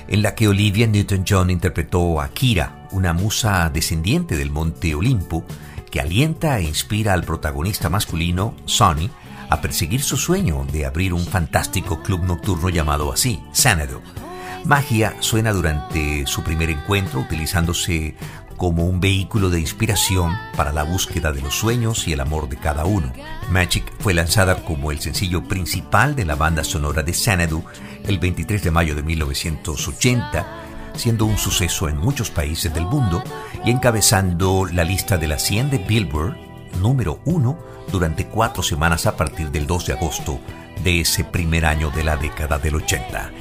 en 0.07 0.21
la 0.21 0.35
que 0.35 0.47
Olivia 0.47 0.87
Newton-John 0.87 1.49
interpretó 1.49 2.21
a 2.21 2.29
Kira, 2.29 2.87
una 2.91 3.11
musa 3.11 3.69
descendiente 3.69 4.37
del 4.37 4.49
monte 4.49 4.95
Olimpo, 4.95 5.43
que 5.91 5.99
alienta 5.99 6.59
e 6.59 6.63
inspira 6.63 7.11
al 7.11 7.25
protagonista 7.25 7.89
masculino, 7.89 8.55
Sonny, 8.63 9.09
a 9.49 9.59
perseguir 9.59 10.01
su 10.01 10.15
sueño 10.15 10.65
de 10.71 10.85
abrir 10.85 11.13
un 11.13 11.25
fantástico 11.25 12.01
club 12.01 12.23
nocturno 12.23 12.69
llamado 12.69 13.11
así, 13.11 13.41
Xanadu. 13.53 14.01
Magia 14.63 15.17
suena 15.19 15.51
durante 15.51 16.25
su 16.25 16.41
primer 16.41 16.69
encuentro 16.69 17.19
utilizándose 17.19 18.15
como 18.55 18.85
un 18.85 19.01
vehículo 19.01 19.49
de 19.49 19.59
inspiración 19.59 20.37
para 20.55 20.71
la 20.71 20.83
búsqueda 20.83 21.33
de 21.33 21.41
los 21.41 21.53
sueños 21.53 22.07
y 22.07 22.13
el 22.13 22.21
amor 22.21 22.47
de 22.47 22.55
cada 22.55 22.85
uno. 22.85 23.11
Magic 23.49 23.91
fue 23.99 24.13
lanzada 24.13 24.63
como 24.63 24.91
el 24.91 24.99
sencillo 24.99 25.43
principal 25.43 26.15
de 26.15 26.25
la 26.25 26.35
banda 26.35 26.63
sonora 26.63 27.03
de 27.03 27.13
Xanadu 27.13 27.63
el 28.05 28.19
23 28.19 28.63
de 28.63 28.71
mayo 28.71 28.95
de 28.95 29.03
1980, 29.03 30.45
siendo 30.95 31.25
un 31.25 31.37
suceso 31.37 31.89
en 31.89 31.97
muchos 31.97 32.29
países 32.29 32.73
del 32.73 32.85
mundo 32.85 33.23
y 33.63 33.71
encabezando 33.71 34.65
la 34.65 34.83
lista 34.83 35.17
de 35.17 35.27
la 35.27 35.39
100 35.39 35.71
de 35.71 35.77
Billboard 35.79 36.35
número 36.81 37.19
1 37.25 37.57
durante 37.91 38.25
cuatro 38.27 38.63
semanas 38.63 39.05
a 39.05 39.15
partir 39.15 39.51
del 39.51 39.67
2 39.67 39.87
de 39.87 39.93
agosto 39.93 40.39
de 40.83 41.01
ese 41.01 41.23
primer 41.23 41.65
año 41.65 41.89
de 41.91 42.03
la 42.03 42.17
década 42.17 42.59
del 42.59 42.75
80. 42.75 43.31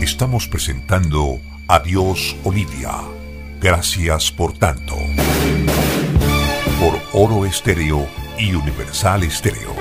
Estamos 0.00 0.48
presentando 0.48 1.38
Adiós 1.68 2.36
Olivia. 2.44 2.92
Gracias 3.60 4.30
por 4.30 4.52
tanto. 4.52 4.96
Oro 7.16 7.46
Estéreo 7.46 8.08
y 8.36 8.54
Universal 8.56 9.22
Estéreo. 9.22 9.73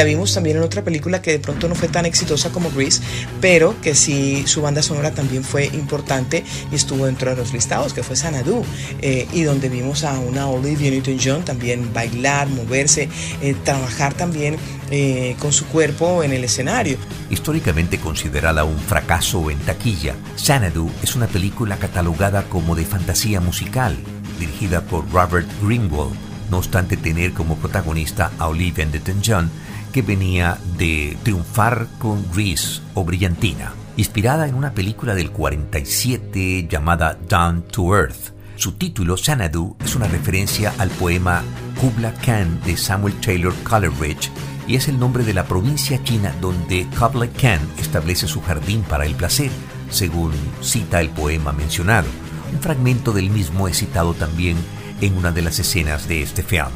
La 0.00 0.04
vimos 0.04 0.32
también 0.32 0.56
en 0.56 0.62
otra 0.62 0.82
película 0.82 1.20
que 1.20 1.32
de 1.32 1.38
pronto 1.38 1.68
no 1.68 1.74
fue 1.74 1.86
tan 1.86 2.06
exitosa 2.06 2.48
como 2.48 2.70
Grease, 2.70 3.02
pero 3.42 3.78
que 3.82 3.94
sí 3.94 4.44
su 4.46 4.62
banda 4.62 4.80
sonora 4.80 5.10
también 5.10 5.44
fue 5.44 5.66
importante 5.66 6.42
y 6.72 6.74
estuvo 6.74 7.04
dentro 7.04 7.28
de 7.28 7.36
los 7.36 7.52
listados, 7.52 7.92
que 7.92 8.02
fue 8.02 8.16
Sanadu, 8.16 8.64
eh, 9.02 9.28
y 9.30 9.42
donde 9.42 9.68
vimos 9.68 10.04
a 10.04 10.18
una 10.18 10.46
Olivia 10.46 10.90
Newton-John 10.90 11.44
también 11.44 11.92
bailar, 11.92 12.48
moverse, 12.48 13.10
eh, 13.42 13.54
trabajar 13.62 14.14
también 14.14 14.56
eh, 14.90 15.36
con 15.38 15.52
su 15.52 15.66
cuerpo 15.66 16.22
en 16.22 16.32
el 16.32 16.44
escenario. 16.44 16.96
Históricamente 17.28 17.98
considerada 17.98 18.64
un 18.64 18.78
fracaso 18.78 19.50
en 19.50 19.58
taquilla, 19.58 20.14
Xanadu 20.38 20.90
es 21.02 21.14
una 21.14 21.26
película 21.26 21.76
catalogada 21.76 22.44
como 22.44 22.74
de 22.74 22.86
fantasía 22.86 23.42
musical, 23.42 23.98
dirigida 24.38 24.80
por 24.80 25.06
Robert 25.12 25.46
Greenwald, 25.62 26.14
no 26.50 26.56
obstante 26.56 26.96
tener 26.96 27.34
como 27.34 27.56
protagonista 27.56 28.32
a 28.38 28.48
Olivia 28.48 28.86
Newton-John, 28.86 29.50
que 29.90 30.02
venía 30.02 30.58
de 30.78 31.16
triunfar 31.22 31.86
con 31.98 32.24
Grease 32.32 32.80
o 32.94 33.04
Brillantina, 33.04 33.72
inspirada 33.96 34.48
en 34.48 34.54
una 34.54 34.72
película 34.72 35.14
del 35.14 35.30
47 35.30 36.66
llamada 36.68 37.18
Down 37.28 37.62
to 37.62 37.96
Earth. 37.96 38.32
Su 38.56 38.72
título, 38.72 39.16
Xanadu, 39.16 39.76
es 39.84 39.94
una 39.94 40.06
referencia 40.06 40.74
al 40.78 40.90
poema 40.90 41.42
Kubla 41.80 42.12
Khan 42.14 42.60
de 42.64 42.76
Samuel 42.76 43.14
Taylor 43.20 43.54
Coleridge 43.62 44.30
y 44.66 44.76
es 44.76 44.88
el 44.88 44.98
nombre 44.98 45.24
de 45.24 45.34
la 45.34 45.44
provincia 45.44 46.02
china 46.04 46.34
donde 46.40 46.86
Kubla 46.98 47.28
Khan 47.28 47.60
establece 47.78 48.28
su 48.28 48.40
jardín 48.42 48.82
para 48.82 49.06
el 49.06 49.14
placer, 49.14 49.50
según 49.90 50.32
cita 50.60 51.00
el 51.00 51.10
poema 51.10 51.52
mencionado. 51.52 52.08
Un 52.52 52.60
fragmento 52.60 53.12
del 53.12 53.30
mismo 53.30 53.66
es 53.66 53.78
citado 53.78 54.14
también 54.14 54.56
en 55.00 55.16
una 55.16 55.32
de 55.32 55.42
las 55.42 55.58
escenas 55.58 56.06
de 56.06 56.22
este 56.22 56.42
film. 56.42 56.66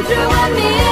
That 0.00 0.54
came 0.54 0.87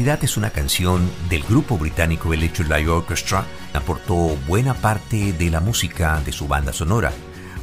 realidad 0.00 0.24
es 0.24 0.38
una 0.38 0.48
canción 0.48 1.10
del 1.28 1.42
grupo 1.42 1.76
británico 1.76 2.32
Electric 2.32 2.70
Light 2.70 2.88
Orchestra. 2.88 3.44
Aportó 3.74 4.14
buena 4.48 4.72
parte 4.72 5.34
de 5.34 5.50
la 5.50 5.60
música 5.60 6.22
de 6.24 6.32
su 6.32 6.48
banda 6.48 6.72
sonora, 6.72 7.12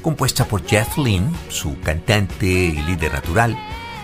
compuesta 0.03 0.45
por 0.45 0.63
Jeff 0.63 0.99
Lynne, 0.99 1.31
su 1.49 1.79
cantante 1.79 2.45
y 2.45 2.79
líder 2.83 3.13
natural, 3.13 3.57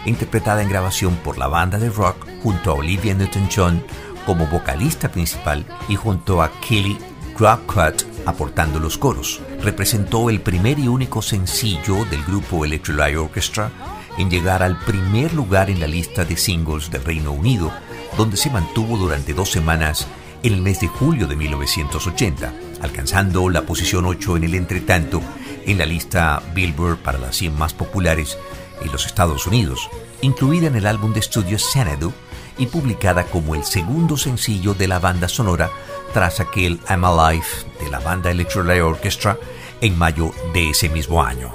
e 0.04 0.10
interpretada 0.10 0.64
en 0.64 0.70
grabación 0.70 1.16
por 1.18 1.38
la 1.38 1.48
banda 1.48 1.78
de 1.78 1.92
rock 1.92 2.26
junto 2.42 2.72
a 2.72 2.74
Olivia 2.74 3.14
Newton-John 3.14 3.86
como 4.26 4.48
vocalista 4.48 5.12
principal 5.12 5.64
y 5.88 5.96
junto 5.96 6.42
a 6.42 6.52
Kelly 6.60 6.98
Crockett 7.38 8.04
aportando 8.26 8.80
los 8.80 8.98
coros. 8.98 9.42
Representó 9.62 10.32
el 10.32 10.42
primer 10.42 10.80
y 10.80 10.88
único 10.88 11.22
sencillo 11.22 12.04
del 12.06 12.24
grupo 12.24 12.66
Electric 12.66 12.98
Light 12.98 13.16
Orchestra 13.16 13.70
en 14.18 14.32
llegar 14.32 14.64
al 14.64 14.80
primer 14.80 15.34
lugar 15.34 15.70
en 15.70 15.80
la 15.80 15.88
lista 15.88 16.26
de 16.26 16.36
singles 16.36 16.90
del 16.90 17.04
Reino 17.04 17.32
Unido 17.32 17.72
donde 18.18 18.38
se 18.38 18.50
mantuvo 18.50 18.98
durante 18.98 19.34
dos 19.34 19.52
semanas 19.52 20.08
en 20.44 20.54
el 20.54 20.62
mes 20.62 20.80
de 20.82 20.88
julio 20.88 21.28
de 21.28 21.36
1980, 21.36 22.54
alcanzando 22.82 23.50
la 23.50 23.64
posición 23.64 24.06
8 24.06 24.38
en 24.38 24.44
el 24.44 24.56
entretanto 24.56 25.22
en 25.66 25.78
la 25.78 25.86
lista 25.86 26.42
Billboard 26.54 26.98
para 26.98 27.18
las 27.18 27.36
100 27.38 27.58
más 27.58 27.74
populares 27.74 28.38
en 28.82 28.92
los 28.92 29.06
Estados 29.06 29.48
Unidos, 29.48 29.90
incluida 30.22 30.68
en 30.68 30.76
el 30.76 30.86
álbum 30.86 31.14
de 31.14 31.22
estudio 31.22 31.58
Xanadu 31.58 32.14
y 32.58 32.68
publicada 32.68 33.26
como 33.26 33.56
el 33.56 33.64
segundo 33.64 34.18
sencillo 34.18 34.74
de 34.74 34.88
la 34.88 35.00
banda 35.00 35.28
sonora 35.28 35.72
tras 36.14 36.40
aquel 36.40 36.80
I'm 36.90 37.04
Alive 37.06 37.46
de 37.80 37.90
la 37.90 38.00
banda 38.00 38.30
Electric 38.30 38.84
Orchestra 38.84 39.38
en 39.82 39.98
mayo 39.98 40.32
de 40.54 40.70
ese 40.70 40.90
mismo 40.90 41.24
año. 41.24 41.52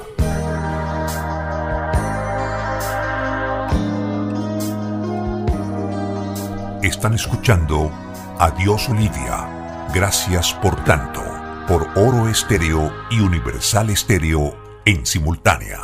Están 6.83 7.15
escuchando 7.15 7.91
Adiós 8.39 8.89
Olivia. 8.89 9.89
Gracias 9.93 10.55
por 10.55 10.77
tanto. 10.85 11.21
Por 11.67 11.89
Oro 11.97 12.29
Estéreo 12.29 12.93
y 13.11 13.19
Universal 13.19 13.91
Estéreo 13.91 14.57
en 14.85 15.05
simultánea. 15.05 15.81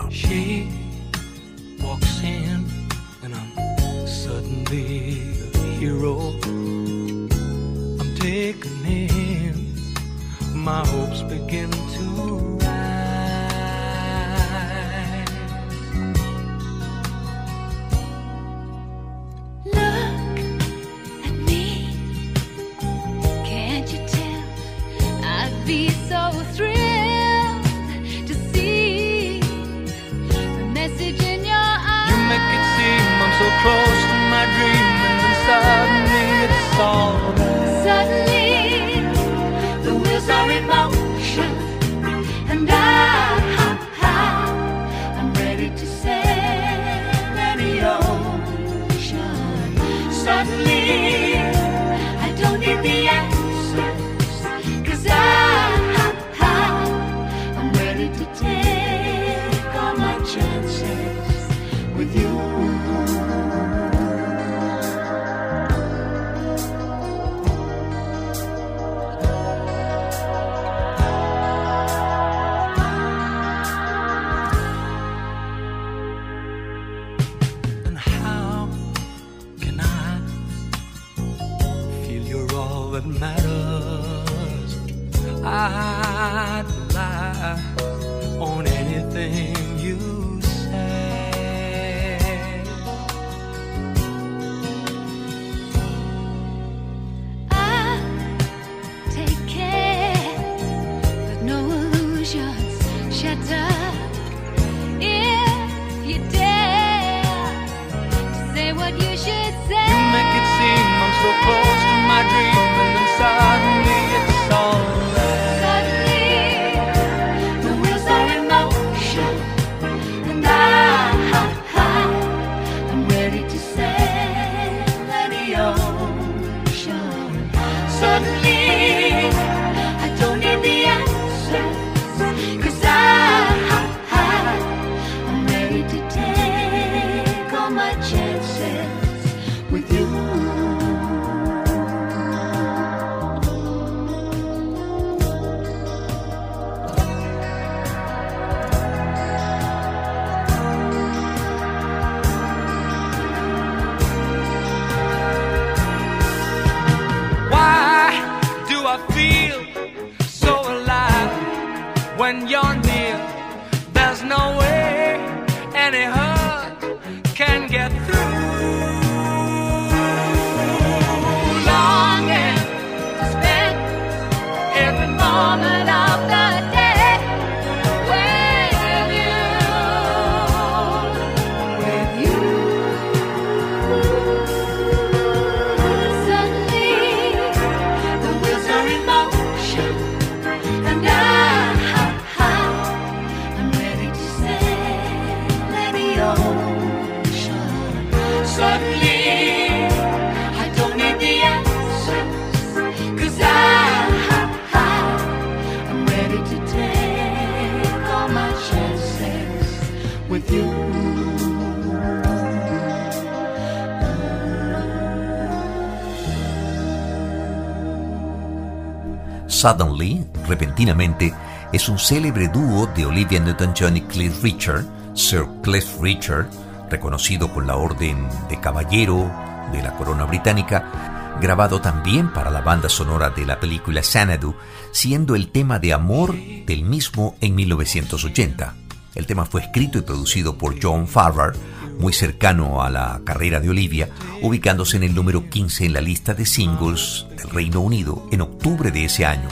Suddenly, 219.65 220.23
repentinamente, 220.47 221.33
es 221.73 221.89
un 221.89 221.99
célebre 221.99 222.49
dúo 222.49 222.87
de 222.95 223.07
Olivia 223.07 223.41
Newton-John 223.41 223.97
y 223.97 224.03
Cliff 224.03 224.43
Richard, 224.43 224.85
Sir 225.15 225.47
Cliff 225.63 225.87
Richard, 226.03 226.51
reconocido 226.91 227.51
con 227.51 227.67
la 227.67 227.77
Orden 227.77 228.29
de 228.51 228.61
Caballero 228.61 229.33
de 229.73 229.83
la 229.83 229.97
Corona 229.97 230.27
Británica, 230.27 231.39
grabado 231.41 231.81
también 231.81 232.31
para 232.31 232.51
la 232.51 232.61
banda 232.61 232.91
sonora 232.91 233.31
de 233.31 233.47
la 233.47 233.59
película 233.59 234.03
Xanadu, 234.03 234.55
siendo 234.93 235.35
el 235.35 235.51
tema 235.51 235.79
de 235.79 235.95
amor 235.95 236.35
del 236.67 236.85
mismo 236.85 237.35
en 237.41 237.55
1980. 237.55 238.75
El 239.15 239.27
tema 239.27 239.47
fue 239.47 239.63
escrito 239.63 239.97
y 239.97 240.03
producido 240.03 240.59
por 240.59 240.77
John 240.79 241.09
Farrar, 241.09 241.55
muy 241.99 242.13
cercano 242.13 242.83
a 242.83 242.91
la 242.91 243.23
carrera 243.25 243.61
de 243.61 243.71
Olivia, 243.71 244.11
ubicándose 244.45 244.99
en 244.99 245.05
el 245.05 245.15
número 245.15 245.49
15 245.49 245.87
en 245.87 245.95
la 245.95 246.03
lista 246.03 246.35
de 246.35 246.45
singles 246.45 247.25
del 247.35 247.49
Reino 247.49 247.81
Unido 247.81 248.29
en 248.31 248.43
octubre 248.43 248.91
de 248.91 249.07
ese 249.07 249.25
año 249.25 249.49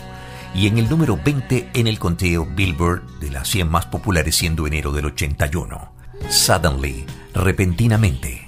y 0.54 0.66
en 0.66 0.76
el 0.76 0.90
número 0.90 1.18
20 1.24 1.70
en 1.72 1.86
el 1.86 1.98
conteo 1.98 2.44
Billboard 2.44 3.18
de 3.18 3.30
las 3.30 3.48
100 3.48 3.70
más 3.70 3.86
populares 3.86 4.36
siendo 4.36 4.66
enero 4.66 4.92
del 4.92 5.06
81. 5.06 5.92
Suddenly, 6.28 7.06
repentinamente. 7.32 8.46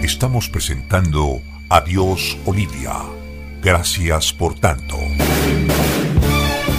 Estamos 0.00 0.48
presentando 0.48 1.40
Adiós 1.68 2.38
Olivia. 2.46 3.00
Gracias 3.60 4.32
por 4.32 4.54
tanto. 4.60 4.96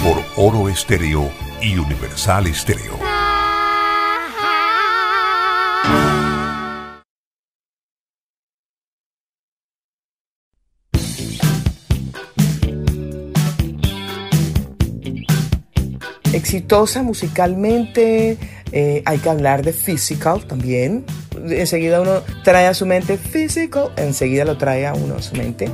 Por 0.02 0.24
Oro 0.36 0.70
Estéreo 0.70 1.30
y 1.60 1.76
Universal 1.76 2.46
Estéreo. 2.46 3.03
Exitosa 16.54 17.02
musicalmente, 17.02 18.38
eh, 18.70 19.02
hay 19.04 19.18
que 19.18 19.28
hablar 19.28 19.64
de 19.64 19.72
physical 19.72 20.44
también. 20.46 21.04
Enseguida 21.48 22.00
uno 22.00 22.22
trae 22.44 22.68
a 22.68 22.74
su 22.74 22.86
mente 22.86 23.18
physical, 23.18 23.90
enseguida 23.96 24.44
lo 24.44 24.56
trae 24.56 24.86
a 24.86 24.94
uno 24.94 25.16
a 25.16 25.22
su 25.22 25.34
mente. 25.34 25.68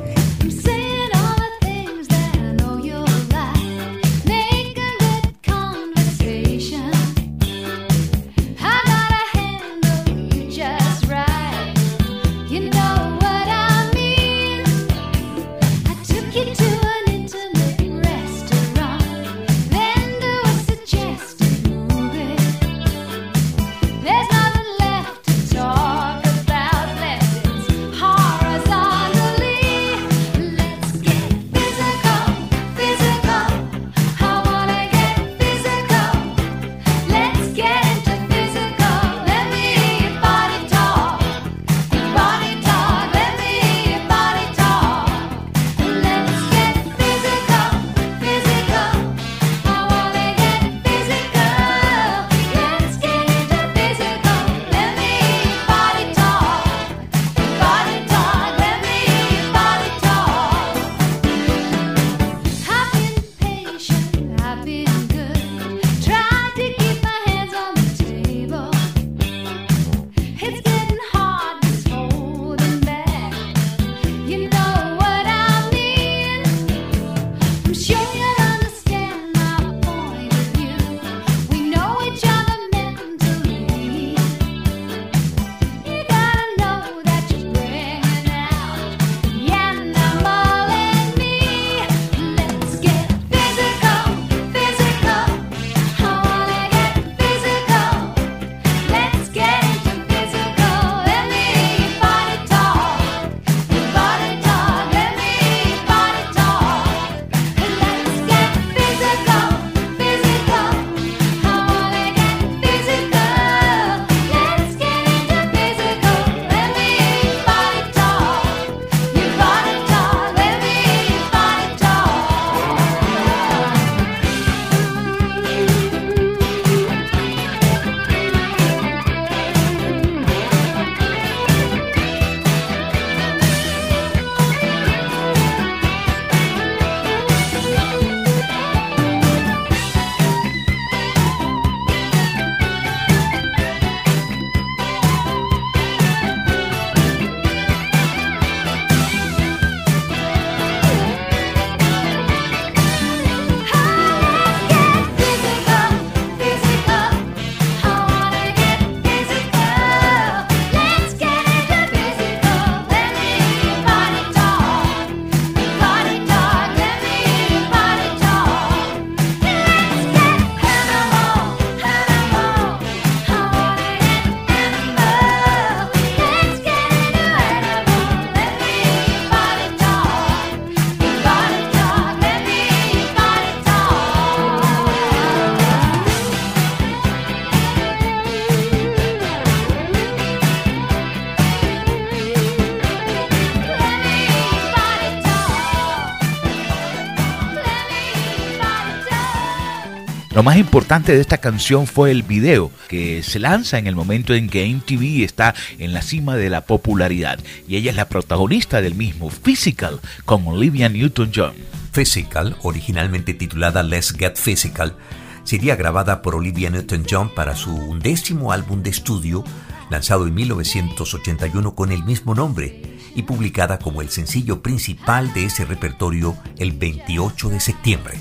Lo 200.40 200.44
más 200.44 200.56
importante 200.56 201.14
de 201.14 201.20
esta 201.20 201.36
canción 201.36 201.86
fue 201.86 202.10
el 202.10 202.22
video, 202.22 202.70
que 202.88 203.22
se 203.22 203.38
lanza 203.38 203.76
en 203.76 203.86
el 203.86 203.94
momento 203.94 204.32
en 204.32 204.48
que 204.48 204.66
MTV 204.66 205.22
está 205.22 205.54
en 205.78 205.92
la 205.92 206.00
cima 206.00 206.34
de 206.34 206.48
la 206.48 206.62
popularidad, 206.62 207.38
y 207.68 207.76
ella 207.76 207.90
es 207.90 207.96
la 207.98 208.08
protagonista 208.08 208.80
del 208.80 208.94
mismo, 208.94 209.28
Physical, 209.28 210.00
con 210.24 210.46
Olivia 210.46 210.88
Newton-John. 210.88 211.52
Physical, 211.92 212.56
originalmente 212.62 213.34
titulada 213.34 213.82
Let's 213.82 214.14
Get 214.18 214.36
Physical, 214.36 214.96
sería 215.44 215.76
grabada 215.76 216.22
por 216.22 216.34
Olivia 216.34 216.70
Newton-John 216.70 217.34
para 217.34 217.54
su 217.54 217.76
undécimo 217.76 218.50
álbum 218.50 218.82
de 218.82 218.88
estudio 218.88 219.44
lanzado 219.90 220.26
en 220.26 220.32
1981 220.32 221.74
con 221.74 221.92
el 221.92 222.02
mismo 222.04 222.34
nombre 222.34 222.80
y 223.14 223.24
publicada 223.24 223.78
como 223.78 224.00
el 224.00 224.08
sencillo 224.08 224.62
principal 224.62 225.34
de 225.34 225.44
ese 225.44 225.66
repertorio 225.66 226.34
el 226.56 226.72
28 226.72 227.50
de 227.50 227.60
septiembre. 227.60 228.18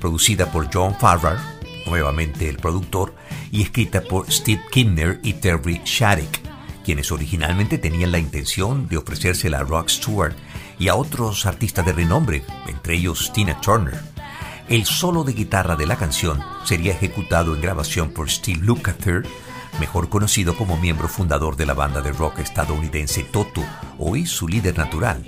Producida 0.00 0.50
por 0.50 0.68
John 0.74 0.96
Farrar, 0.98 1.59
nuevamente 1.90 2.48
el 2.48 2.56
productor, 2.56 3.14
y 3.50 3.62
escrita 3.62 4.00
por 4.02 4.30
Steve 4.32 4.62
Kinner 4.70 5.20
y 5.22 5.34
Terry 5.34 5.82
Shattuck, 5.84 6.38
quienes 6.84 7.12
originalmente 7.12 7.76
tenían 7.76 8.12
la 8.12 8.18
intención 8.18 8.88
de 8.88 8.96
ofrecérsela 8.96 9.58
a 9.58 9.64
Rock 9.64 9.88
Stewart 9.88 10.34
y 10.78 10.88
a 10.88 10.94
otros 10.94 11.44
artistas 11.44 11.84
de 11.84 11.92
renombre, 11.92 12.42
entre 12.66 12.94
ellos 12.94 13.32
Tina 13.34 13.60
Turner. 13.60 14.00
El 14.68 14.86
solo 14.86 15.24
de 15.24 15.32
guitarra 15.32 15.76
de 15.76 15.86
la 15.86 15.96
canción 15.96 16.40
sería 16.64 16.92
ejecutado 16.92 17.54
en 17.54 17.60
grabación 17.60 18.12
por 18.12 18.30
Steve 18.30 18.60
Lukather, 18.62 19.26
mejor 19.80 20.08
conocido 20.08 20.56
como 20.56 20.76
miembro 20.76 21.08
fundador 21.08 21.56
de 21.56 21.66
la 21.66 21.74
banda 21.74 22.00
de 22.00 22.12
rock 22.12 22.38
estadounidense 22.38 23.24
Toto, 23.24 23.64
hoy 23.98 24.26
su 24.26 24.46
líder 24.46 24.78
natural. 24.78 25.24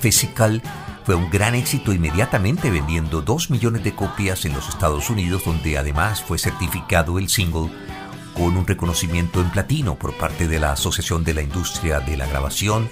Physical 0.00 0.62
fue 1.06 1.14
un 1.14 1.30
gran 1.30 1.54
éxito 1.54 1.92
inmediatamente 1.92 2.68
vendiendo 2.68 3.22
2 3.22 3.50
millones 3.50 3.84
de 3.84 3.94
copias 3.94 4.44
en 4.44 4.52
los 4.54 4.68
Estados 4.68 5.08
Unidos, 5.08 5.44
donde 5.44 5.78
además 5.78 6.20
fue 6.20 6.36
certificado 6.36 7.20
el 7.20 7.28
single 7.28 7.70
con 8.34 8.56
un 8.56 8.66
reconocimiento 8.66 9.40
en 9.40 9.48
platino 9.50 9.94
por 9.94 10.14
parte 10.14 10.48
de 10.48 10.58
la 10.58 10.72
Asociación 10.72 11.22
de 11.22 11.34
la 11.34 11.42
Industria 11.42 12.00
de 12.00 12.16
la 12.16 12.26
Grabación 12.26 12.90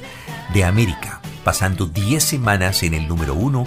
de 0.52 0.62
América, 0.62 1.22
pasando 1.42 1.86
10 1.86 2.22
semanas 2.22 2.84
en 2.84 2.94
el 2.94 3.08
número 3.08 3.34
1 3.34 3.66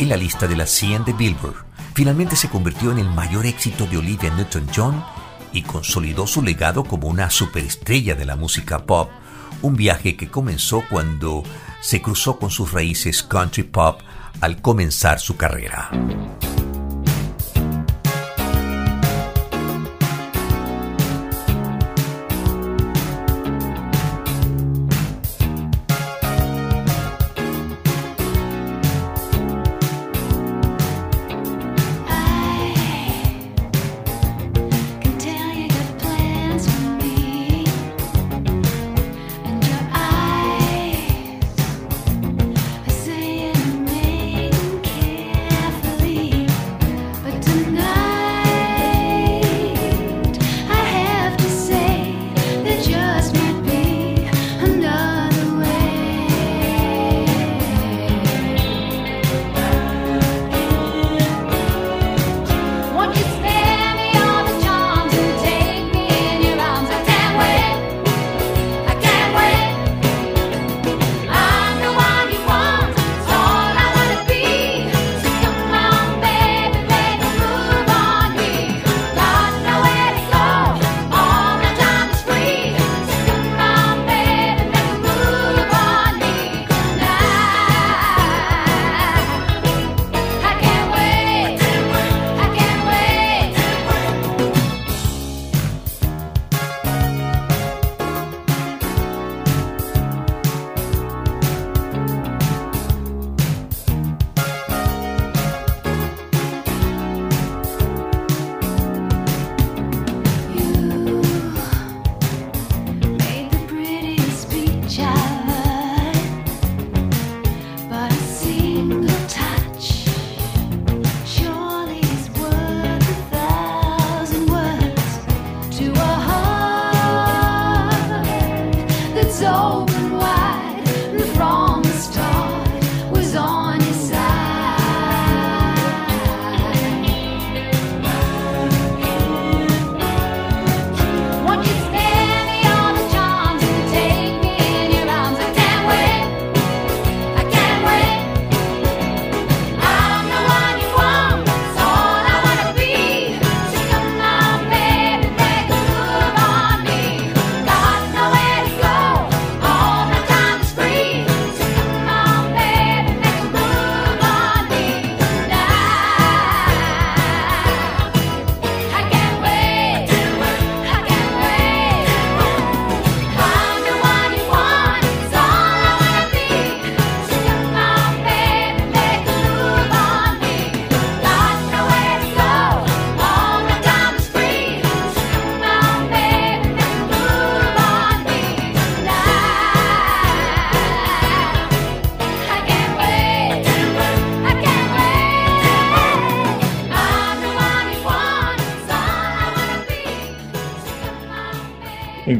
en 0.00 0.08
la 0.08 0.16
lista 0.16 0.48
de 0.48 0.56
la 0.56 0.66
100 0.66 1.04
de 1.04 1.12
Billboard. 1.12 1.64
Finalmente 1.94 2.34
se 2.34 2.48
convirtió 2.48 2.90
en 2.90 2.98
el 2.98 3.08
mayor 3.08 3.46
éxito 3.46 3.86
de 3.86 3.98
Olivia 3.98 4.34
Newton-John 4.34 5.04
y 5.52 5.62
consolidó 5.62 6.26
su 6.26 6.42
legado 6.42 6.82
como 6.82 7.06
una 7.06 7.30
superestrella 7.30 8.16
de 8.16 8.24
la 8.24 8.34
música 8.34 8.84
pop, 8.84 9.12
un 9.62 9.76
viaje 9.76 10.16
que 10.16 10.28
comenzó 10.28 10.82
cuando 10.90 11.44
se 11.80 12.02
cruzó 12.02 12.38
con 12.38 12.50
sus 12.50 12.72
raíces 12.72 13.22
country 13.22 13.62
pop 13.62 14.00
al 14.40 14.60
comenzar 14.60 15.20
su 15.20 15.36
carrera. 15.36 15.90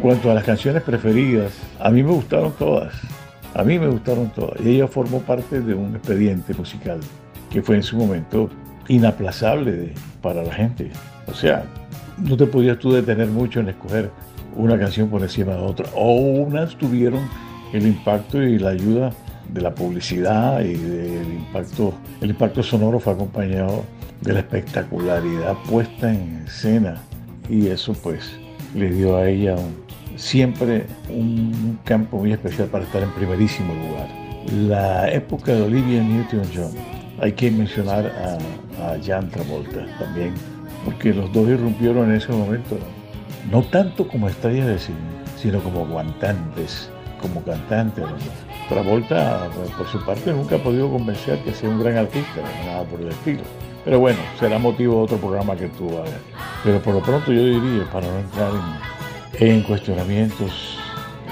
Cuanto 0.07 0.31
a 0.31 0.35
las 0.35 0.45
canciones 0.45 0.85
preferidas, 0.85 1.53
a 1.81 1.91
mí 1.91 2.01
me 2.05 2.13
gustaron 2.13 2.53
todas. 2.57 2.95
A 3.55 3.65
mí 3.65 3.77
me 3.77 3.89
gustaron 3.89 4.31
todas. 4.31 4.55
Y 4.65 4.77
ella 4.77 4.87
formó 4.87 5.19
parte 5.19 5.61
de 5.61 5.75
un 5.75 5.97
expediente 5.97 6.55
musical 6.55 7.01
que 7.51 7.61
fue 7.61 7.75
en 7.75 7.83
su 7.83 7.97
momento 7.97 8.49
inaplazable 8.87 9.95
para 10.23 10.45
la 10.45 10.55
gente. 10.55 10.93
O 11.27 11.35
sea, 11.35 11.65
no 12.19 12.37
te 12.37 12.47
podías 12.47 12.79
tú 12.79 12.93
detener 12.93 13.27
mucho 13.27 13.59
en 13.59 13.71
escoger 13.71 14.13
una 14.55 14.79
canción 14.79 15.09
por 15.09 15.23
encima 15.23 15.55
de 15.55 15.63
otra. 15.63 15.87
O 15.97 16.15
unas 16.21 16.77
tuvieron 16.77 17.23
el 17.73 17.85
impacto 17.85 18.41
y 18.41 18.61
la 18.61 18.71
ayuda 18.71 19.11
de 19.49 19.61
la 19.61 19.75
publicidad 19.75 20.61
y 20.61 20.75
del 20.75 21.33
impacto. 21.33 21.93
El 22.21 22.31
impacto 22.31 22.63
sonoro 22.63 23.01
fue 23.01 23.13
acompañado 23.13 23.83
de 24.21 24.35
la 24.35 24.39
espectacularidad 24.39 25.55
puesta 25.69 26.13
en 26.15 26.45
escena. 26.47 26.95
Y 27.51 27.67
eso 27.67 27.93
pues 27.93 28.37
le 28.73 28.89
dio 28.91 29.17
a 29.17 29.29
ella 29.29 29.57
un- 29.57 29.86
siempre 30.17 30.87
un 31.09 31.79
campo 31.85 32.19
muy 32.19 32.33
especial 32.33 32.69
para 32.69 32.85
estar 32.85 33.03
en 33.03 33.11
primerísimo 33.11 33.75
lugar. 33.75 34.09
La 34.69 35.11
época 35.11 35.53
de 35.53 35.63
Olivia 35.63 36.03
Newton-John, 36.03 36.73
hay 37.21 37.33
que 37.33 37.51
mencionar 37.51 38.07
a, 38.07 38.93
a 38.93 38.97
Jan 39.05 39.31
Travolta 39.31 39.87
también, 39.99 40.35
porque 40.85 41.13
los 41.13 41.33
dos 41.33 41.49
irrumpieron 41.49 42.11
en 42.11 42.17
ese 42.17 42.33
momento, 42.33 42.79
no 43.51 43.63
tanto 43.63 44.07
como 44.07 44.29
estrellas 44.29 44.67
de 44.67 44.79
cine, 44.79 44.99
sino 45.37 45.61
como 45.61 45.87
cantantes, 45.95 46.91
como 47.21 47.43
cantante. 47.43 48.03
Travolta, 48.69 49.49
por 49.77 49.87
su 49.87 50.05
parte, 50.05 50.33
nunca 50.33 50.57
ha 50.57 50.59
podido 50.59 50.91
convencer 50.91 51.39
que 51.41 51.53
sea 51.53 51.69
un 51.69 51.81
gran 51.81 51.97
artista, 51.97 52.43
nada 52.65 52.85
por 52.85 53.01
el 53.01 53.09
estilo. 53.09 53.43
Pero 53.85 54.01
bueno, 54.01 54.19
será 54.39 54.59
motivo 54.59 54.97
de 54.97 55.03
otro 55.03 55.19
programa 55.19 55.55
que 55.55 55.69
tú 55.69 55.89
hagas. 55.97 56.21
Pero 56.65 56.81
por 56.81 56.95
lo 56.95 57.03
pronto 57.03 57.33
yo 57.33 57.45
diría, 57.45 57.85
para 57.93 58.09
no 58.09 58.19
entrar 58.19 58.51
en, 58.53 58.96
en 59.41 59.63
cuestionamientos 59.63 60.79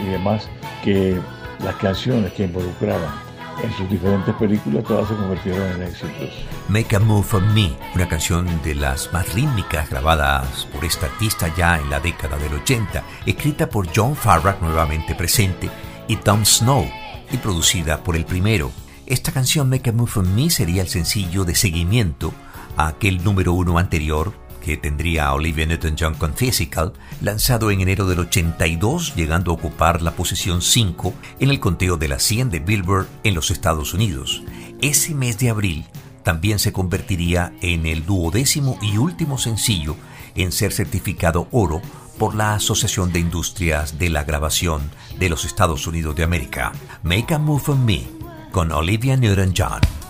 y 0.01 0.07
demás, 0.07 0.49
que 0.83 1.19
las 1.61 1.77
canciones 1.77 2.33
que 2.33 2.45
involucraban 2.45 3.25
en 3.63 3.73
sus 3.77 3.89
diferentes 3.89 4.35
películas 4.35 4.85
todas 4.85 5.09
se 5.09 5.15
convirtieron 5.15 5.73
en 5.73 5.83
éxitos. 5.83 6.31
Make 6.69 6.97
a 6.97 7.01
Move 7.01 7.25
for 7.25 7.43
Me, 7.43 7.73
una 7.95 8.09
canción 8.09 8.47
de 8.63 8.75
las 8.75 9.13
más 9.13 9.33
rítmicas 9.33 9.89
grabadas 9.91 10.67
por 10.73 10.85
esta 10.85 11.07
artista 11.07 11.53
ya 11.57 11.79
en 11.79 11.89
la 11.91 12.01
década 12.01 12.37
del 12.39 12.55
80, 12.55 13.03
escrita 13.27 13.69
por 13.69 13.89
John 13.95 14.17
Farrar 14.17 14.59
nuevamente 14.61 15.15
presente 15.15 15.71
y 16.09 16.17
Tom 16.17 16.45
Snow 16.45 16.87
y 17.31 17.37
producida 17.39 18.03
por 18.03 18.17
el 18.17 18.25
primero. 18.25 18.71
Esta 19.07 19.33
canción 19.33 19.69
Make 19.69 19.91
a 19.91 19.93
Move 19.93 20.11
for 20.11 20.27
Me 20.27 20.51
sería 20.51 20.83
el 20.83 20.89
sencillo 20.89 21.45
de 21.45 21.55
seguimiento 21.55 22.33
a 22.77 22.89
aquel 22.89 23.23
número 23.23 23.53
uno 23.53 23.79
anterior 23.79 24.44
que 24.65 24.77
tendría 24.77 25.27
a 25.27 25.35
Olivia 25.35 25.67
Newton-John 25.67 26.15
con 26.15 26.35
Physical, 26.35 26.93
lanzado 27.21 27.71
en 27.71 27.81
enero 27.81 28.07
del 28.07 28.21
82, 28.21 29.15
llegando 29.15 29.51
a 29.51 29.55
ocupar 29.55 30.01
la 30.03 30.13
posición 30.13 30.63
5 30.63 31.13
en 31.41 31.51
el 31.51 31.61
conteo 31.61 31.97
de 31.97 32.09
la 32.09 32.19
100 32.19 32.51
de 32.51 32.61
Billboard 32.61 33.07
en 33.25 33.35
los 33.35 33.51
Estados 33.51 33.93
Unidos. 33.93 34.43
Ese 34.81 35.15
mes 35.15 35.39
de 35.39 35.51
abril 35.51 35.85
también 36.23 36.59
se 36.59 36.73
convertiría 36.73 37.53
en 37.61 37.87
el 37.87 38.07
duodécimo 38.07 38.79
y 38.81 38.97
último 38.97 39.39
sencillo 39.39 39.97
en 40.35 40.51
ser 40.51 40.73
certificado 40.73 41.47
oro 41.53 41.83
por 42.19 42.35
la 42.35 42.55
Asociación 42.55 43.13
de 43.13 43.21
Industrias 43.21 43.99
de 43.99 44.09
la 44.09 44.25
Grabación 44.25 44.91
de 45.19 45.29
los 45.29 45.45
Estados 45.45 45.87
Unidos 45.87 46.17
de 46.17 46.25
América. 46.25 46.73
Make 47.03 47.35
a 47.35 47.39
Move 47.39 47.65
on 47.69 47.85
Me 47.85 48.05
con 48.51 48.73
Olivia 48.73 49.17
Newton-John. 49.17 50.04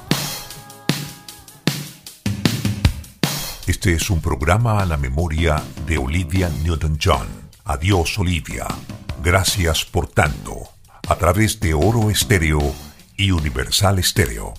Este 3.66 3.94
es 3.94 4.10
un 4.10 4.20
programa 4.20 4.80
a 4.80 4.84
la 4.84 4.98
memoria 4.98 5.62
de 5.86 5.96
Olivia 5.96 6.50
Newton-John. 6.64 7.26
Adiós, 7.64 8.18
Olivia. 8.18 8.66
Gracias 9.22 9.86
por 9.86 10.06
tanto. 10.06 10.68
A 11.08 11.16
través 11.16 11.60
de 11.60 11.72
Oro 11.72 12.10
Estéreo 12.10 12.60
y 13.16 13.30
Universal 13.30 13.98
Estéreo. 13.98 14.52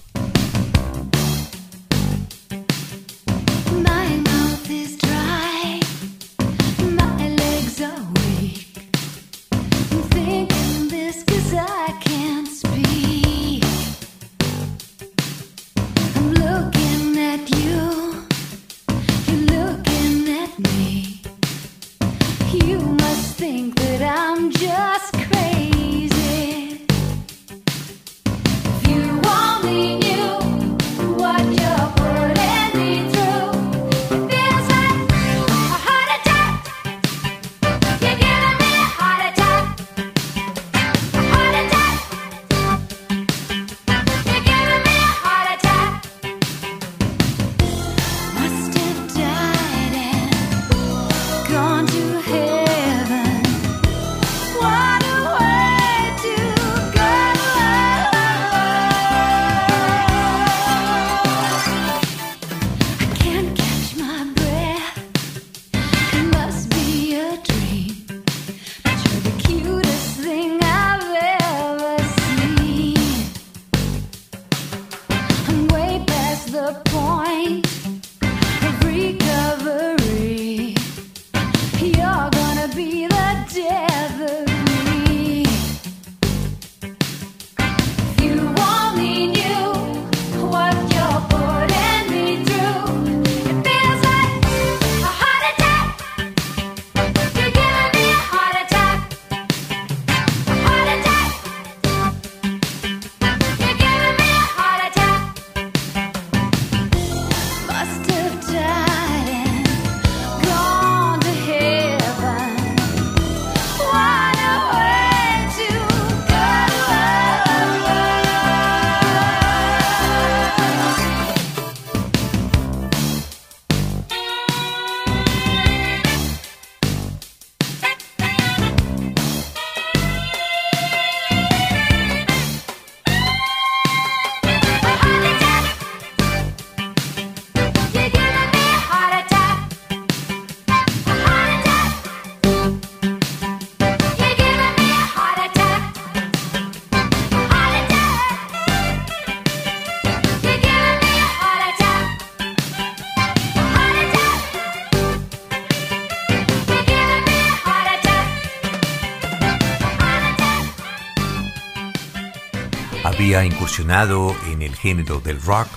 En 163.77 164.61
el 164.61 164.73
género 164.73 165.19
del 165.19 165.41
rock 165.41 165.67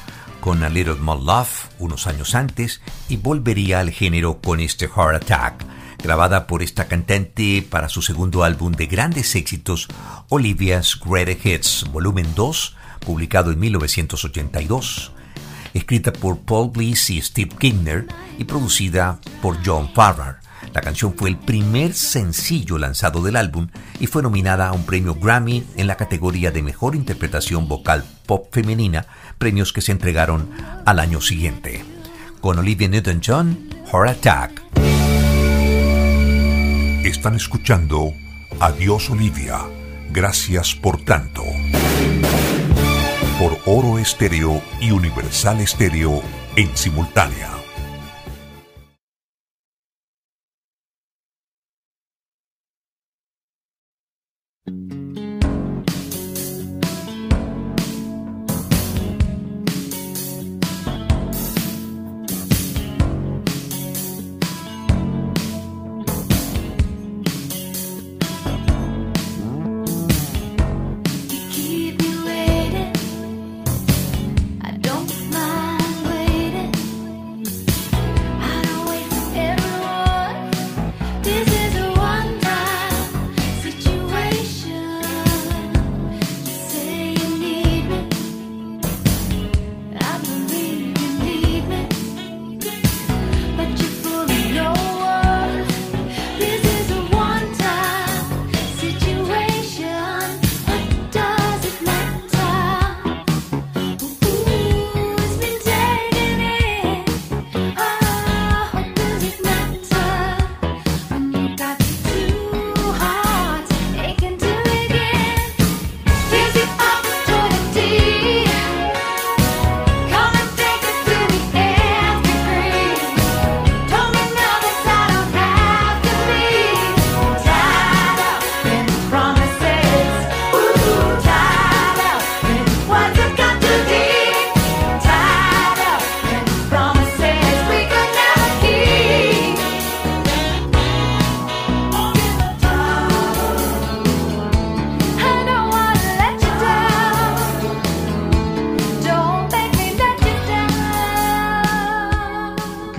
con 0.41 0.63
A 0.63 0.69
Little 0.69 0.95
More 0.95 1.21
Love 1.21 1.67
unos 1.81 2.07
años 2.07 2.37
antes 2.37 2.81
y 3.09 3.17
volvería 3.17 3.81
al 3.81 3.91
género 3.91 4.41
con 4.41 4.61
este 4.61 4.87
Heart 4.87 5.25
Attack, 5.25 5.65
grabada 6.01 6.47
por 6.47 6.63
esta 6.63 6.87
cantante 6.87 7.67
para 7.69 7.89
su 7.89 8.01
segundo 8.01 8.45
álbum 8.45 8.73
de 8.73 8.87
grandes 8.87 9.35
éxitos, 9.35 9.89
Olivia's 10.29 11.01
Greatest 11.05 11.45
Hits, 11.45 11.87
volumen 11.91 12.35
2, 12.37 12.77
publicado 13.01 13.51
en 13.51 13.59
1982, 13.59 15.11
escrita 15.75 16.13
por 16.13 16.39
Paul 16.39 16.71
Bliss 16.71 17.11
y 17.11 17.21
Steve 17.21 17.51
Kingner 17.59 18.07
y 18.39 18.45
producida 18.45 19.19
por 19.43 19.59
John 19.67 19.91
Farrar. 19.93 20.48
La 20.79 20.85
canción 20.85 21.13
fue 21.17 21.31
el 21.31 21.37
primer 21.37 21.93
sencillo 21.93 22.79
lanzado 22.79 23.21
del 23.21 23.35
álbum 23.35 23.67
y 23.99 24.07
fue 24.07 24.23
nominada 24.23 24.69
a 24.69 24.73
un 24.73 24.87
premio 24.87 25.17
Grammy 25.17 25.67
en 25.77 25.89
la 25.89 25.97
categoría 25.97 26.53
de 26.53 26.63
Mejor 26.63 26.95
Interpretación 26.95 27.67
Vocal 27.67 28.05
Pop 28.27 28.47
Femenina, 28.53 29.05
premios 29.39 29.73
que 29.73 29.81
se 29.81 29.91
entregaron 29.91 30.49
al 30.87 31.01
año 31.01 31.21
siguiente. 31.21 31.85
Con 32.41 32.61
Olivia 32.61 32.87
Newton-John, 32.87 33.71
Heart 33.93 34.09
Attack. 34.09 34.63
Están 37.05 37.35
escuchando 37.35 38.13
Adiós 38.61 39.11
Olivia. 39.11 39.59
Gracias 40.13 40.77
por 40.77 41.05
tanto. 41.05 41.43
Por 43.41 43.59
Oro 43.67 43.99
Estéreo 43.99 44.63
y 44.81 44.93
Universal 44.93 45.59
Estéreo 45.59 46.23
en 46.55 46.77
simultánea. 46.77 47.68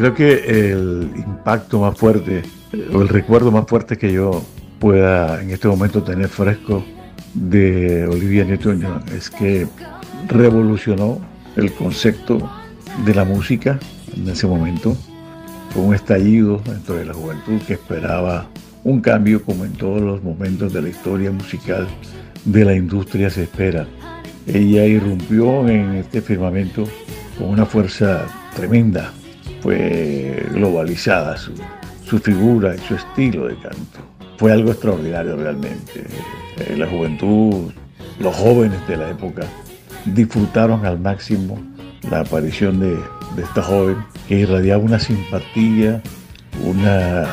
Creo 0.09 0.15
que 0.15 0.71
el 0.71 1.11
impacto 1.17 1.81
más 1.81 1.95
fuerte 1.95 2.41
eh, 2.73 2.89
o 2.91 3.01
el 3.03 3.09
recuerdo 3.09 3.51
más 3.51 3.67
fuerte 3.67 3.95
que 3.95 4.11
yo 4.11 4.43
pueda 4.79 5.39
en 5.39 5.51
este 5.51 5.67
momento 5.67 6.01
tener 6.01 6.29
fresco 6.29 6.83
de 7.35 8.07
Olivia 8.07 8.43
Newton-John 8.43 9.03
es 9.15 9.29
que 9.29 9.67
revolucionó 10.27 11.19
el 11.55 11.71
concepto 11.73 12.49
de 13.05 13.13
la 13.13 13.23
música 13.23 13.77
en 14.15 14.27
ese 14.27 14.47
momento. 14.47 14.97
Fue 15.69 15.83
un 15.83 15.93
estallido 15.93 16.59
dentro 16.65 16.95
de 16.95 17.05
la 17.05 17.13
juventud 17.13 17.61
que 17.67 17.73
esperaba 17.73 18.47
un 18.83 19.01
cambio 19.01 19.43
como 19.43 19.63
en 19.63 19.73
todos 19.73 20.01
los 20.01 20.23
momentos 20.23 20.73
de 20.73 20.81
la 20.81 20.89
historia 20.89 21.31
musical 21.31 21.87
de 22.45 22.65
la 22.65 22.73
industria 22.73 23.29
se 23.29 23.43
espera. 23.43 23.85
Ella 24.47 24.85
irrumpió 24.85 25.69
en 25.69 25.97
este 25.97 26.19
firmamento 26.21 26.85
con 27.37 27.49
una 27.49 27.67
fuerza 27.67 28.25
tremenda. 28.55 29.13
Fue 29.61 30.45
globalizada 30.51 31.37
su, 31.37 31.53
su 32.05 32.19
figura 32.19 32.75
y 32.75 32.79
su 32.79 32.95
estilo 32.95 33.47
de 33.47 33.55
canto. 33.55 33.99
Fue 34.37 34.51
algo 34.51 34.71
extraordinario 34.71 35.35
realmente. 35.35 36.05
Eh, 36.57 36.75
La 36.77 36.87
juventud, 36.87 37.71
los 38.19 38.35
jóvenes 38.35 38.85
de 38.87 38.97
la 38.97 39.09
época 39.09 39.43
disfrutaron 40.05 40.85
al 40.85 40.99
máximo 40.99 41.59
la 42.09 42.21
aparición 42.21 42.79
de, 42.79 42.97
de 43.35 43.43
esta 43.43 43.61
joven 43.61 43.97
que 44.27 44.39
irradiaba 44.39 44.81
una 44.81 44.99
simpatía, 44.99 46.01
una 46.63 47.25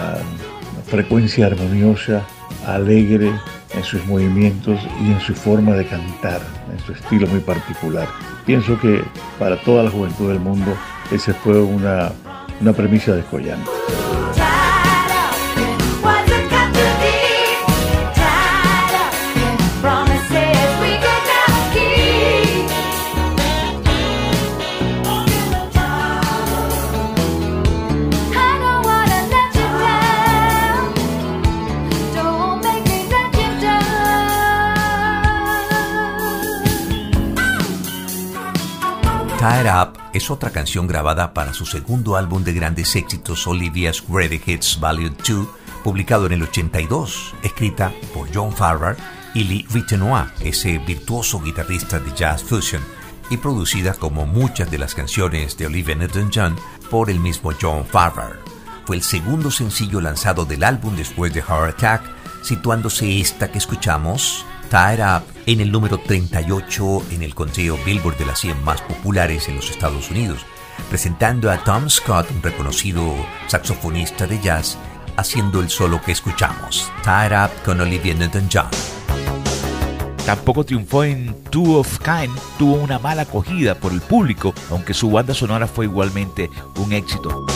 frecuencia 0.86 1.46
armoniosa, 1.46 2.22
alegre 2.66 3.30
en 3.74 3.84
sus 3.84 4.04
movimientos 4.06 4.80
y 5.04 5.12
en 5.12 5.20
su 5.20 5.34
forma 5.34 5.74
de 5.74 5.86
cantar, 5.86 6.40
en 6.72 6.78
su 6.84 6.92
estilo 6.92 7.26
muy 7.28 7.40
particular. 7.40 8.08
Pienso 8.44 8.78
que 8.80 9.02
para 9.38 9.56
toda 9.62 9.84
la 9.84 9.90
juventud 9.90 10.28
del 10.28 10.40
mundo 10.40 10.76
esa 11.10 11.34
fue 11.34 11.60
una, 11.60 12.12
una 12.60 12.72
premisa 12.72 13.14
descollante. 13.14 13.70
Es 40.16 40.30
otra 40.30 40.48
canción 40.48 40.86
grabada 40.86 41.34
para 41.34 41.52
su 41.52 41.66
segundo 41.66 42.16
álbum 42.16 42.42
de 42.42 42.54
grandes 42.54 42.96
éxitos 42.96 43.46
Olivia's 43.46 44.02
Great 44.08 44.32
Hits 44.48 44.80
Volume 44.80 45.14
2, 45.28 45.46
publicado 45.84 46.24
en 46.24 46.32
el 46.32 46.42
82, 46.44 47.34
escrita 47.42 47.92
por 48.14 48.26
John 48.34 48.50
Farrar 48.50 48.96
y 49.34 49.44
Lee 49.44 49.66
Ritenour, 49.70 50.32
ese 50.40 50.78
virtuoso 50.78 51.38
guitarrista 51.42 52.00
de 52.00 52.14
jazz 52.14 52.42
fusion, 52.42 52.80
y 53.28 53.36
producida 53.36 53.92
como 53.92 54.24
muchas 54.24 54.70
de 54.70 54.78
las 54.78 54.94
canciones 54.94 55.58
de 55.58 55.66
Olivia 55.66 55.94
Newton-John 55.94 56.56
por 56.90 57.10
el 57.10 57.20
mismo 57.20 57.52
John 57.60 57.84
Farrar. 57.84 58.38
Fue 58.86 58.96
el 58.96 59.02
segundo 59.02 59.50
sencillo 59.50 60.00
lanzado 60.00 60.46
del 60.46 60.64
álbum 60.64 60.96
después 60.96 61.34
de 61.34 61.42
Heart 61.42 61.74
Attack, 61.74 62.02
situándose 62.42 63.20
esta 63.20 63.52
que 63.52 63.58
escuchamos, 63.58 64.46
Tied 64.70 65.00
Up, 65.00 65.22
en 65.46 65.60
el 65.60 65.70
número 65.70 65.98
38 65.98 67.02
en 67.12 67.22
el 67.22 67.34
conteo 67.34 67.78
Billboard 67.84 68.18
de 68.18 68.26
las 68.26 68.40
100 68.40 68.64
más 68.64 68.82
populares 68.82 69.48
en 69.48 69.56
los 69.56 69.70
Estados 69.70 70.10
Unidos, 70.10 70.44
presentando 70.88 71.50
a 71.50 71.58
Tom 71.58 71.88
Scott, 71.88 72.30
un 72.30 72.42
reconocido 72.42 73.14
saxofonista 73.46 74.26
de 74.26 74.40
jazz, 74.40 74.76
haciendo 75.16 75.60
el 75.60 75.70
solo 75.70 76.00
que 76.02 76.12
escuchamos, 76.12 76.90
Tied 77.02 77.32
Up 77.32 77.50
con 77.64 77.80
Olivia 77.80 78.14
Newton-John. 78.14 78.70
Tampoco 80.26 80.64
triunfó 80.64 81.04
en 81.04 81.40
Two 81.50 81.78
of 81.78 81.98
Kind, 82.00 82.36
tuvo 82.58 82.74
una 82.74 82.98
mala 82.98 83.22
acogida 83.22 83.76
por 83.76 83.92
el 83.92 84.00
público, 84.00 84.52
aunque 84.70 84.92
su 84.92 85.10
banda 85.10 85.34
sonora 85.34 85.68
fue 85.68 85.84
igualmente 85.84 86.50
un 86.78 86.92
éxito. 86.92 87.46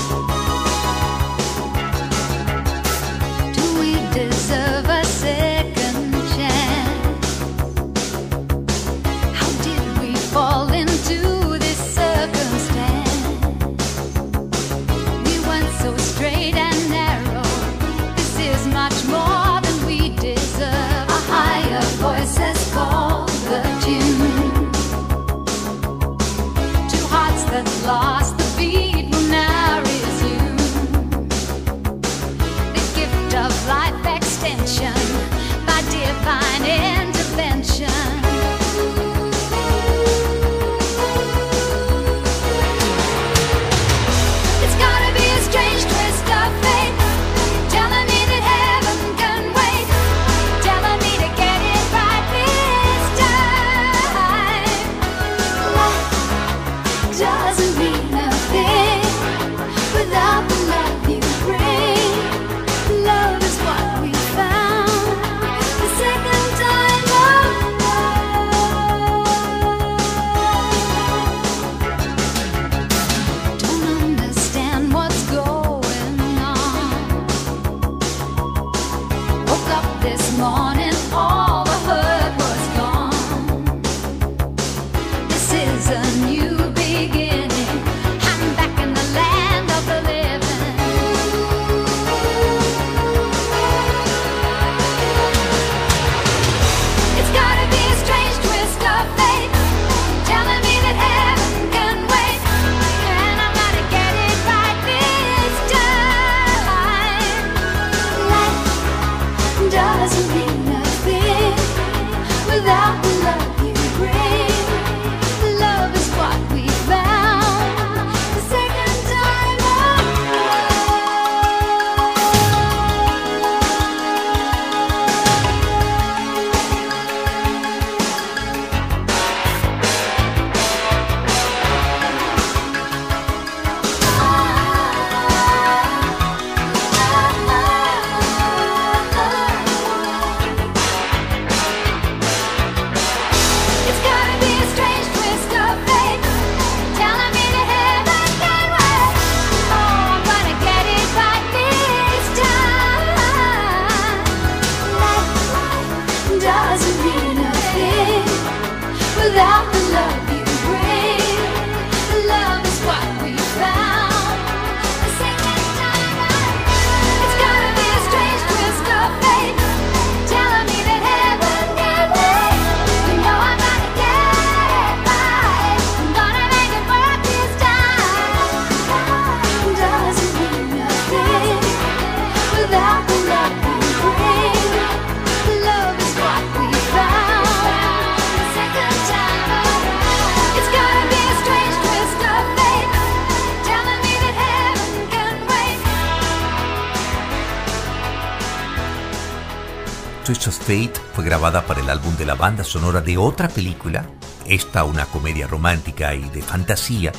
Para 201.50 201.80
el 201.80 201.90
álbum 201.90 202.16
de 202.16 202.24
la 202.24 202.36
banda 202.36 202.62
sonora 202.62 203.00
de 203.00 203.18
otra 203.18 203.48
película, 203.48 204.06
esta 204.46 204.84
una 204.84 205.04
comedia 205.06 205.48
romántica 205.48 206.14
y 206.14 206.22
de 206.28 206.42
fantasía, 206.42 207.10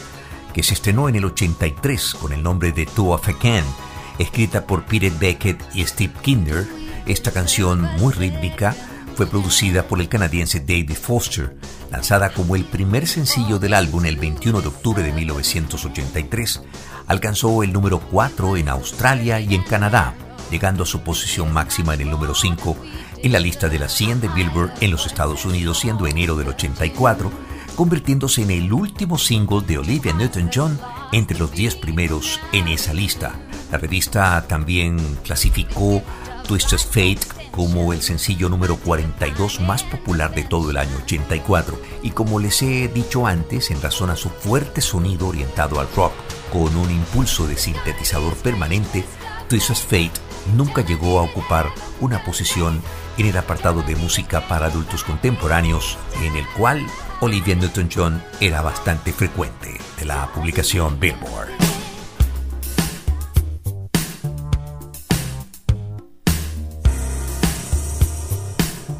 que 0.54 0.64
se 0.64 0.74
estrenó 0.74 1.10
en 1.10 1.16
el 1.18 1.26
83 1.26 2.16
con 2.16 2.32
el 2.32 2.42
nombre 2.42 2.72
de 2.72 2.86
Two 2.86 3.12
of 3.12 3.28
a 3.28 3.34
Can, 3.38 3.66
escrita 4.20 4.66
por 4.66 4.86
Peter 4.86 5.12
Beckett 5.12 5.62
y 5.74 5.86
Steve 5.86 6.14
Kinder. 6.22 6.66
Esta 7.06 7.32
canción, 7.32 7.82
muy 8.00 8.14
rítmica, 8.14 8.74
fue 9.16 9.28
producida 9.28 9.84
por 9.84 10.00
el 10.00 10.08
canadiense 10.08 10.62
David 10.62 10.96
Foster, 10.96 11.58
lanzada 11.92 12.32
como 12.32 12.56
el 12.56 12.64
primer 12.64 13.08
sencillo 13.08 13.60
del 13.60 13.74
álbum 13.74 14.06
el 14.06 14.16
21 14.16 14.62
de 14.62 14.68
octubre 14.70 15.04
de 15.04 15.12
1983. 15.12 16.62
Alcanzó 17.08 17.64
el 17.64 17.74
número 17.74 18.00
4 18.00 18.56
en 18.56 18.70
Australia 18.70 19.42
y 19.42 19.56
en 19.56 19.64
Canadá, 19.64 20.14
llegando 20.50 20.84
a 20.84 20.88
su 20.88 21.02
posición 21.02 21.52
máxima 21.52 21.96
en 21.96 22.02
el 22.02 22.10
número 22.10 22.34
5 22.34 22.78
en 23.24 23.32
la 23.32 23.40
lista 23.40 23.70
de 23.70 23.80
las 23.80 23.94
100 23.94 24.22
de 24.22 24.28
Billboard 24.30 24.72
en 24.82 24.92
los 24.92 25.06
Estados 25.06 25.46
Unidos, 25.46 25.80
siendo 25.80 26.08
enero 26.08 26.36
del 26.36 26.50
84, 26.50 27.32
convirtiéndose 27.76 28.42
en 28.42 28.52
el 28.52 28.72
último 28.74 29.18
single 29.18 29.62
de 29.62 29.78
Olivia 29.78 30.14
Newton-John 30.14 30.80
entre 31.12 31.38
los 31.38 31.52
10 31.52 31.76
primeros 31.76 32.40
en 32.52 32.68
esa 32.68 32.94
lista. 32.94 33.34
La 33.72 33.78
revista 33.78 34.46
también 34.48 34.98
clasificó 35.24 36.02
Twisted 36.48 36.80
Fate 36.80 37.42
como 37.52 37.94
el 37.94 38.02
sencillo 38.02 38.50
número 38.50 38.78
42 38.78 39.60
más 39.62 39.84
popular 39.84 40.34
de 40.34 40.44
todo 40.44 40.72
el 40.72 40.78
año 40.78 40.96
84 41.04 41.80
y 42.02 42.12
como 42.12 42.40
les 42.40 42.62
he 42.62 42.88
dicho 42.88 43.28
antes 43.28 43.72
en 43.72 43.82
razón 43.82 44.10
a 44.10 44.16
su 44.16 44.30
fuerte 44.30 44.82
sonido 44.82 45.28
orientado 45.28 45.80
al 45.80 45.88
rock 45.96 46.14
con 46.52 46.76
un 46.76 46.90
impulso 46.90 47.48
de 47.48 47.58
sintetizador 47.58 48.36
permanente, 48.36 49.06
Twisted 49.48 49.76
Fate 49.76 50.31
nunca 50.56 50.82
llegó 50.82 51.20
a 51.20 51.24
ocupar 51.24 51.68
una 52.00 52.24
posición 52.24 52.82
en 53.18 53.28
el 53.28 53.38
apartado 53.38 53.82
de 53.82 53.96
música 53.96 54.48
para 54.48 54.68
adultos 54.68 55.04
contemporáneos 55.04 55.98
en 56.24 56.36
el 56.36 56.48
cual 56.50 56.86
Olivia 57.20 57.56
Newton-John 57.56 58.24
era 58.40 58.62
bastante 58.62 59.14
frecuente 59.14 59.78
de 60.00 60.06
la 60.06 60.28
publicación 60.34 61.00
Billboard. 61.00 61.50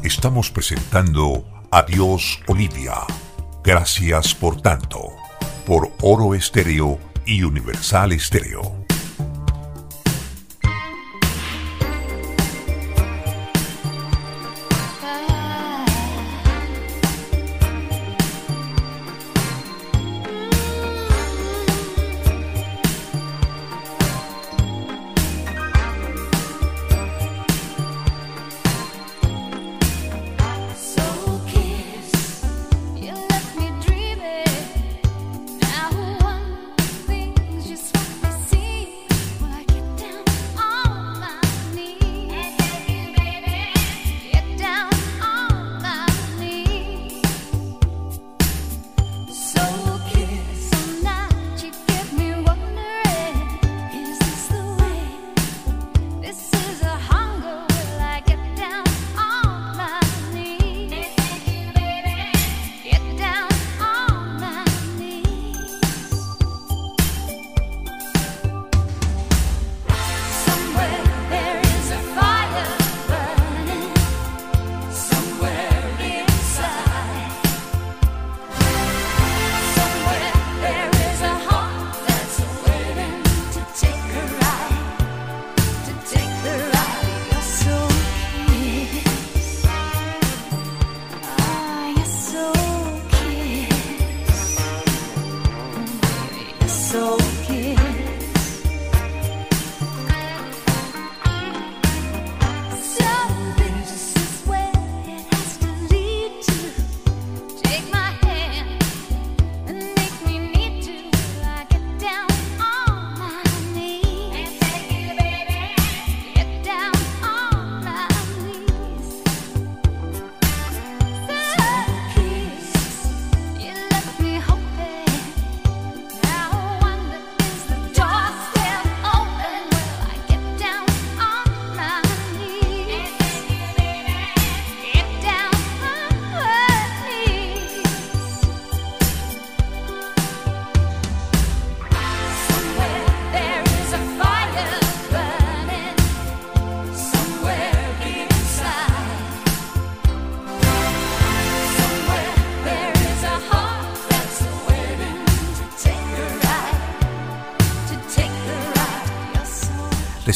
Estamos 0.02 0.50
presentando 0.50 1.44
Adiós 1.70 2.40
Olivia. 2.46 2.94
Gracias 3.64 4.34
por 4.34 4.60
tanto. 4.60 4.98
Por 5.64 5.90
Oro 6.02 6.34
Estéreo 6.34 6.98
y 7.24 7.44
Universal 7.44 8.12
Estéreo. 8.12 8.81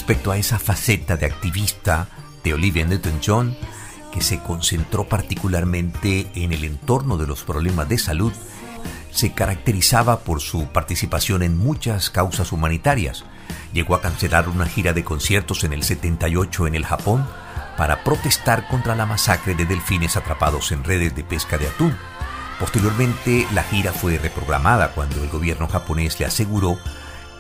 Respecto 0.06 0.30
a 0.30 0.36
esa 0.36 0.60
faceta 0.60 1.16
de 1.16 1.26
activista 1.26 2.06
de 2.44 2.54
Olivia 2.54 2.86
Newton-John 2.86 3.56
que 4.12 4.20
se 4.20 4.38
concentró 4.38 5.08
particularmente 5.08 6.30
en 6.36 6.52
el 6.52 6.62
entorno 6.62 7.16
de 7.16 7.26
los 7.26 7.42
problemas 7.42 7.88
de 7.88 7.98
salud, 7.98 8.32
se 9.10 9.32
caracterizaba 9.32 10.20
por 10.20 10.40
su 10.40 10.68
participación 10.68 11.42
en 11.42 11.58
muchas 11.58 12.08
causas 12.08 12.52
humanitarias. 12.52 13.24
Llegó 13.72 13.96
a 13.96 14.00
cancelar 14.00 14.48
una 14.48 14.66
gira 14.66 14.92
de 14.92 15.02
conciertos 15.02 15.64
en 15.64 15.72
el 15.72 15.82
78 15.82 16.68
en 16.68 16.76
el 16.76 16.86
Japón 16.86 17.26
para 17.76 18.04
protestar 18.04 18.68
contra 18.68 18.94
la 18.94 19.06
masacre 19.06 19.56
de 19.56 19.66
delfines 19.66 20.16
atrapados 20.16 20.70
en 20.70 20.84
redes 20.84 21.16
de 21.16 21.24
pesca 21.24 21.58
de 21.58 21.66
atún. 21.66 21.96
Posteriormente, 22.60 23.44
la 23.52 23.64
gira 23.64 23.92
fue 23.92 24.18
reprogramada 24.18 24.92
cuando 24.92 25.20
el 25.20 25.30
gobierno 25.30 25.66
japonés 25.66 26.20
le 26.20 26.26
aseguró 26.26 26.78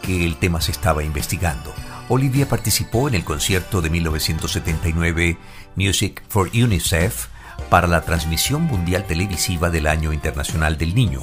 que 0.02 0.26
el 0.26 0.36
tema 0.38 0.60
se 0.60 0.72
estaba 0.72 1.04
investigando. 1.04 1.72
Olivia 2.08 2.48
participó 2.48 3.08
en 3.08 3.16
el 3.16 3.24
concierto 3.24 3.82
de 3.82 3.90
1979 3.90 5.38
Music 5.74 6.22
for 6.28 6.48
UNICEF 6.54 7.26
para 7.68 7.88
la 7.88 8.02
transmisión 8.02 8.62
mundial 8.62 9.04
televisiva 9.04 9.70
del 9.70 9.88
Año 9.88 10.12
Internacional 10.12 10.78
del 10.78 10.94
Niño. 10.94 11.22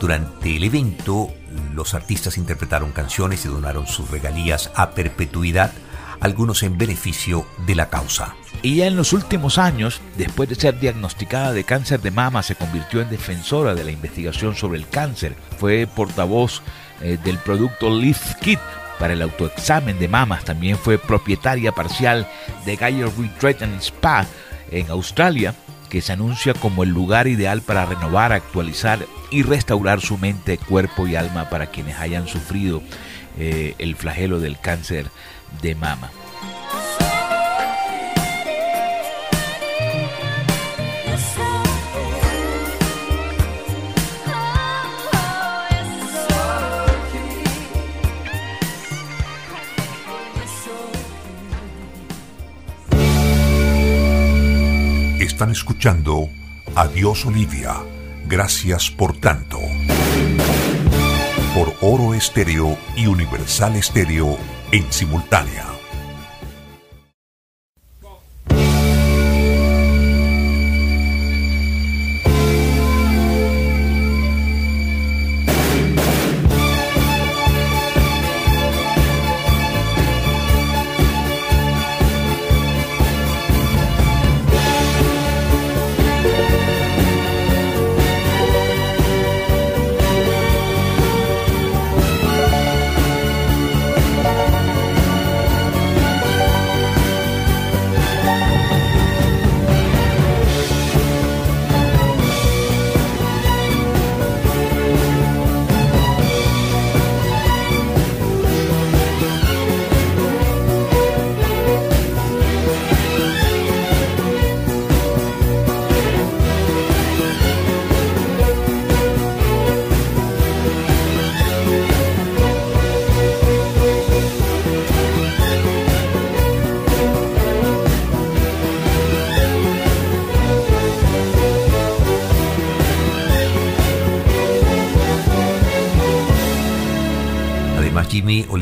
Durante 0.00 0.56
el 0.56 0.64
evento, 0.64 1.28
los 1.74 1.92
artistas 1.92 2.38
interpretaron 2.38 2.92
canciones 2.92 3.44
y 3.44 3.48
donaron 3.48 3.86
sus 3.86 4.10
regalías 4.10 4.70
a 4.74 4.92
perpetuidad, 4.92 5.72
algunos 6.20 6.62
en 6.62 6.78
beneficio 6.78 7.46
de 7.66 7.74
la 7.74 7.90
causa. 7.90 8.34
Ya 8.62 8.86
en 8.86 8.96
los 8.96 9.12
últimos 9.12 9.58
años, 9.58 10.00
después 10.16 10.48
de 10.48 10.54
ser 10.54 10.80
diagnosticada 10.80 11.52
de 11.52 11.64
cáncer 11.64 12.00
de 12.00 12.10
mama, 12.10 12.42
se 12.42 12.54
convirtió 12.54 13.02
en 13.02 13.10
defensora 13.10 13.74
de 13.74 13.84
la 13.84 13.90
investigación 13.90 14.56
sobre 14.56 14.78
el 14.78 14.88
cáncer. 14.88 15.36
Fue 15.58 15.86
portavoz 15.86 16.62
eh, 17.02 17.18
del 17.22 17.36
producto 17.36 17.90
Lift 17.90 18.38
Kit 18.40 18.60
para 18.98 19.12
el 19.12 19.22
autoexamen 19.22 19.98
de 19.98 20.08
mamas. 20.08 20.44
También 20.44 20.76
fue 20.76 20.98
propietaria 20.98 21.72
parcial 21.72 22.28
de 22.64 22.76
Gaia 22.76 23.06
Retreat 23.06 23.62
and 23.62 23.80
Spa 23.80 24.26
en 24.70 24.90
Australia, 24.90 25.54
que 25.88 26.00
se 26.00 26.12
anuncia 26.12 26.54
como 26.54 26.82
el 26.82 26.90
lugar 26.90 27.26
ideal 27.26 27.62
para 27.62 27.86
renovar, 27.86 28.32
actualizar 28.32 29.06
y 29.30 29.42
restaurar 29.42 30.00
su 30.00 30.18
mente, 30.18 30.58
cuerpo 30.58 31.06
y 31.06 31.16
alma 31.16 31.48
para 31.50 31.66
quienes 31.66 31.98
hayan 31.98 32.26
sufrido 32.26 32.82
eh, 33.38 33.74
el 33.78 33.96
flagelo 33.96 34.40
del 34.40 34.58
cáncer 34.58 35.10
de 35.62 35.74
mama. 35.74 36.10
Están 55.44 55.52
escuchando 55.52 56.30
Adiós 56.74 57.26
Olivia. 57.26 57.74
Gracias 58.26 58.90
por 58.90 59.14
tanto. 59.14 59.58
Por 61.54 61.74
Oro 61.82 62.14
Estéreo 62.14 62.78
y 62.96 63.08
Universal 63.08 63.76
Estéreo 63.76 64.38
en 64.72 64.90
simultánea. 64.90 65.73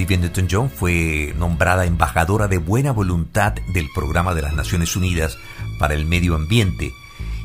Olivia 0.03 0.19
Newton-John 0.19 0.69
fue 0.69 1.33
nombrada 1.39 1.85
embajadora 1.85 2.49
de 2.49 2.59
buena 2.59 2.91
voluntad 2.91 3.53
del 3.73 3.87
Programa 3.95 4.35
de 4.35 4.43
las 4.43 4.53
Naciones 4.53 4.97
Unidas 4.97 5.39
para 5.79 5.95
el 5.95 6.07
Medio 6.07 6.35
Ambiente 6.35 6.93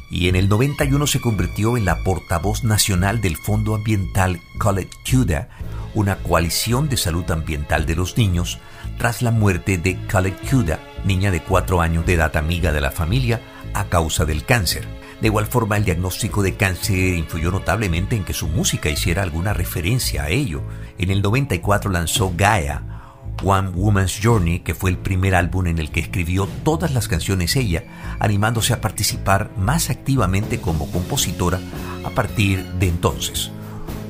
y 0.10 0.28
en 0.28 0.36
el 0.36 0.50
91 0.50 1.06
se 1.06 1.22
convirtió 1.22 1.78
en 1.78 1.86
la 1.86 2.04
portavoz 2.04 2.64
nacional 2.64 3.22
del 3.22 3.38
Fondo 3.38 3.76
Ambiental 3.76 4.42
College 4.58 4.90
CUDA, 5.08 5.50
una 5.94 6.16
coalición 6.16 6.90
de 6.90 6.98
salud 6.98 7.30
ambiental 7.30 7.86
de 7.86 7.96
los 7.96 8.18
niños, 8.18 8.58
tras 8.98 9.22
la 9.22 9.30
muerte 9.30 9.78
de 9.78 9.96
College 10.08 10.38
CUDA, 10.50 10.80
niña 11.06 11.30
de 11.30 11.44
4 11.44 11.80
años 11.80 12.08
de 12.08 12.16
edad 12.16 12.36
amiga 12.38 12.72
de 12.72 12.82
la 12.82 12.90
familia, 12.90 13.40
a 13.76 13.84
causa 13.84 14.26
del 14.26 14.46
cáncer. 14.46 14.88
De 15.22 15.28
igual 15.28 15.48
forma, 15.48 15.78
el 15.78 15.86
diagnóstico 15.86 16.44
de 16.44 16.56
cáncer 16.56 17.16
influyó 17.16 17.50
notablemente 17.50 18.16
en 18.16 18.24
que 18.24 18.34
su 18.34 18.48
música 18.48 18.90
hiciera 18.90 19.24
alguna 19.24 19.54
referencia 19.54 20.24
a 20.24 20.30
ello. 20.30 20.62
En 21.00 21.10
el 21.10 21.24
94 21.24 21.90
lanzó 21.90 22.34
Gaia, 22.36 22.84
One 23.44 23.70
Woman's 23.70 24.20
Journey, 24.22 24.60
que 24.60 24.76
fue 24.76 24.92
el 24.92 24.98
primer 24.98 25.34
álbum 25.34 25.68
en 25.68 25.80
el 25.80 25.90
que 25.90 26.02
escribió 26.02 26.48
todas 26.64 26.94
las 26.94 27.08
canciones 27.08 27.56
ella, 27.56 27.84
animándose 28.20 28.74
a 28.74 28.82
participar 28.82 29.52
más 29.58 29.90
activamente 29.90 30.60
como 30.60 30.90
compositora 30.92 31.60
a 32.04 32.12
partir 32.12 32.64
de 32.74 32.88
entonces. 32.88 33.52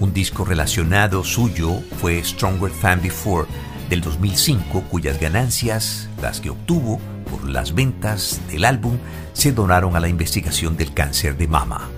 Un 0.02 0.14
disco 0.14 0.44
relacionado 0.44 1.24
suyo 1.24 1.82
fue 2.00 2.22
Stronger 2.24 2.72
Than 2.82 3.02
Before 3.02 3.48
del 3.90 4.02
2005, 4.02 4.84
cuyas 4.90 5.20
ganancias, 5.20 6.10
las 6.22 6.42
que 6.42 6.50
obtuvo, 6.50 7.00
por 7.28 7.48
las 7.50 7.74
ventas 7.74 8.42
del 8.48 8.66
álbum 8.66 8.98
se 9.34 9.52
donaron 9.52 9.96
a 9.96 10.00
la 10.00 10.08
investigación 10.08 10.78
del 10.78 10.94
cáncer 10.94 11.38
de 11.38 11.48
mama. 11.48 11.90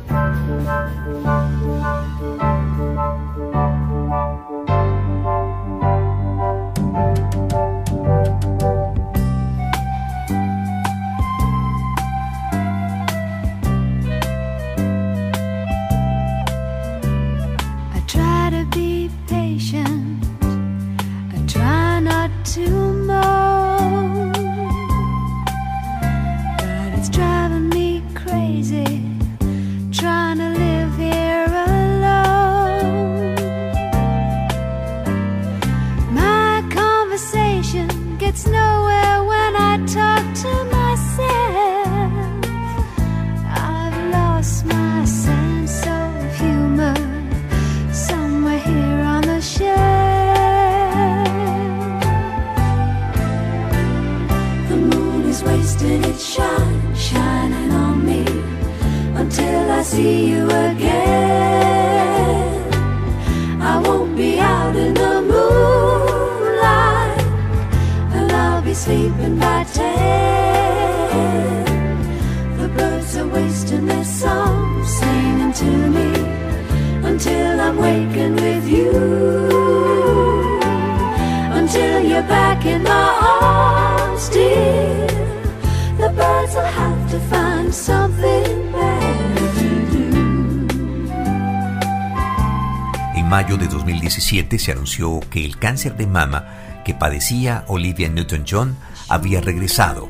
Se 94.59 94.71
anunció 94.71 95.19
que 95.29 95.45
el 95.45 95.57
cáncer 95.57 95.95
de 95.95 96.07
mama 96.07 96.81
que 96.83 96.93
padecía 96.93 97.63
Olivia 97.67 98.09
Newton-John 98.09 98.75
había 99.07 99.41
regresado. 99.41 100.09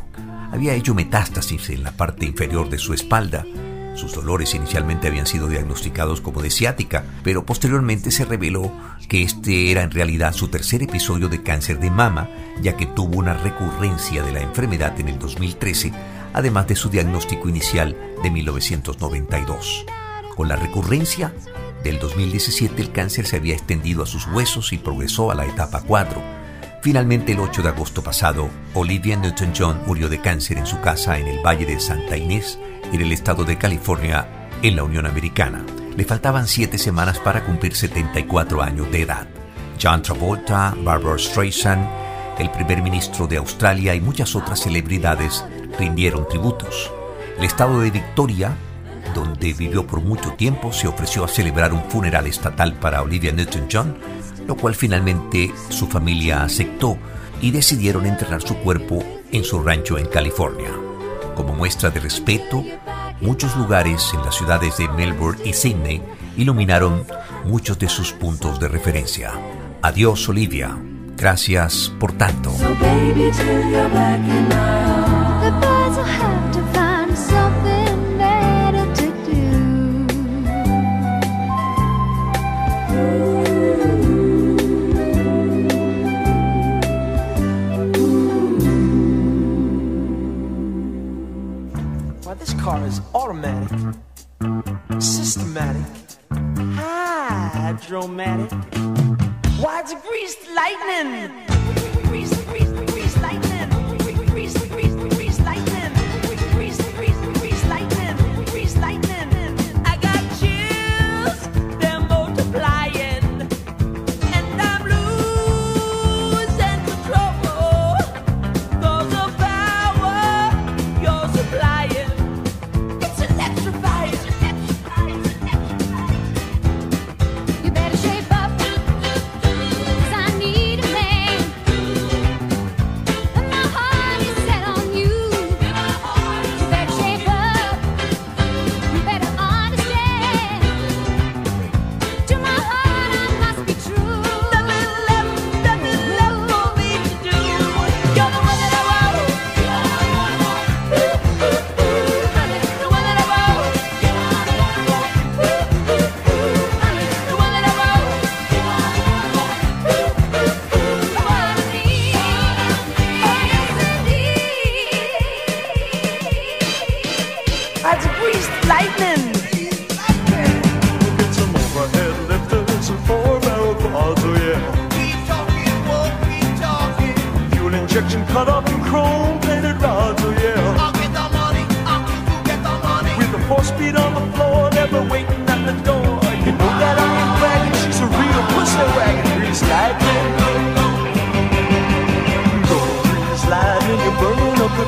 Había 0.52 0.74
hecho 0.74 0.96
metástasis 0.96 1.70
en 1.70 1.84
la 1.84 1.92
parte 1.92 2.26
inferior 2.26 2.70
de 2.70 2.78
su 2.78 2.94
espalda. 2.94 3.46
Sus 4.00 4.14
dolores 4.14 4.56
inicialmente 4.56 5.10
habían 5.10 5.28
sido 5.28 5.50
diagnosticados 5.50 6.22
como 6.22 6.42
de 6.42 6.52
ciática, 6.52 7.04
pero 7.22 7.46
posteriormente 7.46 8.12
se 8.12 8.24
reveló 8.24 8.72
que 9.10 9.24
este 9.24 9.72
era 9.72 9.84
en 9.84 9.92
realidad 9.92 10.32
su 10.32 10.48
tercer 10.48 10.82
episodio 10.82 11.28
de 11.28 11.44
cáncer 11.44 11.82
de 11.82 11.92
mama, 11.92 12.30
ya 12.62 12.78
que 12.78 12.86
tuvo 12.86 13.18
una 13.18 13.34
recurrencia 13.34 14.24
de 14.24 14.32
la 14.32 14.40
enfermedad 14.40 14.98
en 15.02 15.10
el 15.10 15.20
2013, 15.20 15.92
además 16.32 16.68
de 16.68 16.78
su 16.78 16.90
diagnóstico 16.90 17.50
inicial 17.50 17.98
de 18.24 18.32
1992. 18.32 19.86
Con 20.34 20.48
la 20.48 20.56
recurrencia, 20.56 21.34
del 21.84 22.00
2017 22.00 22.82
el 22.82 22.94
cáncer 22.94 23.28
se 23.28 23.36
había 23.36 23.56
extendido 23.56 24.04
a 24.04 24.06
sus 24.06 24.28
huesos 24.28 24.72
y 24.72 24.78
progresó 24.78 25.30
a 25.30 25.36
la 25.36 25.46
etapa 25.46 25.84
4. 25.86 26.22
Finalmente, 26.82 27.34
el 27.34 27.42
8 27.42 27.64
de 27.64 27.68
agosto 27.68 28.02
pasado, 28.02 28.50
Olivia 28.74 29.18
Newton-John 29.18 29.82
murió 29.86 30.08
de 30.08 30.22
cáncer 30.22 30.58
en 30.58 30.66
su 30.66 30.80
casa 30.80 31.20
en 31.20 31.28
el 31.28 31.46
Valle 31.46 31.66
de 31.66 31.82
Santa 31.82 32.16
Inés, 32.16 32.58
en 32.92 33.02
el 33.02 33.12
estado 33.12 33.44
de 33.44 33.58
California, 33.58 34.50
en 34.62 34.76
la 34.76 34.84
Unión 34.84 35.06
Americana. 35.06 35.64
Le 35.96 36.06
faltaban 36.06 36.48
siete 36.48 36.78
semanas 36.78 37.20
para 37.20 37.44
cumplir 37.46 37.76
74 37.76 38.62
años 38.62 38.92
de 38.92 39.02
edad. 39.02 39.28
John 39.82 40.02
Travolta, 40.02 40.76
Barbara 40.84 41.18
Streisand, 41.18 41.88
el 42.40 42.50
primer 42.52 42.82
ministro 42.82 43.28
de 43.28 43.38
Australia 43.38 43.96
y 43.96 44.02
muchas 44.02 44.36
otras 44.36 44.62
celebridades 44.62 45.44
rindieron 45.78 46.28
tributos. 46.28 46.92
El 47.38 47.46
estado 47.46 47.82
de 47.82 47.92
Victoria, 47.92 48.56
donde 49.14 49.54
vivió 49.54 49.86
por 49.86 50.02
mucho 50.02 50.34
tiempo, 50.34 50.72
se 50.72 50.88
ofreció 50.88 51.24
a 51.24 51.28
celebrar 51.28 51.74
un 51.74 51.84
funeral 51.90 52.28
estatal 52.28 52.74
para 52.76 53.02
Olivia 53.02 53.32
Newton-John, 53.32 53.98
lo 54.48 54.56
cual 54.56 54.76
finalmente 54.76 55.52
su 55.70 55.88
familia 55.88 56.44
aceptó 56.44 56.98
y 57.42 57.52
decidieron 57.52 58.06
enterrar 58.06 58.42
su 58.42 58.56
cuerpo 58.58 59.04
en 59.32 59.44
su 59.44 59.62
rancho 59.62 59.98
en 59.98 60.08
California. 60.08 60.89
Como 61.40 61.56
muestra 61.56 61.90
de 61.90 62.02
respeto, 62.02 62.66
muchos 63.22 63.56
lugares 63.56 64.12
en 64.14 64.22
las 64.26 64.36
ciudades 64.36 64.76
de 64.76 64.90
Melbourne 64.90 65.40
y 65.46 65.54
Sydney 65.54 66.02
iluminaron 66.36 67.06
muchos 67.46 67.80
de 67.80 67.88
sus 67.88 68.12
puntos 68.12 68.60
de 68.60 68.68
referencia. 68.68 69.32
Adiós, 69.82 70.28
Olivia. 70.28 70.78
Gracias 71.16 71.94
por 71.98 72.12
tanto. 72.12 72.52
Hydromatic. 97.90 98.52
Why, 99.60 99.80
it's 99.80 99.96
greased 100.06 100.48
lightning. 100.54 101.59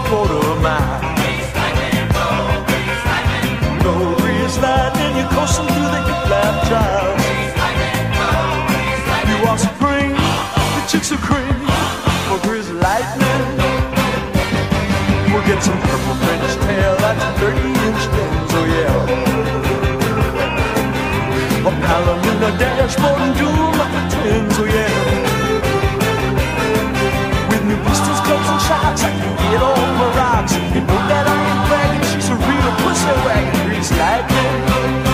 quarter 0.08 0.56
mile. 0.62 1.02
No 3.84 3.94
breeze 4.20 4.54
sliding, 4.54 5.16
you're 5.18 5.32
coasting 5.36 5.68
through 5.68 5.90
the 5.96 6.02
hip 6.08 6.22
lap 6.32 6.56
child. 6.70 7.16
You 9.30 9.38
are 9.50 9.58
spring, 9.58 10.12
the 10.76 10.82
chicks 10.90 11.12
are 11.12 11.22
cream, 11.28 11.58
for 12.28 12.40
grizz 12.46 12.70
lightning. 12.86 13.44
We'll 15.32 15.46
get 15.46 15.64
some 15.64 15.80
purple 15.82 16.16
French 16.24 16.54
tail, 16.66 16.96
that's 17.04 17.24
30 17.40 17.58
inch 17.88 18.04
things, 18.16 18.52
oh 18.60 18.66
yeah. 18.76 19.30
A 21.62 21.72
palomino 21.86 22.50
dashboard 22.60 23.22
and 23.22 23.34
doom, 23.38 23.76
10 24.12 24.51
new 28.32 28.38
pistols, 28.38 28.48
clubs, 28.48 28.50
and 28.50 28.62
shocks, 28.62 29.04
I 29.04 29.12
can 29.12 29.36
get 29.52 29.62
my 29.62 30.08
rocks. 30.16 30.54
You 30.54 30.82
know 30.82 31.02
that 31.10 31.28
I 31.28 31.38
ain't 31.50 31.68
bragging, 31.68 32.06
she's 32.12 32.30
a 32.30 32.36
real 32.36 32.72
pussy 32.84 33.12
wagon, 33.26 33.68
grease 33.68 33.92
lightning. 33.92 35.11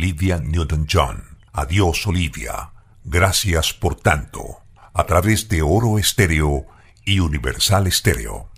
Olivia 0.00 0.38
Newton-John. 0.38 1.36
Adiós, 1.52 2.06
Olivia. 2.06 2.70
Gracias 3.04 3.74
por 3.74 3.96
tanto. 3.96 4.56
A 4.94 5.04
través 5.04 5.50
de 5.50 5.60
Oro 5.60 5.98
Estéreo 5.98 6.64
y 7.04 7.20
Universal 7.20 7.86
Estéreo. 7.86 8.49